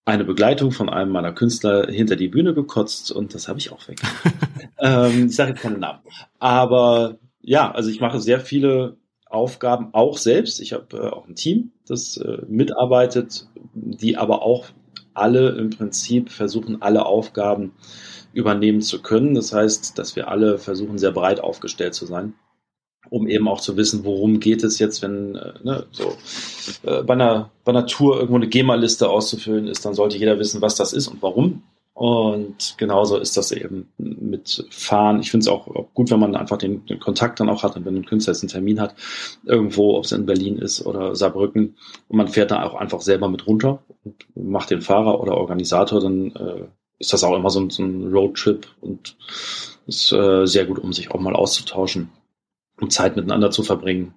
eine 0.04 0.24
Begleitung 0.24 0.70
von 0.70 0.88
einem 0.88 1.12
meiner 1.12 1.32
Künstler 1.32 1.88
hinter 1.88 2.16
die 2.16 2.28
Bühne 2.28 2.54
gekotzt 2.54 3.10
und 3.10 3.34
das 3.34 3.48
habe 3.48 3.58
ich 3.58 3.72
auch 3.72 3.88
weg. 3.88 4.00
ähm, 4.78 5.26
ich 5.26 5.36
sage 5.36 5.50
jetzt 5.52 5.62
keine 5.62 5.78
Namen. 5.78 6.00
Aber 6.38 7.18
ja, 7.40 7.70
also 7.70 7.90
ich 7.90 8.00
mache 8.00 8.20
sehr 8.20 8.40
viele 8.40 8.98
Aufgaben 9.24 9.94
auch 9.94 10.18
selbst. 10.18 10.60
Ich 10.60 10.72
habe 10.74 10.96
äh, 10.96 11.08
auch 11.08 11.26
ein 11.26 11.34
Team, 11.34 11.72
das 11.86 12.16
äh, 12.16 12.38
mitarbeitet, 12.48 13.48
die 13.74 14.16
aber 14.16 14.42
auch 14.42 14.66
alle 15.14 15.50
im 15.50 15.70
Prinzip 15.70 16.30
versuchen, 16.30 16.82
alle 16.82 17.06
Aufgaben 17.06 17.72
übernehmen 18.32 18.82
zu 18.82 19.00
können. 19.00 19.34
Das 19.34 19.52
heißt, 19.52 19.98
dass 19.98 20.14
wir 20.14 20.28
alle 20.28 20.58
versuchen, 20.58 20.98
sehr 20.98 21.12
breit 21.12 21.40
aufgestellt 21.40 21.94
zu 21.94 22.04
sein, 22.06 22.34
um 23.08 23.28
eben 23.28 23.48
auch 23.48 23.60
zu 23.60 23.76
wissen, 23.76 24.04
worum 24.04 24.40
geht 24.40 24.62
es 24.62 24.78
jetzt, 24.78 25.00
wenn 25.02 25.36
äh, 25.36 25.54
ne, 25.62 25.86
so 25.90 26.16
äh, 26.82 27.02
bei, 27.02 27.14
einer, 27.14 27.50
bei 27.64 27.70
einer 27.70 27.86
Tour 27.86 28.16
irgendwo 28.16 28.36
eine 28.36 28.48
GEMA-Liste 28.48 29.08
auszufüllen 29.08 29.66
ist, 29.66 29.84
dann 29.84 29.94
sollte 29.94 30.18
jeder 30.18 30.38
wissen, 30.38 30.60
was 30.60 30.76
das 30.76 30.92
ist 30.92 31.08
und 31.08 31.22
warum. 31.22 31.62
Und 31.96 32.74
genauso 32.76 33.16
ist 33.16 33.38
das 33.38 33.52
eben 33.52 33.88
mit 33.96 34.66
Fahren. 34.68 35.20
Ich 35.20 35.30
finde 35.30 35.44
es 35.44 35.48
auch, 35.48 35.66
gut, 35.94 36.10
wenn 36.10 36.20
man 36.20 36.36
einfach 36.36 36.58
den, 36.58 36.84
den, 36.84 37.00
Kontakt 37.00 37.40
dann 37.40 37.48
auch 37.48 37.62
hat 37.62 37.74
und 37.74 37.86
wenn 37.86 37.96
ein 37.96 38.04
Künstler 38.04 38.34
jetzt 38.34 38.42
einen 38.42 38.50
Termin 38.50 38.82
hat, 38.82 38.94
irgendwo, 39.46 39.96
ob 39.96 40.04
es 40.04 40.12
in 40.12 40.26
Berlin 40.26 40.58
ist 40.58 40.84
oder 40.84 41.16
Saarbrücken, 41.16 41.74
und 42.08 42.16
man 42.18 42.28
fährt 42.28 42.50
da 42.50 42.64
auch 42.64 42.74
einfach 42.74 43.00
selber 43.00 43.30
mit 43.30 43.46
runter 43.46 43.82
und 44.04 44.26
macht 44.36 44.68
den 44.68 44.82
Fahrer 44.82 45.22
oder 45.22 45.38
Organisator, 45.38 46.02
dann 46.02 46.32
äh, 46.32 46.66
ist 46.98 47.14
das 47.14 47.24
auch 47.24 47.34
immer 47.34 47.48
so 47.48 47.60
ein, 47.60 47.70
so 47.70 47.82
ein 47.82 48.12
Roadtrip 48.12 48.66
und 48.82 49.16
ist 49.86 50.12
äh, 50.12 50.44
sehr 50.44 50.66
gut, 50.66 50.78
um 50.78 50.92
sich 50.92 51.10
auch 51.12 51.20
mal 51.20 51.34
auszutauschen, 51.34 52.10
um 52.78 52.90
Zeit 52.90 53.16
miteinander 53.16 53.50
zu 53.50 53.62
verbringen. 53.62 54.12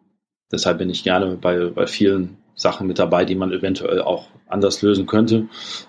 Deshalb 0.52 0.80
bin 0.80 0.90
ich 0.90 1.06
gerne 1.06 1.38
bei, 1.38 1.70
bei 1.70 1.88
vielen 1.88 2.40
Sachen 2.56 2.88
mit 2.88 3.00
dabei, 3.00 3.24
die 3.24 3.36
man 3.36 3.54
eventuell 3.54 4.02
auch 4.02 4.28
anders 4.48 4.82
lösen 4.82 5.06
könnte. 5.06 5.48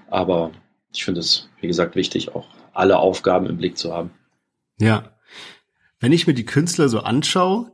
Aber 0.08 0.52
ich 0.92 1.04
finde 1.04 1.20
es, 1.20 1.48
wie 1.60 1.66
gesagt, 1.66 1.96
wichtig, 1.96 2.34
auch 2.34 2.46
alle 2.72 2.98
Aufgaben 2.98 3.46
im 3.46 3.56
Blick 3.58 3.78
zu 3.78 3.92
haben. 3.92 4.10
Ja. 4.78 5.16
Wenn 5.98 6.12
ich 6.12 6.26
mir 6.26 6.34
die 6.34 6.46
Künstler 6.46 6.88
so 6.88 7.00
anschaue, 7.00 7.72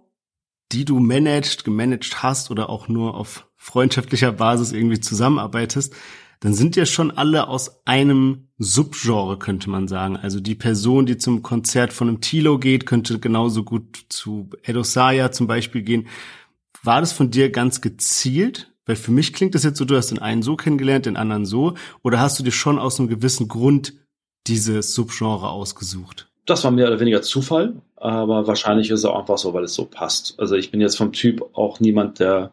die 0.73 0.85
du 0.85 0.99
managed, 0.99 1.65
gemanagt 1.65 2.23
hast 2.23 2.51
oder 2.51 2.69
auch 2.69 2.89
nur 2.89 3.15
auf 3.15 3.47
freundschaftlicher 3.57 4.33
Basis 4.33 4.73
irgendwie 4.73 5.01
zusammenarbeitest, 5.01 5.95
dann 6.41 6.55
sind 6.55 6.77
ja 6.77 6.85
schon 6.85 7.11
alle 7.11 7.49
aus 7.49 7.87
einem 7.87 8.49
Subgenre, 8.59 9.39
könnte 9.39 9.71
man 9.71 9.89
sagen. 9.89 10.17
Also 10.17 10.41
die 10.41 10.55
Person, 10.55 11.07
die 11.07 11.17
zum 11.17 11.43
Konzert 11.43 11.93
von 11.93 12.09
einem 12.09 12.21
Tilo 12.21 12.59
geht, 12.59 12.85
könnte 12.85 13.19
genauso 13.19 13.65
gut 13.65 14.05
zu 14.09 14.51
Edosaya 14.63 15.33
zum 15.33 15.47
Beispiel 15.47 15.83
gehen. 15.83 16.09
War 16.83 17.01
das 17.01 17.13
von 17.13 17.31
dir 17.31 17.51
ganz 17.51 17.81
gezielt? 17.81 18.73
Weil 18.87 18.97
für 18.97 19.11
mich 19.11 19.33
klingt 19.33 19.55
das 19.55 19.65
jetzt 19.65 19.79
so, 19.79 19.85
du 19.85 19.97
hast 19.97 20.11
den 20.11 20.21
einen 20.21 20.43
so 20.43 20.57
kennengelernt, 20.57 21.07
den 21.07 21.17
anderen 21.17 21.45
so. 21.45 21.75
Oder 22.03 22.21
hast 22.21 22.39
du 22.39 22.45
dir 22.45 22.53
schon 22.53 22.79
aus 22.79 22.99
einem 22.99 23.09
gewissen 23.09 23.49
Grund 23.49 23.95
dieses 24.47 24.95
Subgenre 24.95 25.49
ausgesucht? 25.49 26.29
Das 26.47 26.63
war 26.63 26.71
mehr 26.71 26.87
oder 26.87 27.01
weniger 27.01 27.23
Zufall, 27.23 27.75
aber 27.97 28.47
wahrscheinlich 28.47 28.91
ist 28.91 29.01
es 29.01 29.05
auch 29.05 29.19
einfach 29.19 29.39
so, 29.39 29.53
weil 29.53 29.65
es 29.65 29.75
so 29.75 29.85
passt. 29.85 30.39
Also 30.39 30.55
ich 30.55 30.71
bin 30.71 30.81
jetzt 30.81 30.97
vom 30.97 31.13
Typ 31.13 31.45
auch 31.55 31.81
niemand, 31.81 32.21
der 32.21 32.53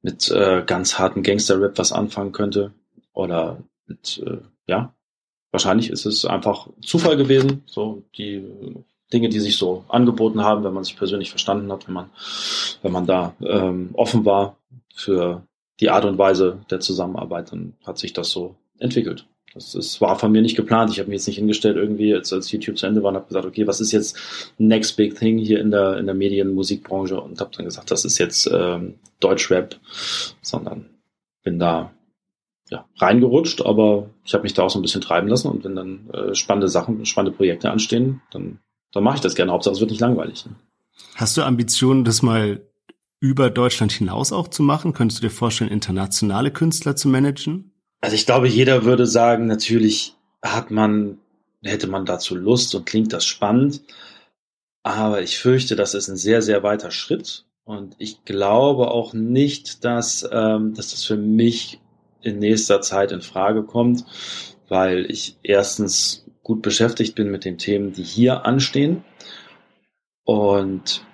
mit 0.00 0.30
äh, 0.30 0.62
ganz 0.66 0.98
harten 0.98 1.22
Gangster-Rap 1.22 1.76
was 1.76 1.92
anfangen 1.92 2.32
könnte. 2.32 2.72
Oder 3.12 3.58
mit, 3.86 4.22
äh, 4.24 4.38
ja, 4.66 4.94
wahrscheinlich 5.50 5.90
ist 5.90 6.06
es 6.06 6.24
einfach 6.24 6.68
Zufall 6.80 7.18
gewesen, 7.18 7.62
so 7.66 8.04
die 8.16 8.44
Dinge, 9.12 9.28
die 9.28 9.40
sich 9.40 9.58
so 9.58 9.84
angeboten 9.88 10.42
haben, 10.42 10.64
wenn 10.64 10.72
man 10.72 10.84
sich 10.84 10.96
persönlich 10.96 11.30
verstanden 11.30 11.70
hat, 11.70 11.86
wenn 11.86 11.94
man, 11.94 12.10
wenn 12.82 12.92
man 12.92 13.06
da 13.06 13.34
ähm, 13.40 13.90
offen 13.92 14.24
war 14.24 14.56
für 14.94 15.42
die 15.80 15.90
Art 15.90 16.04
und 16.04 16.18
Weise 16.18 16.60
der 16.70 16.80
Zusammenarbeit, 16.80 17.52
dann 17.52 17.74
hat 17.86 17.98
sich 17.98 18.12
das 18.12 18.30
so 18.30 18.56
entwickelt. 18.78 19.26
Das, 19.54 19.72
das 19.72 20.00
war 20.00 20.18
von 20.18 20.30
mir 20.30 20.42
nicht 20.42 20.56
geplant. 20.56 20.90
Ich 20.90 20.98
habe 20.98 21.08
mich 21.08 21.18
jetzt 21.18 21.26
nicht 21.26 21.36
hingestellt 21.36 21.76
irgendwie, 21.76 22.14
als, 22.14 22.32
als 22.32 22.50
YouTube 22.52 22.76
zu 22.76 22.86
Ende 22.86 23.02
war 23.02 23.10
und 23.10 23.16
habe 23.16 23.28
gesagt, 23.28 23.46
okay, 23.46 23.66
was 23.66 23.80
ist 23.80 23.92
jetzt 23.92 24.16
next 24.58 24.96
big 24.96 25.18
thing 25.18 25.38
hier 25.38 25.60
in 25.60 25.70
der 25.70 25.96
in 25.98 26.06
der 26.06 26.14
Medien-Musikbranche 26.14 27.20
und 27.20 27.40
habe 27.40 27.50
dann 27.56 27.64
gesagt, 27.64 27.90
das 27.90 28.04
ist 28.04 28.18
jetzt 28.18 28.48
ähm, 28.52 28.94
Deutschrap, 29.20 29.76
sondern 30.42 30.86
bin 31.42 31.58
da 31.58 31.92
ja, 32.70 32.84
reingerutscht, 32.98 33.62
aber 33.62 34.10
ich 34.24 34.34
habe 34.34 34.42
mich 34.42 34.52
da 34.52 34.64
auch 34.64 34.70
so 34.70 34.78
ein 34.78 34.82
bisschen 34.82 35.00
treiben 35.00 35.28
lassen 35.28 35.48
und 35.48 35.64
wenn 35.64 35.74
dann 35.74 36.10
äh, 36.10 36.34
spannende 36.34 36.68
Sachen, 36.68 37.06
spannende 37.06 37.36
Projekte 37.36 37.70
anstehen, 37.70 38.20
dann, 38.30 38.58
dann 38.92 39.02
mache 39.02 39.16
ich 39.16 39.22
das 39.22 39.34
gerne. 39.34 39.52
Hauptsache 39.52 39.74
es 39.74 39.80
wird 39.80 39.90
nicht 39.90 40.00
langweilig. 40.00 40.44
Ne? 40.44 40.52
Hast 41.14 41.36
du 41.36 41.42
Ambitionen, 41.42 42.04
das 42.04 42.22
mal 42.22 42.60
über 43.20 43.50
Deutschland 43.50 43.92
hinaus 43.92 44.32
auch 44.32 44.48
zu 44.48 44.62
machen? 44.62 44.92
Könntest 44.92 45.22
du 45.22 45.26
dir 45.26 45.34
vorstellen, 45.34 45.70
internationale 45.70 46.50
Künstler 46.50 46.96
zu 46.96 47.08
managen? 47.08 47.72
Also 48.00 48.14
ich 48.14 48.26
glaube, 48.26 48.48
jeder 48.48 48.84
würde 48.84 49.06
sagen, 49.06 49.46
natürlich 49.46 50.14
hat 50.42 50.70
man, 50.70 51.18
hätte 51.62 51.88
man 51.88 52.06
dazu 52.06 52.36
Lust 52.36 52.74
und 52.74 52.86
klingt 52.86 53.12
das 53.12 53.26
spannend. 53.26 53.82
Aber 54.82 55.20
ich 55.22 55.38
fürchte, 55.38 55.76
das 55.76 55.94
ist 55.94 56.08
ein 56.08 56.16
sehr, 56.16 56.42
sehr 56.42 56.62
weiter 56.62 56.90
Schritt. 56.90 57.44
Und 57.64 57.96
ich 57.98 58.24
glaube 58.24 58.90
auch 58.90 59.12
nicht, 59.12 59.84
dass, 59.84 60.26
ähm, 60.32 60.74
dass 60.74 60.92
das 60.92 61.04
für 61.04 61.16
mich 61.16 61.80
in 62.22 62.38
nächster 62.38 62.80
Zeit 62.80 63.12
in 63.12 63.20
Frage 63.20 63.62
kommt, 63.62 64.04
weil 64.68 65.10
ich 65.10 65.36
erstens 65.42 66.24
gut 66.42 66.62
beschäftigt 66.62 67.14
bin 67.14 67.30
mit 67.30 67.44
den 67.44 67.58
Themen, 67.58 67.92
die 67.92 68.02
hier 68.02 68.46
anstehen. 68.46 69.04
Und 70.24 71.04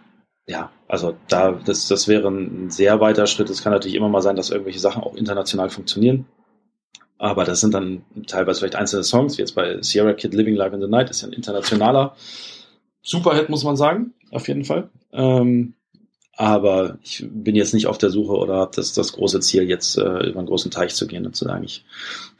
ja, 0.46 0.70
also 0.88 1.16
da, 1.28 1.52
das, 1.52 1.88
das 1.88 2.06
wäre 2.08 2.28
ein 2.28 2.70
sehr 2.70 3.00
weiter 3.00 3.26
Schritt. 3.26 3.48
Es 3.48 3.62
kann 3.62 3.72
natürlich 3.72 3.96
immer 3.96 4.08
mal 4.08 4.22
sein, 4.22 4.36
dass 4.36 4.50
irgendwelche 4.50 4.78
Sachen 4.78 5.02
auch 5.02 5.14
international 5.14 5.70
funktionieren. 5.70 6.26
Aber 7.16 7.44
das 7.44 7.60
sind 7.60 7.72
dann 7.72 8.04
teilweise 8.26 8.60
vielleicht 8.60 8.74
einzelne 8.74 9.04
Songs, 9.04 9.38
wie 9.38 9.42
jetzt 9.42 9.54
bei 9.54 9.80
Sierra 9.80 10.12
Kid 10.12 10.34
Living 10.34 10.56
Live 10.56 10.74
in 10.74 10.80
the 10.80 10.88
Night, 10.88 11.10
ist 11.10 11.22
ja 11.22 11.28
ein 11.28 11.32
internationaler 11.32 12.14
Superhit, 13.02 13.48
muss 13.48 13.64
man 13.64 13.76
sagen, 13.76 14.12
auf 14.30 14.48
jeden 14.48 14.64
Fall. 14.64 14.90
Ähm, 15.12 15.74
aber 16.36 16.98
ich 17.02 17.24
bin 17.30 17.54
jetzt 17.54 17.74
nicht 17.74 17.86
auf 17.86 17.98
der 17.98 18.10
Suche 18.10 18.32
oder 18.32 18.56
habe 18.56 18.72
das, 18.74 18.92
das 18.92 19.12
große 19.12 19.40
Ziel, 19.40 19.68
jetzt 19.68 19.96
äh, 19.96 20.28
über 20.28 20.40
einen 20.40 20.48
großen 20.48 20.70
Teich 20.70 20.94
zu 20.94 21.06
gehen 21.06 21.24
und 21.26 21.36
zu 21.36 21.44
sagen, 21.44 21.62
ich 21.64 21.84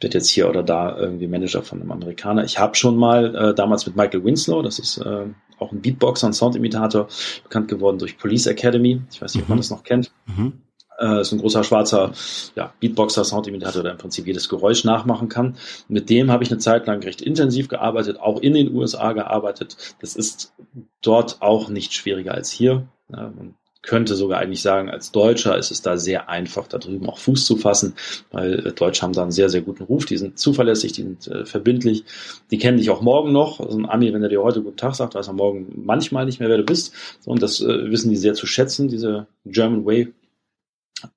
werde 0.01 0.17
jetzt 0.17 0.29
hier 0.29 0.49
oder 0.49 0.63
da 0.63 0.97
irgendwie 0.97 1.27
Manager 1.27 1.63
von 1.63 1.79
einem 1.79 1.91
Amerikaner. 1.91 2.43
Ich 2.43 2.59
habe 2.59 2.75
schon 2.75 2.97
mal 2.97 3.35
äh, 3.35 3.55
damals 3.55 3.85
mit 3.85 3.95
Michael 3.95 4.25
Winslow, 4.25 4.61
das 4.61 4.79
ist 4.79 4.97
äh, 4.97 5.27
auch 5.59 5.71
ein 5.71 5.81
Beatboxer 5.81 6.27
und 6.27 6.33
Soundimitator, 6.33 7.07
bekannt 7.43 7.67
geworden 7.67 7.97
durch 7.97 8.17
Police 8.17 8.47
Academy. 8.47 9.01
Ich 9.11 9.21
weiß 9.21 9.35
nicht, 9.35 9.43
ob 9.43 9.49
man 9.49 9.57
mhm. 9.57 9.61
das 9.61 9.69
noch 9.69 9.83
kennt. 9.83 10.11
Mhm. 10.25 10.53
Äh, 10.97 11.21
ist 11.21 11.33
ein 11.33 11.39
großer 11.39 11.63
schwarzer 11.63 12.13
ja, 12.55 12.73
Beatboxer, 12.79 13.25
Soundimitator, 13.25 13.83
der 13.83 13.93
im 13.93 13.97
Prinzip 13.97 14.27
jedes 14.27 14.47
Geräusch 14.47 14.85
nachmachen 14.85 15.27
kann. 15.27 15.57
Mit 15.87 16.09
dem 16.09 16.31
habe 16.31 16.43
ich 16.43 16.51
eine 16.51 16.59
Zeit 16.59 16.87
lang 16.87 17.03
recht 17.03 17.21
intensiv 17.21 17.67
gearbeitet, 17.67 18.19
auch 18.19 18.39
in 18.39 18.53
den 18.53 18.73
USA 18.73 19.11
gearbeitet. 19.11 19.95
Das 19.99 20.15
ist 20.15 20.53
dort 21.01 21.41
auch 21.41 21.69
nicht 21.69 21.93
schwieriger 21.93 22.33
als 22.33 22.49
hier. 22.49 22.87
Ja, 23.09 23.31
man 23.35 23.55
könnte 23.85 24.15
sogar 24.15 24.39
eigentlich 24.39 24.61
sagen, 24.61 24.89
als 24.89 25.11
Deutscher 25.11 25.57
ist 25.57 25.71
es 25.71 25.81
da 25.81 25.97
sehr 25.97 26.29
einfach, 26.29 26.67
da 26.67 26.77
drüben 26.77 27.07
auch 27.07 27.17
Fuß 27.17 27.45
zu 27.45 27.57
fassen, 27.57 27.93
weil 28.31 28.67
äh, 28.67 28.71
Deutsche 28.73 29.01
haben 29.01 29.13
da 29.13 29.21
einen 29.21 29.31
sehr, 29.31 29.49
sehr 29.49 29.61
guten 29.61 29.83
Ruf, 29.83 30.05
die 30.05 30.17
sind 30.17 30.37
zuverlässig, 30.39 30.93
die 30.93 31.03
sind 31.03 31.27
äh, 31.27 31.45
verbindlich, 31.45 32.03
die 32.51 32.57
kennen 32.57 32.77
dich 32.77 32.89
auch 32.89 33.01
morgen 33.01 33.31
noch. 33.31 33.59
Also 33.59 33.77
ein 33.77 33.89
Ami, 33.89 34.13
wenn 34.13 34.23
er 34.23 34.29
dir 34.29 34.43
heute 34.43 34.61
guten 34.61 34.77
Tag 34.77 34.95
sagt, 34.95 35.15
weiß 35.15 35.27
er 35.27 35.33
morgen 35.33 35.83
manchmal 35.85 36.25
nicht 36.25 36.39
mehr, 36.39 36.49
wer 36.49 36.57
du 36.57 36.63
bist. 36.63 36.93
Und 37.25 37.41
das 37.41 37.61
äh, 37.61 37.91
wissen 37.91 38.09
die 38.09 38.17
sehr 38.17 38.33
zu 38.33 38.47
schätzen, 38.47 38.87
diese 38.87 39.27
German 39.45 39.85
Way. 39.85 40.13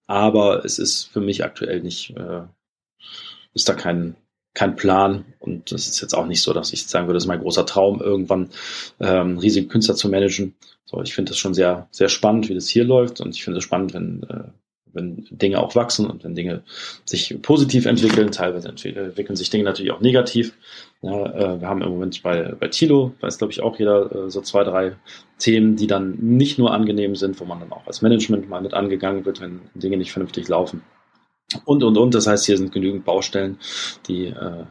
Aber 0.06 0.64
es 0.64 0.78
ist 0.78 1.04
für 1.04 1.20
mich 1.20 1.44
aktuell 1.44 1.80
nicht, 1.80 2.14
äh, 2.16 2.42
ist 3.54 3.68
da 3.68 3.74
kein, 3.74 4.16
kein 4.58 4.74
Plan 4.74 5.24
und 5.38 5.70
es 5.70 5.86
ist 5.86 6.00
jetzt 6.00 6.14
auch 6.14 6.26
nicht 6.26 6.42
so, 6.42 6.52
dass 6.52 6.72
ich 6.72 6.84
sagen 6.84 7.06
würde, 7.06 7.14
das 7.16 7.22
ist 7.22 7.28
mein 7.28 7.40
großer 7.40 7.64
Traum, 7.64 8.00
irgendwann 8.00 8.50
ähm, 8.98 9.38
riesige 9.38 9.68
Künstler 9.68 9.94
zu 9.94 10.08
managen. 10.08 10.56
So, 10.84 11.00
ich 11.00 11.14
finde 11.14 11.30
das 11.30 11.38
schon 11.38 11.54
sehr, 11.54 11.86
sehr 11.92 12.08
spannend, 12.08 12.48
wie 12.48 12.54
das 12.54 12.68
hier 12.68 12.82
läuft 12.82 13.20
und 13.20 13.36
ich 13.36 13.44
finde 13.44 13.58
es 13.58 13.64
spannend, 13.64 13.94
wenn, 13.94 14.24
äh, 14.24 14.48
wenn 14.92 15.28
Dinge 15.30 15.60
auch 15.60 15.76
wachsen 15.76 16.06
und 16.06 16.24
wenn 16.24 16.34
Dinge 16.34 16.64
sich 17.04 17.40
positiv 17.40 17.86
entwickeln. 17.86 18.32
Teilweise 18.32 18.68
entwickeln 18.68 19.36
sich 19.36 19.48
Dinge 19.48 19.62
natürlich 19.62 19.92
auch 19.92 20.00
negativ. 20.00 20.54
Ja, 21.02 21.26
äh, 21.26 21.60
wir 21.60 21.68
haben 21.68 21.82
im 21.82 21.90
Moment 21.90 22.20
bei, 22.24 22.56
bei 22.58 22.66
Tilo, 22.66 23.14
weiß 23.20 23.38
glaube 23.38 23.52
ich 23.52 23.60
auch 23.60 23.78
jeder, 23.78 24.10
äh, 24.10 24.28
so 24.28 24.40
zwei, 24.40 24.64
drei 24.64 24.96
Themen, 25.38 25.76
die 25.76 25.86
dann 25.86 26.16
nicht 26.18 26.58
nur 26.58 26.72
angenehm 26.72 27.14
sind, 27.14 27.38
wo 27.38 27.44
man 27.44 27.60
dann 27.60 27.70
auch 27.70 27.86
als 27.86 28.02
Management 28.02 28.48
mal 28.48 28.60
mit 28.60 28.74
angegangen 28.74 29.24
wird, 29.24 29.40
wenn 29.40 29.60
Dinge 29.76 29.98
nicht 29.98 30.10
vernünftig 30.10 30.48
laufen. 30.48 30.82
Und, 31.64 31.82
und, 31.82 31.96
und. 31.96 32.14
Das 32.14 32.26
heißt, 32.26 32.46
hier 32.46 32.56
sind 32.56 32.72
genügend 32.72 33.04
Baustellen, 33.04 33.58
die 34.06 34.26
äh, 34.26 34.64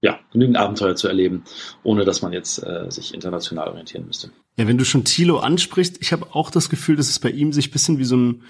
ja, 0.00 0.18
genügend 0.32 0.56
Abenteuer 0.56 0.96
zu 0.96 1.08
erleben, 1.08 1.44
ohne 1.82 2.04
dass 2.04 2.22
man 2.22 2.32
jetzt 2.32 2.58
äh, 2.64 2.90
sich 2.90 3.12
international 3.12 3.68
orientieren 3.68 4.06
müsste. 4.06 4.30
Ja, 4.56 4.66
wenn 4.66 4.78
du 4.78 4.84
schon 4.84 5.04
Thilo 5.04 5.38
ansprichst, 5.38 5.98
ich 6.00 6.12
habe 6.12 6.34
auch 6.34 6.50
das 6.50 6.70
Gefühl, 6.70 6.96
dass 6.96 7.08
es 7.08 7.18
bei 7.18 7.30
ihm 7.30 7.52
sich 7.52 7.70
bisschen 7.70 7.98
wie 7.98 8.04
so 8.04 8.16
ein 8.16 8.42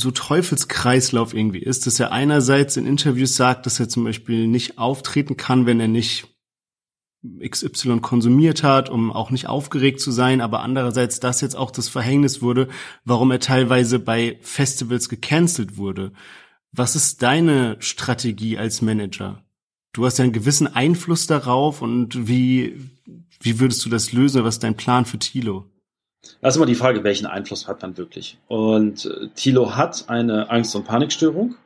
so 0.00 0.10
Teufelskreislauf 0.10 1.34
irgendwie 1.34 1.58
ist, 1.58 1.86
dass 1.86 2.00
er 2.00 2.10
einerseits 2.10 2.78
in 2.78 2.86
Interviews 2.86 3.36
sagt, 3.36 3.66
dass 3.66 3.78
er 3.78 3.90
zum 3.90 4.04
Beispiel 4.04 4.46
nicht 4.46 4.78
auftreten 4.78 5.36
kann, 5.36 5.66
wenn 5.66 5.78
er 5.78 5.88
nicht 5.88 6.29
XY 7.22 8.00
konsumiert 8.00 8.62
hat, 8.62 8.88
um 8.88 9.12
auch 9.12 9.30
nicht 9.30 9.46
aufgeregt 9.46 10.00
zu 10.00 10.10
sein, 10.10 10.40
aber 10.40 10.60
andererseits 10.60 11.20
das 11.20 11.40
jetzt 11.40 11.56
auch 11.56 11.70
das 11.70 11.88
Verhängnis 11.88 12.40
wurde, 12.40 12.68
warum 13.04 13.30
er 13.30 13.40
teilweise 13.40 13.98
bei 13.98 14.38
Festivals 14.40 15.08
gecancelt 15.08 15.76
wurde. 15.76 16.12
Was 16.72 16.96
ist 16.96 17.22
deine 17.22 17.76
Strategie 17.80 18.56
als 18.56 18.80
Manager? 18.80 19.42
Du 19.92 20.06
hast 20.06 20.18
ja 20.18 20.22
einen 20.22 20.32
gewissen 20.32 20.68
Einfluss 20.68 21.26
darauf 21.26 21.82
und 21.82 22.28
wie, 22.28 22.80
wie 23.40 23.58
würdest 23.60 23.84
du 23.84 23.90
das 23.90 24.12
lösen? 24.12 24.44
Was 24.44 24.56
ist 24.56 24.62
dein 24.62 24.76
Plan 24.76 25.04
für 25.04 25.18
Thilo? 25.18 25.66
Das 26.40 26.54
ist 26.54 26.56
immer 26.56 26.66
die 26.66 26.74
Frage, 26.74 27.02
welchen 27.02 27.26
Einfluss 27.26 27.66
hat 27.66 27.82
man 27.82 27.96
wirklich? 27.96 28.38
Und 28.46 29.06
äh, 29.06 29.28
Thilo 29.34 29.74
hat 29.74 30.08
eine 30.08 30.50
Angst- 30.50 30.76
und 30.76 30.84
Panikstörung. 30.84 31.56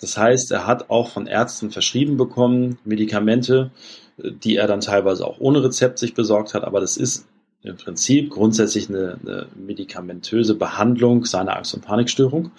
Das 0.00 0.18
heißt, 0.18 0.50
er 0.52 0.66
hat 0.66 0.90
auch 0.90 1.08
von 1.08 1.26
Ärzten 1.26 1.70
verschrieben 1.70 2.16
bekommen, 2.16 2.78
Medikamente, 2.84 3.70
die 4.18 4.56
er 4.56 4.66
dann 4.66 4.80
teilweise 4.80 5.26
auch 5.26 5.38
ohne 5.40 5.62
Rezept 5.62 5.98
sich 5.98 6.14
besorgt 6.14 6.54
hat. 6.54 6.64
Aber 6.64 6.80
das 6.80 6.96
ist 6.96 7.26
im 7.62 7.76
Prinzip 7.76 8.30
grundsätzlich 8.30 8.88
eine, 8.88 9.18
eine 9.22 9.46
medikamentöse 9.54 10.54
Behandlung 10.54 11.24
seiner 11.24 11.56
Angst- 11.56 11.74
und 11.74 11.84
Panikstörung. 11.84 12.52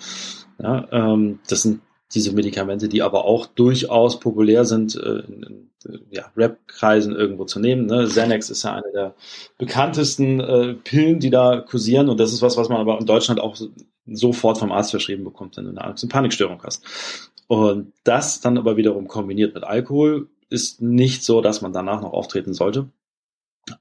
Ja, 0.59 0.87
ähm, 0.91 1.39
das 1.47 1.63
sind 1.63 1.81
diese 2.13 2.33
Medikamente, 2.33 2.87
die 2.87 3.01
aber 3.01 3.25
auch 3.25 3.45
durchaus 3.45 4.19
populär 4.19 4.65
sind, 4.65 4.95
äh, 4.95 5.19
in, 5.19 5.43
in 5.43 5.69
ja, 6.09 6.31
Rap-Kreisen 6.35 7.15
irgendwo 7.15 7.45
zu 7.45 7.59
nehmen. 7.59 7.85
Ne? 7.85 8.05
Xanax 8.05 8.49
ist 8.49 8.63
ja 8.63 8.75
eine 8.75 8.91
der 8.93 9.15
bekanntesten 9.57 10.39
äh, 10.39 10.73
Pillen, 10.73 11.19
die 11.19 11.29
da 11.29 11.61
kursieren 11.61 12.09
und 12.09 12.19
das 12.19 12.33
ist 12.33 12.41
was, 12.41 12.57
was 12.57 12.69
man 12.69 12.79
aber 12.79 12.99
in 12.99 13.05
Deutschland 13.05 13.39
auch 13.39 13.57
sofort 14.05 14.57
vom 14.57 14.71
Arzt 14.71 14.91
verschrieben 14.91 15.23
bekommt, 15.23 15.57
wenn 15.57 15.65
du 15.65 15.71
eine 15.71 15.83
Angst- 15.83 16.03
und 16.03 16.09
Panikstörung 16.09 16.61
hast. 16.63 16.83
Und 17.47 17.93
das 18.03 18.41
dann 18.41 18.57
aber 18.57 18.77
wiederum 18.77 19.07
kombiniert 19.07 19.53
mit 19.53 19.63
Alkohol 19.63 20.27
ist 20.49 20.81
nicht 20.81 21.23
so, 21.23 21.41
dass 21.41 21.61
man 21.61 21.73
danach 21.73 22.01
noch 22.01 22.13
auftreten 22.13 22.53
sollte. 22.53 22.89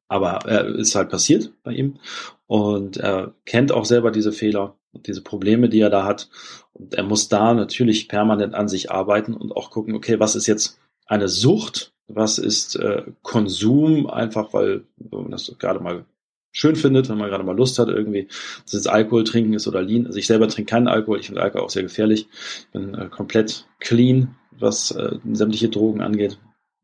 Aber 0.09 0.41
er 0.47 0.67
ist 0.67 0.95
halt 0.95 1.11
passiert 1.11 1.53
bei 1.63 1.73
ihm 1.73 1.99
und 2.47 2.97
er 2.97 3.35
kennt 3.45 3.71
auch 3.71 3.85
selber 3.85 4.11
diese 4.11 4.33
Fehler 4.33 4.75
und 4.93 5.07
diese 5.07 5.23
Probleme, 5.23 5.69
die 5.69 5.81
er 5.81 5.91
da 5.91 6.05
hat. 6.05 6.29
Und 6.73 6.95
er 6.95 7.05
muss 7.05 7.29
da 7.29 7.55
natürlich 7.55 8.09
permanent 8.09 8.55
an 8.55 8.69
sich 8.69 8.91
arbeiten 8.91 9.35
und 9.35 9.53
auch 9.53 9.71
gucken, 9.71 9.95
okay, 9.95 10.19
was 10.19 10.35
ist 10.35 10.47
jetzt 10.47 10.79
eine 11.07 11.29
Sucht, 11.29 11.93
was 12.09 12.39
ist 12.39 12.77
äh, 12.77 13.05
Konsum, 13.23 14.09
einfach 14.09 14.53
weil 14.53 14.85
man 15.11 15.31
das 15.31 15.55
gerade 15.59 15.81
mal 15.81 16.05
schön 16.53 16.77
findet, 16.77 17.09
wenn 17.09 17.19
man 17.19 17.29
gerade 17.29 17.45
mal 17.45 17.57
Lust 17.57 17.79
hat, 17.79 17.89
irgendwie, 17.89 18.29
dass 18.65 18.75
es 18.75 18.87
Alkohol 18.87 19.25
trinken 19.25 19.53
ist 19.53 19.69
oder 19.69 19.83
Lean. 19.83 20.07
Also 20.07 20.19
ich 20.19 20.27
selber 20.27 20.49
trinke 20.49 20.71
keinen 20.71 20.89
Alkohol, 20.89 21.21
ich 21.21 21.27
finde 21.27 21.43
Alkohol 21.43 21.65
auch 21.65 21.71
sehr 21.71 21.83
gefährlich. 21.83 22.29
Ich 22.59 22.69
bin 22.73 22.95
äh, 22.95 23.09
komplett 23.09 23.67
clean, 23.79 24.35
was 24.59 24.91
äh, 24.91 25.19
sämtliche 25.33 25.69
Drogen 25.69 26.01
angeht, 26.01 26.39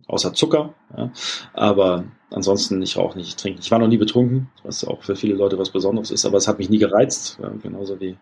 außer 0.06 0.34
Zucker. 0.34 0.74
Ja. 0.96 1.10
Aber 1.52 2.04
ansonsten, 2.30 2.80
ich 2.82 2.96
rauche 2.96 3.18
nicht, 3.18 3.28
ich 3.28 3.36
trinke. 3.36 3.60
Ich 3.60 3.70
war 3.70 3.78
noch 3.78 3.88
nie 3.88 3.98
betrunken, 3.98 4.48
was 4.62 4.84
auch 4.84 5.02
für 5.02 5.16
viele 5.16 5.34
Leute 5.34 5.58
was 5.58 5.70
Besonderes 5.70 6.10
ist, 6.10 6.24
aber 6.24 6.38
es 6.38 6.48
hat 6.48 6.58
mich 6.58 6.70
nie 6.70 6.78
gereizt. 6.78 7.38
Ja, 7.42 7.52
genauso 7.62 8.00
wie 8.00 8.16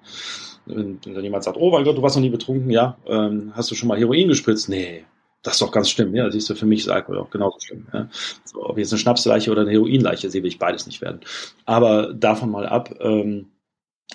wenn, 0.66 0.98
wenn 1.04 1.24
jemand 1.24 1.44
sagt, 1.44 1.56
oh 1.58 1.70
mein 1.70 1.84
Gott, 1.84 1.96
du 1.96 2.02
warst 2.02 2.16
noch 2.16 2.22
nie 2.22 2.30
betrunken, 2.30 2.70
ja, 2.70 2.98
ähm, 3.06 3.52
hast 3.54 3.70
du 3.70 3.74
schon 3.74 3.88
mal 3.88 3.98
Heroin 3.98 4.28
gespritzt? 4.28 4.68
Nee, 4.68 5.04
das 5.42 5.54
ist 5.54 5.62
doch 5.62 5.72
ganz 5.72 5.88
schlimm. 5.88 6.14
Ja, 6.14 6.30
siehst 6.30 6.50
du, 6.50 6.54
für 6.54 6.66
mich 6.66 6.80
ist 6.80 6.88
Alkohol 6.88 7.18
auch 7.18 7.30
genauso 7.30 7.58
schlimm. 7.60 7.86
Ja. 7.92 8.08
So, 8.44 8.64
ob 8.64 8.78
jetzt 8.78 8.92
eine 8.92 8.98
Schnapsleiche 8.98 9.50
oder 9.50 9.62
eine 9.62 9.70
Heroinleiche, 9.70 10.30
sehe 10.30 10.42
will 10.42 10.48
ich 10.48 10.58
beides 10.58 10.86
nicht 10.86 11.00
werden. 11.00 11.20
Aber 11.64 12.12
davon 12.12 12.50
mal 12.50 12.66
ab, 12.66 12.94
ähm, 13.00 13.46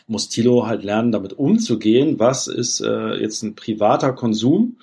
muss 0.08 0.30
Thilo 0.30 0.68
halt 0.68 0.84
lernen, 0.84 1.12
damit 1.12 1.34
umzugehen. 1.34 2.20
Was 2.20 2.48
ist 2.48 2.82
äh, 2.82 3.16
jetzt 3.16 3.42
ein 3.44 3.56
privater 3.56 4.14
Konsum? 4.14 4.78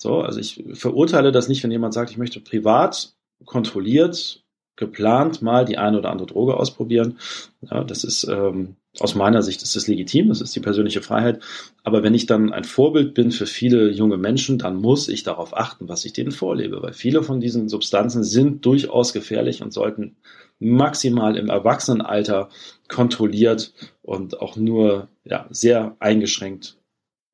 So, 0.00 0.22
also 0.22 0.40
ich 0.40 0.64
verurteile 0.72 1.30
das 1.30 1.48
nicht, 1.48 1.62
wenn 1.62 1.70
jemand 1.70 1.92
sagt, 1.92 2.10
ich 2.10 2.16
möchte 2.16 2.40
privat 2.40 3.12
kontrolliert, 3.44 4.42
geplant 4.74 5.42
mal 5.42 5.66
die 5.66 5.76
eine 5.76 5.98
oder 5.98 6.10
andere 6.10 6.26
Droge 6.26 6.56
ausprobieren. 6.56 7.18
Ja, 7.60 7.84
das 7.84 8.02
ist 8.04 8.24
ähm, 8.24 8.76
aus 8.98 9.14
meiner 9.14 9.42
Sicht 9.42 9.62
ist 9.62 9.76
das 9.76 9.88
legitim, 9.88 10.30
das 10.30 10.40
ist 10.40 10.56
die 10.56 10.60
persönliche 10.60 11.02
Freiheit. 11.02 11.42
Aber 11.84 12.02
wenn 12.02 12.14
ich 12.14 12.24
dann 12.24 12.50
ein 12.50 12.64
Vorbild 12.64 13.12
bin 13.12 13.30
für 13.30 13.44
viele 13.44 13.90
junge 13.90 14.16
Menschen, 14.16 14.56
dann 14.56 14.76
muss 14.76 15.06
ich 15.06 15.22
darauf 15.22 15.54
achten, 15.54 15.86
was 15.86 16.06
ich 16.06 16.14
denen 16.14 16.32
vorlebe, 16.32 16.80
weil 16.80 16.94
viele 16.94 17.22
von 17.22 17.38
diesen 17.38 17.68
Substanzen 17.68 18.24
sind 18.24 18.64
durchaus 18.64 19.12
gefährlich 19.12 19.62
und 19.62 19.74
sollten 19.74 20.16
maximal 20.60 21.36
im 21.36 21.50
Erwachsenenalter 21.50 22.48
kontrolliert 22.88 23.74
und 24.00 24.40
auch 24.40 24.56
nur 24.56 25.08
ja, 25.24 25.46
sehr 25.50 25.94
eingeschränkt 26.00 26.79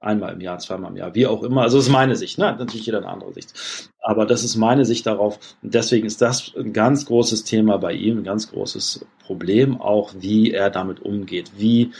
einmal 0.00 0.34
im 0.34 0.40
Jahr, 0.40 0.58
zweimal 0.58 0.90
im 0.90 0.96
Jahr, 0.96 1.14
wie 1.14 1.26
auch 1.26 1.42
immer. 1.42 1.62
Also 1.62 1.78
das 1.78 1.86
ist 1.86 1.92
meine 1.92 2.16
Sicht, 2.16 2.38
ne? 2.38 2.54
natürlich 2.58 2.86
jeder 2.86 2.98
eine 2.98 3.08
andere 3.08 3.32
Sicht. 3.32 3.90
Aber 4.00 4.26
das 4.26 4.44
ist 4.44 4.56
meine 4.56 4.84
Sicht 4.84 5.06
darauf. 5.06 5.38
Und 5.62 5.74
deswegen 5.74 6.06
ist 6.06 6.22
das 6.22 6.52
ein 6.56 6.72
ganz 6.72 7.06
großes 7.06 7.44
Thema 7.44 7.78
bei 7.78 7.92
ihm, 7.92 8.18
ein 8.18 8.24
ganz 8.24 8.50
großes 8.50 9.06
Problem 9.24 9.80
auch, 9.80 10.12
wie 10.18 10.52
er 10.52 10.70
damit 10.70 11.00
umgeht. 11.00 11.52
Wie 11.56 11.92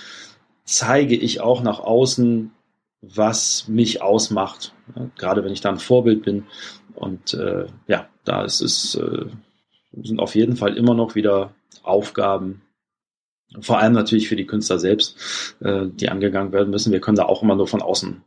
zeige 0.65 1.17
ich 1.17 1.41
auch 1.41 1.63
nach 1.63 1.81
außen, 1.81 2.53
was 3.01 3.69
mich 3.69 4.03
ausmacht, 4.03 4.73
ja? 4.95 5.09
gerade 5.17 5.45
wenn 5.45 5.53
ich 5.53 5.61
da 5.61 5.71
ein 5.71 5.79
Vorbild 5.79 6.23
bin. 6.23 6.45
Und 6.95 7.35
äh, 7.35 7.67
ja, 7.87 8.09
da 8.25 8.45
ist 8.45 8.61
es, 8.61 8.95
äh, 8.95 9.27
sind 10.03 10.21
auf 10.21 10.35
jeden 10.35 10.57
Fall 10.57 10.77
immer 10.77 10.95
noch 10.95 11.15
wieder 11.15 11.55
Aufgaben, 11.83 12.63
vor 13.61 13.79
allem 13.79 13.93
natürlich 13.93 14.29
für 14.29 14.37
die 14.37 14.47
Künstler 14.47 14.79
selbst, 14.79 15.55
äh, 15.61 15.87
die 15.87 16.09
angegangen 16.09 16.53
werden 16.53 16.71
müssen. 16.71 16.93
Wir 16.93 17.01
können 17.01 17.17
da 17.17 17.25
auch 17.25 17.43
immer 17.43 17.57
nur 17.57 17.69
von 17.69 17.83
außen 17.83 18.23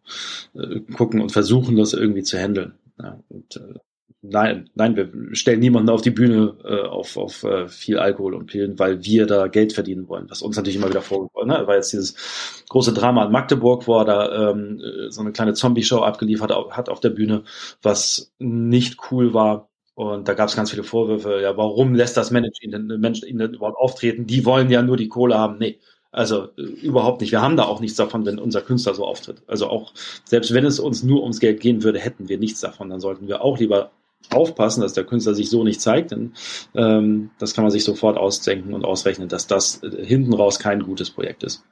äh, 0.56 0.80
gucken 0.94 1.22
und 1.22 1.32
versuchen, 1.32 1.76
das 1.76 1.94
irgendwie 1.94 2.24
zu 2.24 2.38
handeln. 2.38 2.74
Ja, 3.02 3.20
und, 3.30 3.56
äh, 3.58 3.80
nein, 4.22 4.70
nein, 4.76 4.96
wir 4.96 5.36
stellen 5.36 5.60
niemanden 5.60 5.90
auf 5.90 6.02
die 6.02 6.12
Bühne 6.12 6.56
äh, 6.64 6.88
auf, 6.88 7.18
auf 7.18 7.44
äh, 7.44 7.68
viel 7.68 8.00
Alkohol 8.00 8.34
und 8.34 8.48
Pillen, 8.48 8.80
weil 8.80 9.04
wir 9.04 9.26
da 9.26 9.48
Geld 9.48 9.74
verdienen 9.74 10.08
wollen, 10.08 10.30
was 10.30 10.42
uns 10.42 10.56
natürlich 10.56 10.78
immer 10.78 10.90
wieder 10.90 11.02
vorgeworfen 11.02 11.50
ne? 11.50 11.64
Weil 11.66 11.78
jetzt 11.78 11.94
dieses 11.94 12.64
große 12.70 12.94
Drama 12.94 13.26
in 13.26 13.32
Magdeburg, 13.32 13.88
wo 13.88 14.00
er 14.00 14.06
da 14.06 14.52
ähm, 14.52 14.82
so 15.10 15.22
eine 15.22 15.32
kleine 15.32 15.54
Zombie-Show 15.54 16.00
abgeliefert 16.00 16.52
hat 16.72 16.90
auf 16.90 17.00
der 17.00 17.10
Bühne, 17.10 17.44
was 17.82 18.34
nicht 18.40 18.98
cool 19.12 19.34
war 19.34 19.69
und 20.00 20.30
da 20.30 20.34
gab 20.34 20.48
es 20.48 20.56
ganz 20.56 20.72
viele 20.72 20.86
Vorwürfe, 20.86 21.42
ja, 21.42 21.58
warum 21.58 21.94
lässt 21.94 22.16
das 22.16 22.32
Management 22.32 23.02
Menschen 23.02 23.28
ihn 23.28 23.38
denn 23.38 23.56
überhaupt 23.56 23.78
auftreten? 23.78 24.26
Die 24.26 24.46
wollen 24.46 24.70
ja 24.70 24.82
nur 24.82 24.96
die 24.96 25.10
Kohle 25.10 25.38
haben. 25.38 25.58
Nee, 25.58 25.78
also 26.10 26.48
äh, 26.58 26.62
überhaupt 26.62 27.20
nicht. 27.20 27.34
Wir 27.34 27.42
haben 27.42 27.58
da 27.58 27.66
auch 27.66 27.82
nichts 27.82 27.98
davon, 27.98 28.26
wenn 28.26 28.40
unser 28.40 28.62
Künstler 28.62 28.94
so 28.94 29.06
auftritt. 29.06 29.44
Also 29.48 29.68
auch, 29.68 29.92
selbst 30.24 30.54
wenn 30.54 30.64
es 30.64 30.80
uns 30.80 31.04
nur 31.04 31.22
ums 31.22 31.42
Geld 31.42 31.60
gehen 31.60 31.84
würde, 31.84 32.00
hätten 32.00 32.30
wir 32.30 32.38
nichts 32.38 32.62
davon. 32.62 32.90
Dann 32.90 33.02
sollten 33.02 33.28
wir 33.28 33.42
auch 33.42 33.60
lieber 33.60 33.92
aufpassen, 34.30 34.80
dass 34.80 34.94
der 34.94 35.04
Künstler 35.04 35.34
sich 35.34 35.50
so 35.50 35.66
nicht 35.66 35.82
zeigt, 35.82 36.12
denn 36.12 36.32
ähm, 36.76 37.32
das 37.38 37.54
kann 37.54 37.66
man 37.66 37.72
sich 37.72 37.84
sofort 37.84 38.18
ausdenken 38.18 38.74
und 38.74 38.86
ausrechnen, 38.86 39.28
dass 39.28 39.48
das 39.48 39.84
äh, 39.84 40.06
hinten 40.06 40.34
raus 40.34 40.60
kein 40.60 40.82
gutes 40.82 41.10
Projekt 41.10 41.44
ist. 41.44 41.66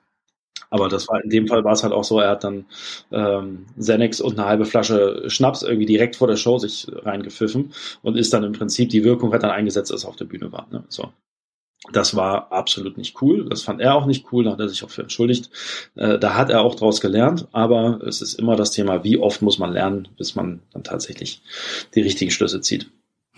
Aber 0.70 0.90
das 0.90 1.08
war 1.08 1.24
in 1.24 1.30
dem 1.30 1.48
Fall 1.48 1.64
war 1.64 1.74
es 1.74 1.84
halt 1.84 1.94
auch 1.94 2.04
so, 2.04 2.20
er 2.20 2.32
hat 2.32 2.44
dann 2.44 2.66
ähm, 3.12 3.66
Xanax 3.80 4.22
und 4.22 4.38
eine 4.38 4.48
halbe 4.48 4.66
Flasche 4.66 5.24
Schnaps 5.28 5.64
irgendwie 5.64 5.86
direkt 5.86 6.16
vor 6.16 6.28
der 6.28 6.36
Show 6.36 6.58
sich 6.58 6.88
reingepfiffen 6.92 7.74
und 8.02 8.18
ist 8.18 8.34
dann 8.34 8.44
im 8.44 8.54
Prinzip, 8.54 8.90
die 8.90 9.04
Wirkung 9.04 9.34
hat 9.34 9.44
dann 9.44 9.52
eingesetzt, 9.52 9.92
als 9.92 10.04
er 10.04 10.10
auf 10.10 10.16
der 10.16 10.26
Bühne 10.26 10.52
war. 10.52 10.68
Ne? 10.72 10.84
So. 10.90 11.10
Das 11.92 12.16
war 12.16 12.52
absolut 12.52 12.98
nicht 12.98 13.22
cool. 13.22 13.48
Das 13.50 13.62
fand 13.62 13.82
er 13.82 13.96
auch 13.96 14.08
nicht 14.08 14.32
cool. 14.32 14.44
Da 14.44 14.52
hat 14.52 14.60
er 14.60 14.68
sich 14.68 14.84
auch 14.84 14.90
für 14.90 15.04
entschuldigt. 15.04 15.50
Äh, 15.96 16.18
da 16.20 16.36
hat 16.36 16.50
er 16.50 16.62
auch 16.62 16.76
draus 16.76 17.02
gelernt. 17.02 17.48
Aber 17.52 18.02
es 18.06 18.22
ist 18.22 18.34
immer 18.34 18.56
das 18.56 18.72
Thema, 18.72 19.04
wie 19.04 19.18
oft 19.18 19.42
muss 19.42 19.60
man 19.60 19.72
lernen, 19.72 20.08
bis 20.18 20.36
man 20.36 20.62
dann 20.74 20.84
tatsächlich 20.84 21.42
die 21.96 22.02
richtigen 22.02 22.32
Schlüsse 22.32 22.62
zieht. 22.62 22.90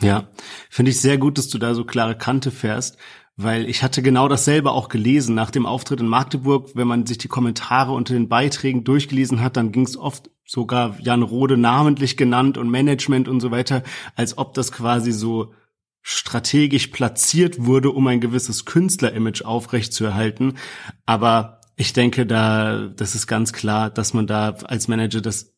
Ja, 0.01 0.29
finde 0.69 0.91
ich 0.91 1.01
sehr 1.01 1.17
gut, 1.17 1.37
dass 1.37 1.49
du 1.49 1.57
da 1.57 1.75
so 1.75 1.83
klare 1.83 2.17
Kante 2.17 2.51
fährst, 2.51 2.97
weil 3.41 3.69
ich 3.69 3.83
hatte 3.83 4.01
genau 4.01 4.27
dasselbe 4.27 4.71
auch 4.71 4.89
gelesen 4.89 5.33
nach 5.33 5.49
dem 5.49 5.65
Auftritt 5.65 6.01
in 6.01 6.07
Magdeburg. 6.07 6.71
Wenn 6.73 6.89
man 6.89 7.05
sich 7.05 7.19
die 7.19 7.29
Kommentare 7.29 7.93
unter 7.93 8.13
den 8.13 8.27
Beiträgen 8.27 8.83
durchgelesen 8.83 9.39
hat, 9.39 9.55
dann 9.55 9.71
ging 9.71 9.85
es 9.85 9.95
oft 9.95 10.29
sogar 10.45 10.99
Jan 10.99 11.23
Rode 11.23 11.55
namentlich 11.55 12.17
genannt 12.17 12.57
und 12.57 12.69
Management 12.69 13.29
und 13.29 13.39
so 13.39 13.49
weiter, 13.49 13.83
als 14.17 14.37
ob 14.37 14.55
das 14.55 14.73
quasi 14.73 15.13
so 15.13 15.53
strategisch 16.01 16.87
platziert 16.87 17.65
wurde, 17.65 17.91
um 17.91 18.07
ein 18.07 18.19
gewisses 18.19 18.65
Künstlerimage 18.65 19.45
aufrechtzuerhalten. 19.45 20.57
Aber 21.05 21.61
ich 21.77 21.93
denke, 21.93 22.25
da, 22.25 22.89
das 22.89 23.15
ist 23.15 23.27
ganz 23.27 23.53
klar, 23.53 23.89
dass 23.89 24.13
man 24.13 24.27
da 24.27 24.49
als 24.65 24.89
Manager 24.89 25.21
das 25.21 25.53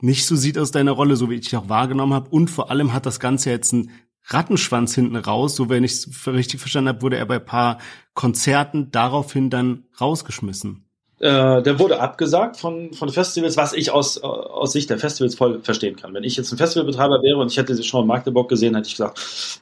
nicht 0.00 0.26
so 0.26 0.34
sieht 0.34 0.58
aus 0.58 0.72
deiner 0.72 0.92
Rolle, 0.92 1.14
so 1.14 1.30
wie 1.30 1.34
ich 1.34 1.42
dich 1.42 1.56
auch 1.56 1.68
wahrgenommen 1.68 2.14
habe. 2.14 2.30
Und 2.30 2.50
vor 2.50 2.72
allem 2.72 2.92
hat 2.92 3.06
das 3.06 3.20
Ganze 3.20 3.50
jetzt 3.50 3.72
einen 3.72 3.90
Rattenschwanz 4.24 4.94
hinten 4.94 5.16
raus. 5.16 5.56
So 5.56 5.68
wenn 5.68 5.84
ich 5.84 5.92
es 5.92 6.26
richtig 6.26 6.60
verstanden 6.60 6.88
habe, 6.88 7.02
wurde 7.02 7.16
er 7.16 7.26
bei 7.26 7.38
paar 7.38 7.78
Konzerten 8.14 8.90
daraufhin 8.90 9.50
dann 9.50 9.84
rausgeschmissen. 10.00 10.84
Äh, 11.18 11.62
der 11.62 11.78
wurde 11.78 12.00
abgesagt 12.00 12.56
von, 12.56 12.94
von 12.94 13.10
Festivals, 13.10 13.56
was 13.56 13.74
ich 13.74 13.90
aus, 13.90 14.18
aus 14.18 14.72
Sicht 14.72 14.88
der 14.88 14.98
Festivals 14.98 15.34
voll 15.34 15.60
verstehen 15.60 15.96
kann. 15.96 16.14
Wenn 16.14 16.24
ich 16.24 16.36
jetzt 16.36 16.50
ein 16.50 16.56
Festivalbetreiber 16.56 17.22
wäre 17.22 17.38
und 17.38 17.50
ich 17.50 17.58
hätte 17.58 17.74
sie 17.74 17.82
schon 17.82 18.02
in 18.02 18.06
Magdeburg 18.06 18.48
gesehen, 18.48 18.74
hätte 18.74 18.88
ich 18.88 18.94
gesagt, 18.94 19.60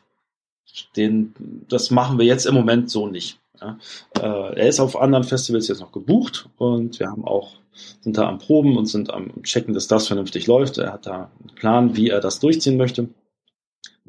den, 0.97 1.35
das 1.69 1.91
machen 1.91 2.19
wir 2.19 2.27
jetzt 2.27 2.47
im 2.47 2.55
Moment 2.55 2.91
so 2.91 3.09
nicht. 3.09 3.41
Ja. 3.61 3.77
Äh, 4.21 4.61
er 4.61 4.69
ist 4.69 4.79
auf 4.79 5.01
anderen 5.01 5.25
Festivals 5.25 5.67
jetzt 5.67 5.81
noch 5.81 5.91
gebucht 5.91 6.49
und 6.59 7.01
wir 7.01 7.09
haben 7.09 7.25
auch 7.25 7.55
sind 8.01 8.17
da 8.19 8.29
am 8.29 8.39
Proben 8.39 8.77
und 8.77 8.87
sind 8.87 9.13
am 9.13 9.43
Checken, 9.43 9.75
dass 9.75 9.89
das 9.89 10.07
vernünftig 10.07 10.47
läuft. 10.47 10.79
Er 10.79 10.93
hat 10.93 11.07
da 11.07 11.31
einen 11.41 11.55
Plan, 11.55 11.97
wie 11.97 12.09
er 12.09 12.21
das 12.21 12.41
durchziehen 12.41 12.77
möchte. 12.77 13.09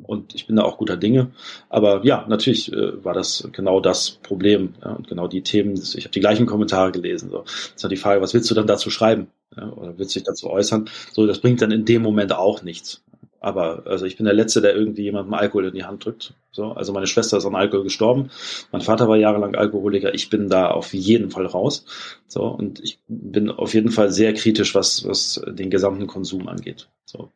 Und 0.04 0.36
ich 0.36 0.47
bin 0.47 0.56
da 0.56 0.64
auch 0.64 0.78
guter 0.78 0.97
Dinge. 0.97 1.32
Aber 1.70 2.06
ja, 2.06 2.26
natürlich 2.28 2.72
äh, 2.72 3.04
war 3.04 3.14
das 3.14 3.47
genau 3.52 3.80
das 3.80 4.12
Problem 4.12 4.74
ja, 4.84 4.91
und 4.93 5.08
genau 5.08 5.28
die 5.28 5.41
Themen. 5.41 5.74
Ich 5.74 6.04
habe 6.04 6.10
die 6.10 6.20
gleichen 6.20 6.45
Kommentare 6.45 6.91
gelesen. 6.91 7.30
So. 7.30 7.43
Ist 7.43 7.84
halt 7.84 7.91
die 7.91 7.97
Frage, 7.97 8.22
was 8.22 8.34
willst 8.34 8.50
du 8.50 8.56
dann 8.56 8.68
dazu 8.68 8.89
schreiben? 8.89 9.28
Ja, 9.56 9.72
oder 9.72 9.97
willst 9.97 10.16
du 10.16 10.20
dich 10.20 10.28
dazu 10.28 10.50
äußern? 10.50 10.89
So, 11.12 11.26
das 11.26 11.39
bringt 11.39 11.62
dann 11.62 11.72
in 11.72 11.86
dem 11.86 12.02
Moment 12.02 12.34
auch 12.34 12.62
nichts. 12.62 13.04
Aber 13.41 13.84
also 13.86 14.06
ich 14.06 14.18
bin 14.18 14.26
der 14.26 14.34
Letzte, 14.34 14.62
der 14.62 14.76
irgendwie 14.76 15.04
jemandem 15.04 15.34
Alkohol 15.34 15.68
in 15.68 15.74
die 15.74 15.86
Hand 15.86 16.04
drückt. 16.06 16.34
So, 16.52 16.72
also 16.72 16.91
meine 16.91 17.08
Schwester 17.08 17.38
ist 17.38 17.45
an 17.45 17.56
Alkohol 17.56 17.84
gestorben. 17.84 18.32
Mein 18.72 18.82
Vater 18.82 19.08
war 19.08 19.16
jahrelang 19.16 19.56
Alkoholiker. 19.56 20.14
Ich 20.14 20.30
bin 20.30 20.50
da 20.50 20.70
auf 20.70 20.93
jeden 20.93 21.32
Fall 21.32 21.45
raus. 21.45 21.86
So 22.28 22.43
und 22.43 22.82
ich 22.84 23.00
bin 23.08 23.50
auf 23.50 23.74
jeden 23.74 23.91
Fall 23.91 24.12
sehr 24.12 24.34
kritisch, 24.34 24.76
was 24.76 25.08
was 25.08 25.41
den 25.47 25.70
gesamten 25.70 26.08
Konsum 26.08 26.50
angeht. 26.50 26.89
So, 27.06 27.32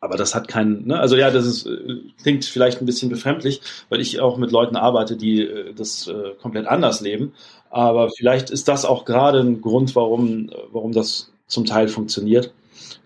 aber 0.00 0.16
das 0.16 0.34
hat 0.34 0.48
keinen, 0.48 0.86
ne? 0.88 0.98
also 0.98 1.16
ja, 1.16 1.30
das 1.30 1.46
ist, 1.46 1.66
äh, 1.66 2.00
klingt 2.22 2.44
vielleicht 2.44 2.80
ein 2.80 2.86
bisschen 2.86 3.08
befremdlich, 3.08 3.60
weil 3.88 4.00
ich 4.00 4.20
auch 4.20 4.36
mit 4.36 4.50
Leuten 4.50 4.76
arbeite, 4.76 5.16
die 5.16 5.42
äh, 5.42 5.74
das 5.74 6.08
äh, 6.08 6.34
komplett 6.40 6.66
anders 6.66 7.00
leben. 7.00 7.32
Aber 7.70 8.10
vielleicht 8.10 8.50
ist 8.50 8.68
das 8.68 8.84
auch 8.84 9.04
gerade 9.04 9.40
ein 9.40 9.60
Grund, 9.60 9.94
warum, 9.94 10.50
warum 10.72 10.92
das 10.92 11.30
zum 11.46 11.64
Teil 11.64 11.88
funktioniert 11.88 12.52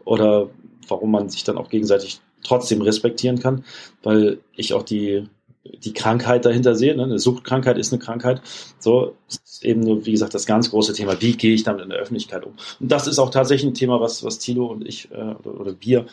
oder 0.04 0.48
warum 0.88 1.10
man 1.10 1.28
sich 1.28 1.44
dann 1.44 1.58
auch 1.58 1.68
gegenseitig 1.68 2.20
trotzdem 2.42 2.80
respektieren 2.80 3.38
kann, 3.38 3.64
weil 4.02 4.38
ich 4.54 4.72
auch 4.72 4.82
die, 4.82 5.24
die 5.64 5.92
Krankheit 5.92 6.44
dahinter 6.46 6.74
sehe. 6.74 6.96
Ne? 6.96 7.04
Eine 7.04 7.18
Suchtkrankheit 7.18 7.76
ist 7.78 7.92
eine 7.92 8.00
Krankheit. 8.00 8.40
So 8.78 9.16
ist 9.28 9.62
eben 9.64 9.80
nur, 9.80 10.06
wie 10.06 10.12
gesagt, 10.12 10.34
das 10.34 10.46
ganz 10.46 10.70
große 10.70 10.94
Thema. 10.94 11.20
Wie 11.20 11.36
gehe 11.36 11.54
ich 11.54 11.64
damit 11.64 11.82
in 11.82 11.90
der 11.90 11.98
Öffentlichkeit 11.98 12.44
um? 12.44 12.54
Und 12.80 12.90
das 12.90 13.06
ist 13.06 13.18
auch 13.18 13.30
tatsächlich 13.30 13.70
ein 13.70 13.74
Thema, 13.74 14.00
was, 14.00 14.24
was 14.24 14.38
Tilo 14.38 14.66
und 14.66 14.86
ich 14.86 15.10
äh, 15.10 15.16
oder, 15.16 15.60
oder 15.60 15.74
wir 15.80 16.06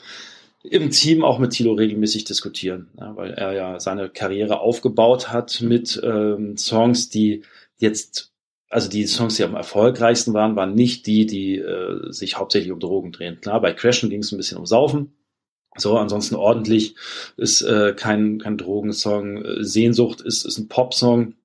im 0.72 0.91
Team 0.91 1.24
auch 1.24 1.39
mit 1.39 1.51
Thilo 1.51 1.74
regelmäßig 1.74 2.26
diskutieren, 2.26 2.89
ja, 2.99 3.15
weil 3.15 3.32
er 3.32 3.53
ja 3.53 3.80
seine 3.80 4.09
Karriere 4.09 4.59
aufgebaut 4.59 5.32
hat 5.32 5.61
mit 5.61 5.99
ähm, 6.03 6.57
Songs, 6.57 7.09
die 7.09 7.43
jetzt, 7.78 8.34
also 8.70 8.89
die 8.89 9.05
Songs, 9.05 9.38
die 9.38 9.43
am 9.43 9.55
erfolgreichsten 9.55 10.34
waren, 10.34 10.55
waren 10.55 10.74
nicht 10.74 11.05
die, 11.07 11.26
die 11.26 11.57
äh, 11.57 12.11
sich 12.11 12.38
hauptsächlich 12.38 12.72
um 12.72 12.80
Drogen 12.80 13.11
drehen. 13.11 13.39
Klar, 13.41 13.61
bei 13.61 13.74
Crashen 13.74 14.09
ging 14.09 14.22
es 14.22 14.32
ein 14.32 14.38
bisschen 14.38 14.57
um 14.57 14.65
Saufen. 14.65 15.13
So, 15.78 15.97
ansonsten 15.97 16.36
ordentlich 16.36 16.95
ist 17.38 17.61
äh, 17.61 17.93
kein, 17.95 18.39
kein 18.39 18.57
Drogensong. 18.57 19.43
Sehnsucht 19.59 20.22
ist, 20.22 20.43
ist 20.43 20.57
ein 20.57 20.68
Popsong. 20.68 21.36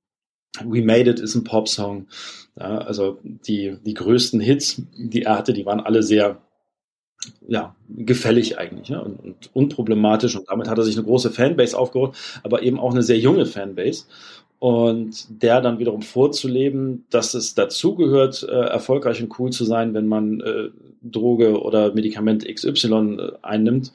We 0.64 0.82
Made 0.82 1.10
It 1.10 1.20
ist 1.20 1.34
ein 1.34 1.44
Popsong. 1.44 2.08
Ja, 2.58 2.78
also 2.78 3.18
die, 3.22 3.76
die 3.84 3.94
größten 3.94 4.40
Hits, 4.40 4.82
die 4.96 5.22
er 5.22 5.38
hatte, 5.38 5.52
die 5.52 5.66
waren 5.66 5.80
alle 5.80 6.02
sehr 6.02 6.42
ja, 7.46 7.74
gefällig 7.88 8.58
eigentlich 8.58 8.90
ne? 8.90 9.02
und, 9.02 9.20
und 9.20 9.50
unproblematisch. 9.54 10.36
Und 10.36 10.48
damit 10.48 10.68
hat 10.68 10.78
er 10.78 10.84
sich 10.84 10.96
eine 10.96 11.06
große 11.06 11.30
Fanbase 11.30 11.78
aufgebaut, 11.78 12.16
aber 12.42 12.62
eben 12.62 12.78
auch 12.78 12.92
eine 12.92 13.02
sehr 13.02 13.18
junge 13.18 13.46
Fanbase. 13.46 14.04
Und 14.58 15.42
der 15.42 15.60
dann 15.60 15.80
wiederum 15.80 16.02
vorzuleben, 16.02 17.04
dass 17.10 17.34
es 17.34 17.54
dazugehört, 17.54 18.46
äh, 18.48 18.52
erfolgreich 18.52 19.20
und 19.20 19.36
cool 19.38 19.50
zu 19.50 19.64
sein, 19.64 19.92
wenn 19.92 20.06
man 20.06 20.40
äh, 20.40 20.68
Droge 21.02 21.60
oder 21.60 21.92
Medikament 21.94 22.46
XY 22.46 23.16
äh, 23.18 23.32
einnimmt. 23.42 23.92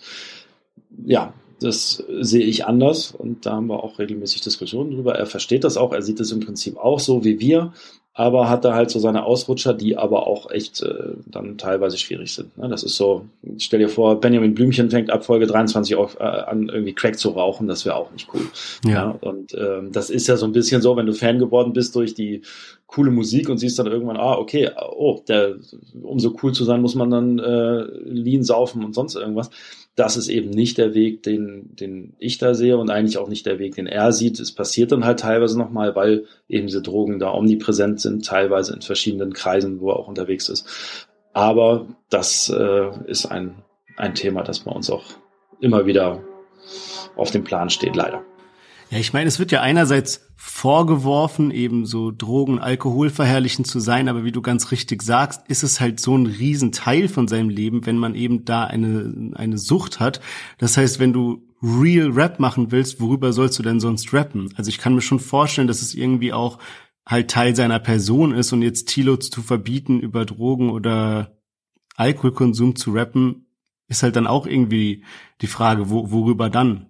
Ja, 1.05 1.33
das 1.61 2.03
sehe 2.19 2.45
ich 2.45 2.65
anders 2.65 3.11
und 3.11 3.45
da 3.45 3.53
haben 3.53 3.67
wir 3.67 3.83
auch 3.83 3.97
regelmäßig 3.97 4.41
Diskussionen 4.41 4.91
drüber. 4.91 5.15
Er 5.15 5.25
versteht 5.25 5.63
das 5.63 5.77
auch, 5.77 5.93
er 5.93 6.01
sieht 6.01 6.19
es 6.19 6.31
im 6.31 6.41
Prinzip 6.41 6.77
auch 6.77 6.99
so 6.99 7.23
wie 7.23 7.39
wir, 7.39 7.73
aber 8.17 8.49
hat 8.49 8.65
da 8.65 8.73
halt 8.73 8.89
so 8.89 8.97
seine 8.97 9.25
Ausrutscher, 9.25 9.75
die 9.75 9.95
aber 9.95 10.25
auch 10.25 10.49
echt 10.49 10.81
äh, 10.81 11.13
dann 11.27 11.59
teilweise 11.59 11.99
schwierig 11.99 12.33
sind. 12.33 12.57
Ne? 12.57 12.67
Das 12.67 12.81
ist 12.81 12.95
so, 12.95 13.27
stell 13.59 13.77
dir 13.77 13.89
vor, 13.89 14.19
Benjamin 14.19 14.55
Blümchen 14.55 14.89
fängt 14.89 15.11
ab 15.11 15.23
Folge 15.23 15.45
23 15.45 15.95
auf, 15.95 16.19
äh, 16.19 16.23
an, 16.23 16.67
irgendwie 16.67 16.93
Crack 16.93 17.19
zu 17.19 17.29
rauchen, 17.29 17.67
das 17.67 17.85
wäre 17.85 17.95
auch 17.95 18.11
nicht 18.11 18.27
cool. 18.33 18.41
Ja. 18.83 18.91
ja? 18.91 19.09
Und 19.21 19.53
ähm, 19.53 19.91
das 19.91 20.09
ist 20.09 20.25
ja 20.25 20.35
so 20.35 20.47
ein 20.47 20.51
bisschen 20.51 20.81
so, 20.81 20.97
wenn 20.97 21.05
du 21.05 21.13
Fan 21.13 21.37
geworden 21.37 21.73
bist 21.73 21.95
durch 21.95 22.15
die 22.15 22.41
coole 22.87 23.11
Musik 23.11 23.49
und 23.49 23.57
siehst 23.57 23.77
dann 23.77 23.87
irgendwann, 23.87 24.17
ah, 24.17 24.37
okay, 24.37 24.71
oh, 24.91 25.21
der, 25.27 25.57
um 26.01 26.19
so 26.19 26.35
cool 26.41 26.53
zu 26.53 26.63
sein, 26.63 26.81
muss 26.81 26.95
man 26.95 27.11
dann 27.11 27.39
äh, 27.39 27.83
Lean 28.05 28.43
saufen 28.43 28.83
und 28.83 28.95
sonst 28.95 29.15
irgendwas 29.15 29.51
das 29.97 30.15
ist 30.15 30.29
eben 30.29 30.51
nicht 30.51 30.77
der 30.77 30.93
Weg, 30.93 31.23
den, 31.23 31.75
den 31.75 32.13
ich 32.19 32.37
da 32.37 32.53
sehe 32.53 32.77
und 32.77 32.91
eigentlich 32.91 33.17
auch 33.17 33.27
nicht 33.27 33.47
der 33.47 33.57
Weg, 33.57 33.75
den 33.75 33.87
er 33.87 34.11
sieht. 34.11 34.39
Es 34.39 34.51
passiert 34.51 34.91
dann 34.91 35.05
halt 35.05 35.21
teilweise 35.21 35.57
nochmal, 35.57 35.95
weil 35.95 36.25
eben 36.47 36.67
diese 36.67 36.83
Drogen 36.83 37.17
da 37.17 37.33
omnipräsent 37.33 37.99
sind, 37.99 38.23
teilweise 38.23 38.75
in 38.75 38.83
verschiedenen 38.83 39.33
Kreisen, 39.33 39.81
wo 39.81 39.89
er 39.89 39.97
auch 39.97 40.07
unterwegs 40.07 40.49
ist. 40.49 40.67
Aber 41.33 41.87
das 42.11 42.47
äh, 42.47 42.91
ist 43.07 43.25
ein, 43.25 43.55
ein 43.97 44.13
Thema, 44.13 44.43
das 44.43 44.59
bei 44.59 44.71
uns 44.71 44.91
auch 44.91 45.03
immer 45.61 45.87
wieder 45.87 46.21
auf 47.15 47.31
dem 47.31 47.43
Plan 47.43 47.71
steht, 47.71 47.95
leider. 47.95 48.23
Ja, 48.89 48.99
ich 48.99 49.11
meine, 49.11 49.27
es 49.27 49.39
wird 49.39 49.51
ja 49.51 49.61
einerseits 49.61 50.27
vorgeworfen, 50.37 51.51
eben 51.51 51.85
so 51.85 52.11
Drogen, 52.11 52.59
Alkohol 52.59 53.09
verherrlichen 53.09 53.65
zu 53.65 53.79
sein, 53.79 54.07
aber 54.07 54.23
wie 54.23 54.31
du 54.31 54.41
ganz 54.41 54.71
richtig 54.71 55.01
sagst, 55.01 55.41
ist 55.49 55.63
es 55.63 55.81
halt 55.81 55.99
so 55.99 56.15
ein 56.17 56.25
Riesenteil 56.25 57.09
von 57.09 57.27
seinem 57.27 57.49
Leben, 57.49 57.85
wenn 57.85 57.97
man 57.97 58.15
eben 58.15 58.45
da 58.45 58.63
eine, 58.63 59.33
eine 59.35 59.57
Sucht 59.57 59.99
hat. 59.99 60.21
Das 60.57 60.77
heißt, 60.77 60.99
wenn 60.99 61.11
du 61.11 61.43
Real 61.61 62.11
Rap 62.11 62.39
machen 62.39 62.71
willst, 62.71 63.01
worüber 63.01 63.33
sollst 63.33 63.59
du 63.59 63.63
denn 63.63 63.79
sonst 63.79 64.13
rappen? 64.13 64.53
Also 64.55 64.69
ich 64.69 64.77
kann 64.77 64.95
mir 64.95 65.01
schon 65.01 65.19
vorstellen, 65.19 65.67
dass 65.67 65.81
es 65.81 65.93
irgendwie 65.93 66.31
auch 66.31 66.59
halt 67.05 67.29
Teil 67.29 67.55
seiner 67.55 67.79
Person 67.79 68.31
ist 68.31 68.53
und 68.53 68.61
jetzt 68.61 68.87
Tilo 68.87 69.17
zu 69.17 69.41
verbieten, 69.41 69.99
über 69.99 70.23
Drogen 70.23 70.69
oder 70.69 71.37
Alkoholkonsum 71.95 72.75
zu 72.75 72.91
rappen, 72.91 73.47
ist 73.87 74.03
halt 74.03 74.15
dann 74.15 74.27
auch 74.27 74.45
irgendwie 74.45 75.03
die 75.41 75.47
Frage, 75.47 75.89
wo, 75.89 76.11
worüber 76.11 76.49
dann? 76.49 76.85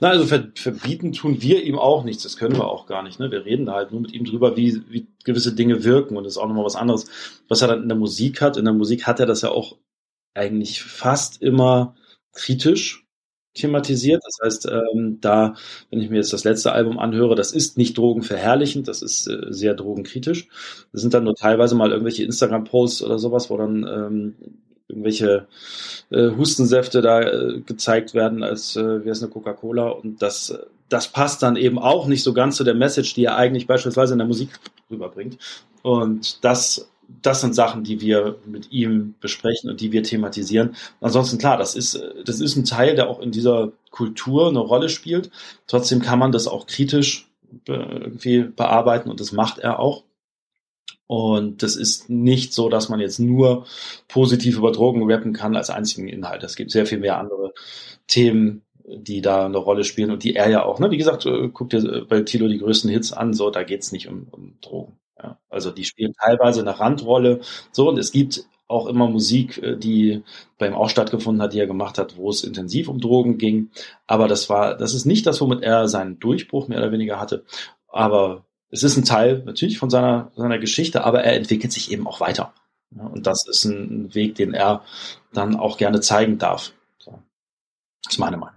Na, 0.00 0.10
also 0.10 0.26
verbieten 0.54 1.12
tun 1.12 1.42
wir 1.42 1.62
ihm 1.64 1.78
auch 1.78 2.04
nichts, 2.04 2.22
das 2.22 2.36
können 2.36 2.56
wir 2.56 2.68
auch 2.68 2.86
gar 2.86 3.02
nicht. 3.02 3.18
Ne? 3.18 3.30
Wir 3.30 3.44
reden 3.44 3.66
da 3.66 3.74
halt 3.74 3.90
nur 3.90 4.00
mit 4.00 4.12
ihm 4.12 4.24
drüber, 4.24 4.56
wie, 4.56 4.82
wie 4.88 5.08
gewisse 5.24 5.54
Dinge 5.54 5.84
wirken 5.84 6.16
und 6.16 6.24
das 6.24 6.34
ist 6.34 6.38
auch 6.38 6.46
nochmal 6.46 6.64
was 6.64 6.76
anderes. 6.76 7.06
Was 7.48 7.62
er 7.62 7.68
dann 7.68 7.82
in 7.82 7.88
der 7.88 7.98
Musik 7.98 8.40
hat, 8.40 8.56
in 8.56 8.64
der 8.64 8.74
Musik 8.74 9.06
hat 9.06 9.20
er 9.20 9.26
das 9.26 9.42
ja 9.42 9.50
auch 9.50 9.76
eigentlich 10.34 10.82
fast 10.82 11.42
immer 11.42 11.96
kritisch 12.32 13.06
thematisiert. 13.54 14.22
Das 14.24 14.38
heißt, 14.44 14.66
ähm, 14.66 15.18
da, 15.20 15.54
wenn 15.90 16.00
ich 16.00 16.10
mir 16.10 16.16
jetzt 16.16 16.32
das 16.32 16.44
letzte 16.44 16.72
Album 16.72 16.98
anhöre, 16.98 17.34
das 17.34 17.52
ist 17.52 17.76
nicht 17.78 17.98
drogenverherrlichend, 17.98 18.86
das 18.86 19.02
ist 19.02 19.26
äh, 19.26 19.46
sehr 19.50 19.74
drogenkritisch. 19.74 20.48
Das 20.92 21.00
sind 21.00 21.14
dann 21.14 21.24
nur 21.24 21.34
teilweise 21.34 21.74
mal 21.74 21.90
irgendwelche 21.90 22.24
Instagram-Posts 22.24 23.02
oder 23.02 23.18
sowas, 23.18 23.50
wo 23.50 23.56
dann 23.56 23.84
ähm, 23.84 24.34
irgendwelche 24.88 25.46
äh, 26.10 26.30
Hustensäfte 26.30 27.02
da 27.02 27.20
äh, 27.20 27.60
gezeigt 27.60 28.14
werden, 28.14 28.42
als 28.42 28.76
äh, 28.76 28.82
wäre 28.82 29.10
es 29.10 29.22
eine 29.22 29.30
Coca-Cola. 29.30 29.88
Und 29.88 30.22
das, 30.22 30.58
das 30.88 31.08
passt 31.08 31.42
dann 31.42 31.56
eben 31.56 31.78
auch 31.78 32.06
nicht 32.06 32.22
so 32.22 32.32
ganz 32.32 32.56
zu 32.56 32.64
der 32.64 32.74
Message, 32.74 33.14
die 33.14 33.24
er 33.24 33.36
eigentlich 33.36 33.66
beispielsweise 33.66 34.14
in 34.14 34.18
der 34.18 34.28
Musik 34.28 34.50
rüberbringt. 34.90 35.38
Und 35.82 36.44
das, 36.44 36.88
das 37.22 37.40
sind 37.40 37.54
Sachen, 37.54 37.84
die 37.84 38.00
wir 38.00 38.36
mit 38.46 38.70
ihm 38.70 39.14
besprechen 39.20 39.70
und 39.70 39.80
die 39.80 39.92
wir 39.92 40.02
thematisieren. 40.02 40.76
Ansonsten 41.00 41.38
klar, 41.38 41.56
das 41.56 41.74
ist, 41.74 42.00
das 42.24 42.40
ist 42.40 42.56
ein 42.56 42.64
Teil, 42.64 42.94
der 42.94 43.08
auch 43.08 43.20
in 43.20 43.32
dieser 43.32 43.72
Kultur 43.90 44.48
eine 44.48 44.58
Rolle 44.60 44.88
spielt. 44.88 45.30
Trotzdem 45.66 46.00
kann 46.00 46.18
man 46.18 46.32
das 46.32 46.46
auch 46.46 46.66
kritisch 46.66 47.28
irgendwie 47.66 48.42
bearbeiten 48.42 49.10
und 49.10 49.20
das 49.20 49.32
macht 49.32 49.58
er 49.58 49.78
auch. 49.78 50.04
Und 51.06 51.62
das 51.62 51.76
ist 51.76 52.10
nicht 52.10 52.52
so, 52.52 52.68
dass 52.68 52.88
man 52.88 53.00
jetzt 53.00 53.20
nur 53.20 53.66
positiv 54.08 54.58
über 54.58 54.72
Drogen 54.72 55.10
rappen 55.10 55.32
kann 55.32 55.56
als 55.56 55.70
einzigen 55.70 56.08
Inhalt. 56.08 56.42
Es 56.42 56.56
gibt 56.56 56.70
sehr 56.72 56.86
viel 56.86 56.98
mehr 56.98 57.18
andere 57.18 57.52
Themen, 58.08 58.62
die 58.84 59.20
da 59.20 59.46
eine 59.46 59.58
Rolle 59.58 59.84
spielen 59.84 60.10
und 60.10 60.24
die 60.24 60.36
er 60.36 60.48
ja 60.48 60.64
auch, 60.64 60.78
ne, 60.78 60.90
wie 60.90 60.96
gesagt, 60.96 61.26
äh, 61.26 61.48
guckt 61.48 61.72
dir 61.72 62.06
bei 62.08 62.22
Tilo 62.22 62.48
die 62.48 62.58
größten 62.58 62.90
Hits 62.90 63.12
an, 63.12 63.34
so, 63.34 63.50
da 63.50 63.62
geht's 63.62 63.92
nicht 63.92 64.08
um, 64.08 64.28
um 64.30 64.54
Drogen. 64.60 64.98
Ja. 65.22 65.38
Also 65.48 65.70
die 65.70 65.84
spielen 65.84 66.14
teilweise 66.20 66.60
eine 66.60 66.78
Randrolle, 66.78 67.40
so, 67.72 67.88
und 67.88 67.98
es 67.98 68.12
gibt 68.12 68.44
auch 68.68 68.86
immer 68.86 69.08
Musik, 69.08 69.62
äh, 69.62 69.76
die 69.76 70.22
bei 70.58 70.66
ihm 70.68 70.74
auch 70.74 70.88
stattgefunden 70.88 71.42
hat, 71.42 71.52
die 71.52 71.60
er 71.60 71.66
gemacht 71.66 71.98
hat, 71.98 72.16
wo 72.16 72.30
es 72.30 72.44
intensiv 72.44 72.88
um 72.88 73.00
Drogen 73.00 73.38
ging. 73.38 73.70
Aber 74.06 74.28
das 74.28 74.48
war, 74.48 74.76
das 74.76 74.94
ist 74.94 75.04
nicht 75.04 75.26
das, 75.26 75.40
womit 75.40 75.62
er 75.62 75.88
seinen 75.88 76.18
Durchbruch 76.18 76.68
mehr 76.68 76.78
oder 76.78 76.92
weniger 76.92 77.20
hatte. 77.20 77.44
Aber 77.88 78.45
es 78.70 78.82
ist 78.82 78.96
ein 78.96 79.04
Teil 79.04 79.42
natürlich 79.44 79.78
von 79.78 79.90
seiner, 79.90 80.30
seiner 80.36 80.58
Geschichte, 80.58 81.04
aber 81.04 81.22
er 81.22 81.36
entwickelt 81.36 81.72
sich 81.72 81.92
eben 81.92 82.06
auch 82.06 82.20
weiter. 82.20 82.52
Ja, 82.96 83.04
und 83.04 83.26
das 83.26 83.46
ist 83.48 83.64
ein, 83.64 84.14
Weg, 84.14 84.36
den 84.36 84.54
er 84.54 84.82
dann 85.32 85.56
auch 85.56 85.76
gerne 85.76 86.00
zeigen 86.00 86.38
darf. 86.38 86.72
So. 86.98 87.18
Das 88.04 88.14
ist 88.14 88.18
meine 88.18 88.36
Meinung. 88.36 88.54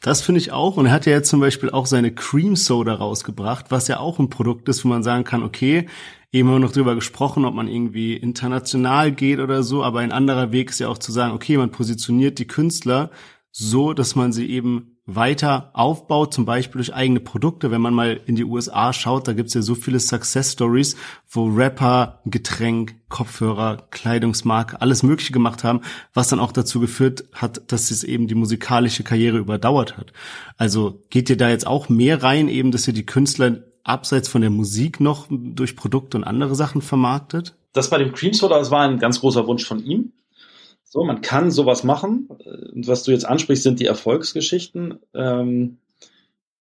Das 0.00 0.20
finde 0.20 0.40
ich 0.40 0.50
auch. 0.50 0.76
Und 0.76 0.86
er 0.86 0.92
hat 0.92 1.06
ja 1.06 1.12
jetzt 1.12 1.30
zum 1.30 1.40
Beispiel 1.40 1.70
auch 1.70 1.86
seine 1.86 2.12
Cream 2.12 2.56
Soda 2.56 2.94
rausgebracht, 2.94 3.66
was 3.70 3.88
ja 3.88 4.00
auch 4.00 4.18
ein 4.18 4.30
Produkt 4.30 4.68
ist, 4.68 4.84
wo 4.84 4.88
man 4.88 5.02
sagen 5.02 5.24
kann, 5.24 5.44
okay, 5.44 5.86
eben 6.32 6.48
haben 6.48 6.56
wir 6.56 6.58
noch 6.60 6.72
drüber 6.72 6.94
gesprochen, 6.94 7.44
ob 7.44 7.54
man 7.54 7.68
irgendwie 7.68 8.16
international 8.16 9.12
geht 9.12 9.38
oder 9.38 9.62
so, 9.62 9.84
aber 9.84 10.00
ein 10.00 10.12
anderer 10.12 10.50
Weg 10.50 10.70
ist 10.70 10.80
ja 10.80 10.88
auch 10.88 10.98
zu 10.98 11.12
sagen, 11.12 11.34
okay, 11.34 11.56
man 11.56 11.70
positioniert 11.70 12.38
die 12.38 12.48
Künstler 12.48 13.10
so, 13.52 13.92
dass 13.92 14.16
man 14.16 14.32
sie 14.32 14.50
eben 14.50 14.91
weiter 15.04 15.70
aufbaut, 15.72 16.32
zum 16.32 16.44
Beispiel 16.44 16.78
durch 16.78 16.94
eigene 16.94 17.18
Produkte. 17.18 17.70
Wenn 17.70 17.80
man 17.80 17.94
mal 17.94 18.20
in 18.26 18.36
die 18.36 18.44
USA 18.44 18.92
schaut, 18.92 19.26
da 19.26 19.32
gibt's 19.32 19.54
ja 19.54 19.62
so 19.62 19.74
viele 19.74 19.98
Success 19.98 20.52
Stories, 20.52 20.96
wo 21.28 21.46
Rapper 21.48 22.20
Getränk, 22.24 22.94
Kopfhörer, 23.08 23.88
Kleidungsmarke, 23.90 24.80
alles 24.80 25.02
Mögliche 25.02 25.32
gemacht 25.32 25.64
haben, 25.64 25.80
was 26.14 26.28
dann 26.28 26.38
auch 26.38 26.52
dazu 26.52 26.78
geführt 26.78 27.24
hat, 27.32 27.72
dass 27.72 27.90
es 27.90 28.04
eben 28.04 28.28
die 28.28 28.36
musikalische 28.36 29.02
Karriere 29.02 29.38
überdauert 29.38 29.96
hat. 29.96 30.12
Also 30.56 31.02
geht 31.10 31.28
ihr 31.30 31.36
da 31.36 31.48
jetzt 31.48 31.66
auch 31.66 31.88
mehr 31.88 32.22
rein, 32.22 32.48
eben, 32.48 32.70
dass 32.70 32.86
ihr 32.86 32.94
die 32.94 33.06
Künstler 33.06 33.64
abseits 33.84 34.28
von 34.28 34.40
der 34.40 34.50
Musik 34.50 35.00
noch 35.00 35.26
durch 35.28 35.74
Produkte 35.74 36.16
und 36.16 36.24
andere 36.24 36.54
Sachen 36.54 36.80
vermarktet? 36.80 37.56
Das 37.72 37.90
bei 37.90 37.98
dem 37.98 38.12
Cream 38.12 38.34
Soda, 38.34 38.58
das 38.58 38.70
war 38.70 38.82
ein 38.82 38.98
ganz 38.98 39.20
großer 39.20 39.46
Wunsch 39.46 39.66
von 39.66 39.84
ihm. 39.84 40.12
So, 40.92 41.04
man 41.04 41.22
kann 41.22 41.50
sowas 41.50 41.84
machen. 41.84 42.26
Und 42.26 42.86
was 42.86 43.02
du 43.02 43.12
jetzt 43.12 43.24
ansprichst, 43.24 43.62
sind 43.62 43.80
die 43.80 43.86
Erfolgsgeschichten. 43.86 44.98
Ähm, 45.14 45.78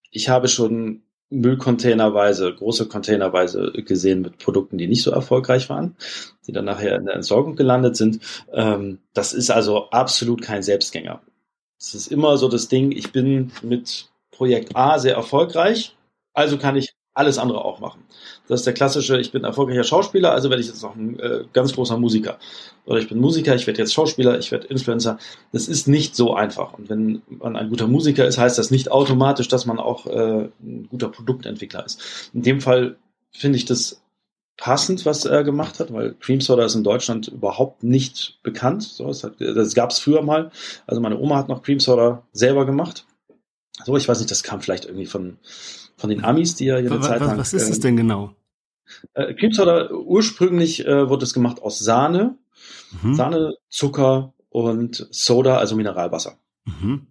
ich 0.10 0.30
habe 0.30 0.48
schon 0.48 1.02
Müllcontainerweise, 1.30 2.56
große 2.56 2.88
Containerweise 2.88 3.74
gesehen 3.86 4.22
mit 4.22 4.38
Produkten, 4.38 4.78
die 4.78 4.88
nicht 4.88 5.04
so 5.04 5.12
erfolgreich 5.12 5.70
waren, 5.70 5.98
die 6.48 6.54
dann 6.54 6.64
nachher 6.64 6.96
in 6.96 7.08
der 7.08 7.16
Entsorgung 7.16 7.58
gelandet 7.58 7.98
sind. 7.98 8.22
Ähm, 8.54 9.00
das 9.14 9.34
ist 9.34 9.52
also 9.52 9.90
absolut 9.90 10.42
kein 10.42 10.64
Selbstgänger. 10.64 11.22
Es 11.78 11.94
ist 11.94 12.08
immer 12.08 12.38
so 12.38 12.48
das 12.48 12.70
Ding, 12.70 12.94
ich 12.94 13.12
bin 13.12 13.52
mit 13.62 14.12
Projekt 14.32 14.78
A 14.78 14.98
sehr 14.98 15.16
erfolgreich, 15.16 15.98
also 16.34 16.58
kann 16.58 16.78
ich 16.78 16.94
alles 17.14 17.38
andere 17.38 17.66
auch 17.66 17.80
machen. 17.80 18.04
Das 18.48 18.62
ist 18.62 18.66
der 18.66 18.74
klassische, 18.74 19.20
ich 19.20 19.32
bin 19.32 19.44
erfolgreicher 19.44 19.84
Schauspieler, 19.84 20.32
also 20.32 20.50
werde 20.50 20.62
ich 20.62 20.68
jetzt 20.68 20.82
noch 20.82 20.96
ein 20.96 21.20
äh, 21.20 21.44
ganz 21.52 21.74
großer 21.74 21.98
Musiker. 21.98 22.38
Oder 22.86 23.00
ich 23.00 23.10
bin 23.10 23.20
Musiker, 23.20 23.54
ich 23.54 23.68
werde 23.68 23.80
jetzt 23.80 23.94
Schauspieler, 23.94 24.40
ich 24.40 24.52
werde 24.52 24.68
Influencer. 24.68 25.18
Das 25.52 25.68
ist 25.68 25.88
nicht 25.88 26.16
so 26.16 26.34
einfach. 26.34 26.74
Und 26.74 26.90
wenn 26.90 27.22
man 27.28 27.56
ein 27.56 27.70
guter 27.70 27.88
Musiker 27.88 28.26
ist, 28.26 28.38
heißt 28.38 28.58
das 28.58 28.72
nicht 28.72 28.92
automatisch, 28.92 29.50
dass 29.50 29.66
man 29.66 29.80
auch 29.80 30.08
äh, 30.08 30.50
ein 30.62 30.88
guter 30.90 31.10
Produktentwickler 31.10 31.86
ist. 31.86 32.32
In 32.34 32.44
dem 32.44 32.62
Fall 32.62 32.98
finde 33.32 33.58
ich 33.58 33.66
das 33.66 34.02
passend, 34.58 35.06
was 35.06 35.26
er 35.26 35.44
gemacht 35.44 35.80
hat, 35.80 35.92
weil 35.92 36.14
Cream 36.14 36.40
Soda 36.40 36.64
ist 36.66 36.76
in 36.76 36.84
Deutschland 36.84 37.28
überhaupt 37.28 37.84
nicht 37.84 38.40
bekannt. 38.44 38.84
So, 38.84 39.08
das, 39.08 39.28
das 39.38 39.74
gab 39.74 39.90
es 39.90 40.00
früher 40.00 40.22
mal. 40.22 40.52
Also 40.88 41.02
meine 41.02 41.18
Oma 41.18 41.38
hat 41.38 41.50
noch 41.50 41.64
Cream 41.64 41.80
Soda 41.80 42.24
selber 42.32 42.66
gemacht. 42.66 43.06
So, 43.86 43.98
ich 43.98 44.08
weiß 44.08 44.20
nicht, 44.20 44.32
das 44.32 44.44
kam 44.44 44.62
vielleicht 44.62 44.86
irgendwie 44.86 45.08
von 45.08 45.38
von 46.02 46.10
den 46.10 46.24
Amis, 46.24 46.56
die 46.56 46.66
ja 46.66 46.80
ihre 46.80 47.00
was, 47.00 47.08
Zeit 47.08 47.22
lang. 47.22 47.38
Was 47.38 47.54
ist 47.54 47.70
es 47.70 47.80
denn 47.80 47.96
genau? 47.96 48.36
Äh, 49.14 49.34
Cream 49.36 49.54
Soda, 49.54 49.92
ursprünglich 49.92 50.86
äh, 50.86 51.08
wurde 51.08 51.24
es 51.24 51.34
gemacht 51.34 51.62
aus 51.62 51.80
Sahne, 51.80 52.38
mhm. 53.02 53.16
Sahne, 53.16 53.54
Zucker 53.70 54.34
und 54.50 55.08
Soda, 55.12 55.58
also 55.58 55.76
Mineralwasser. 55.76 56.38
Mhm. 56.66 57.08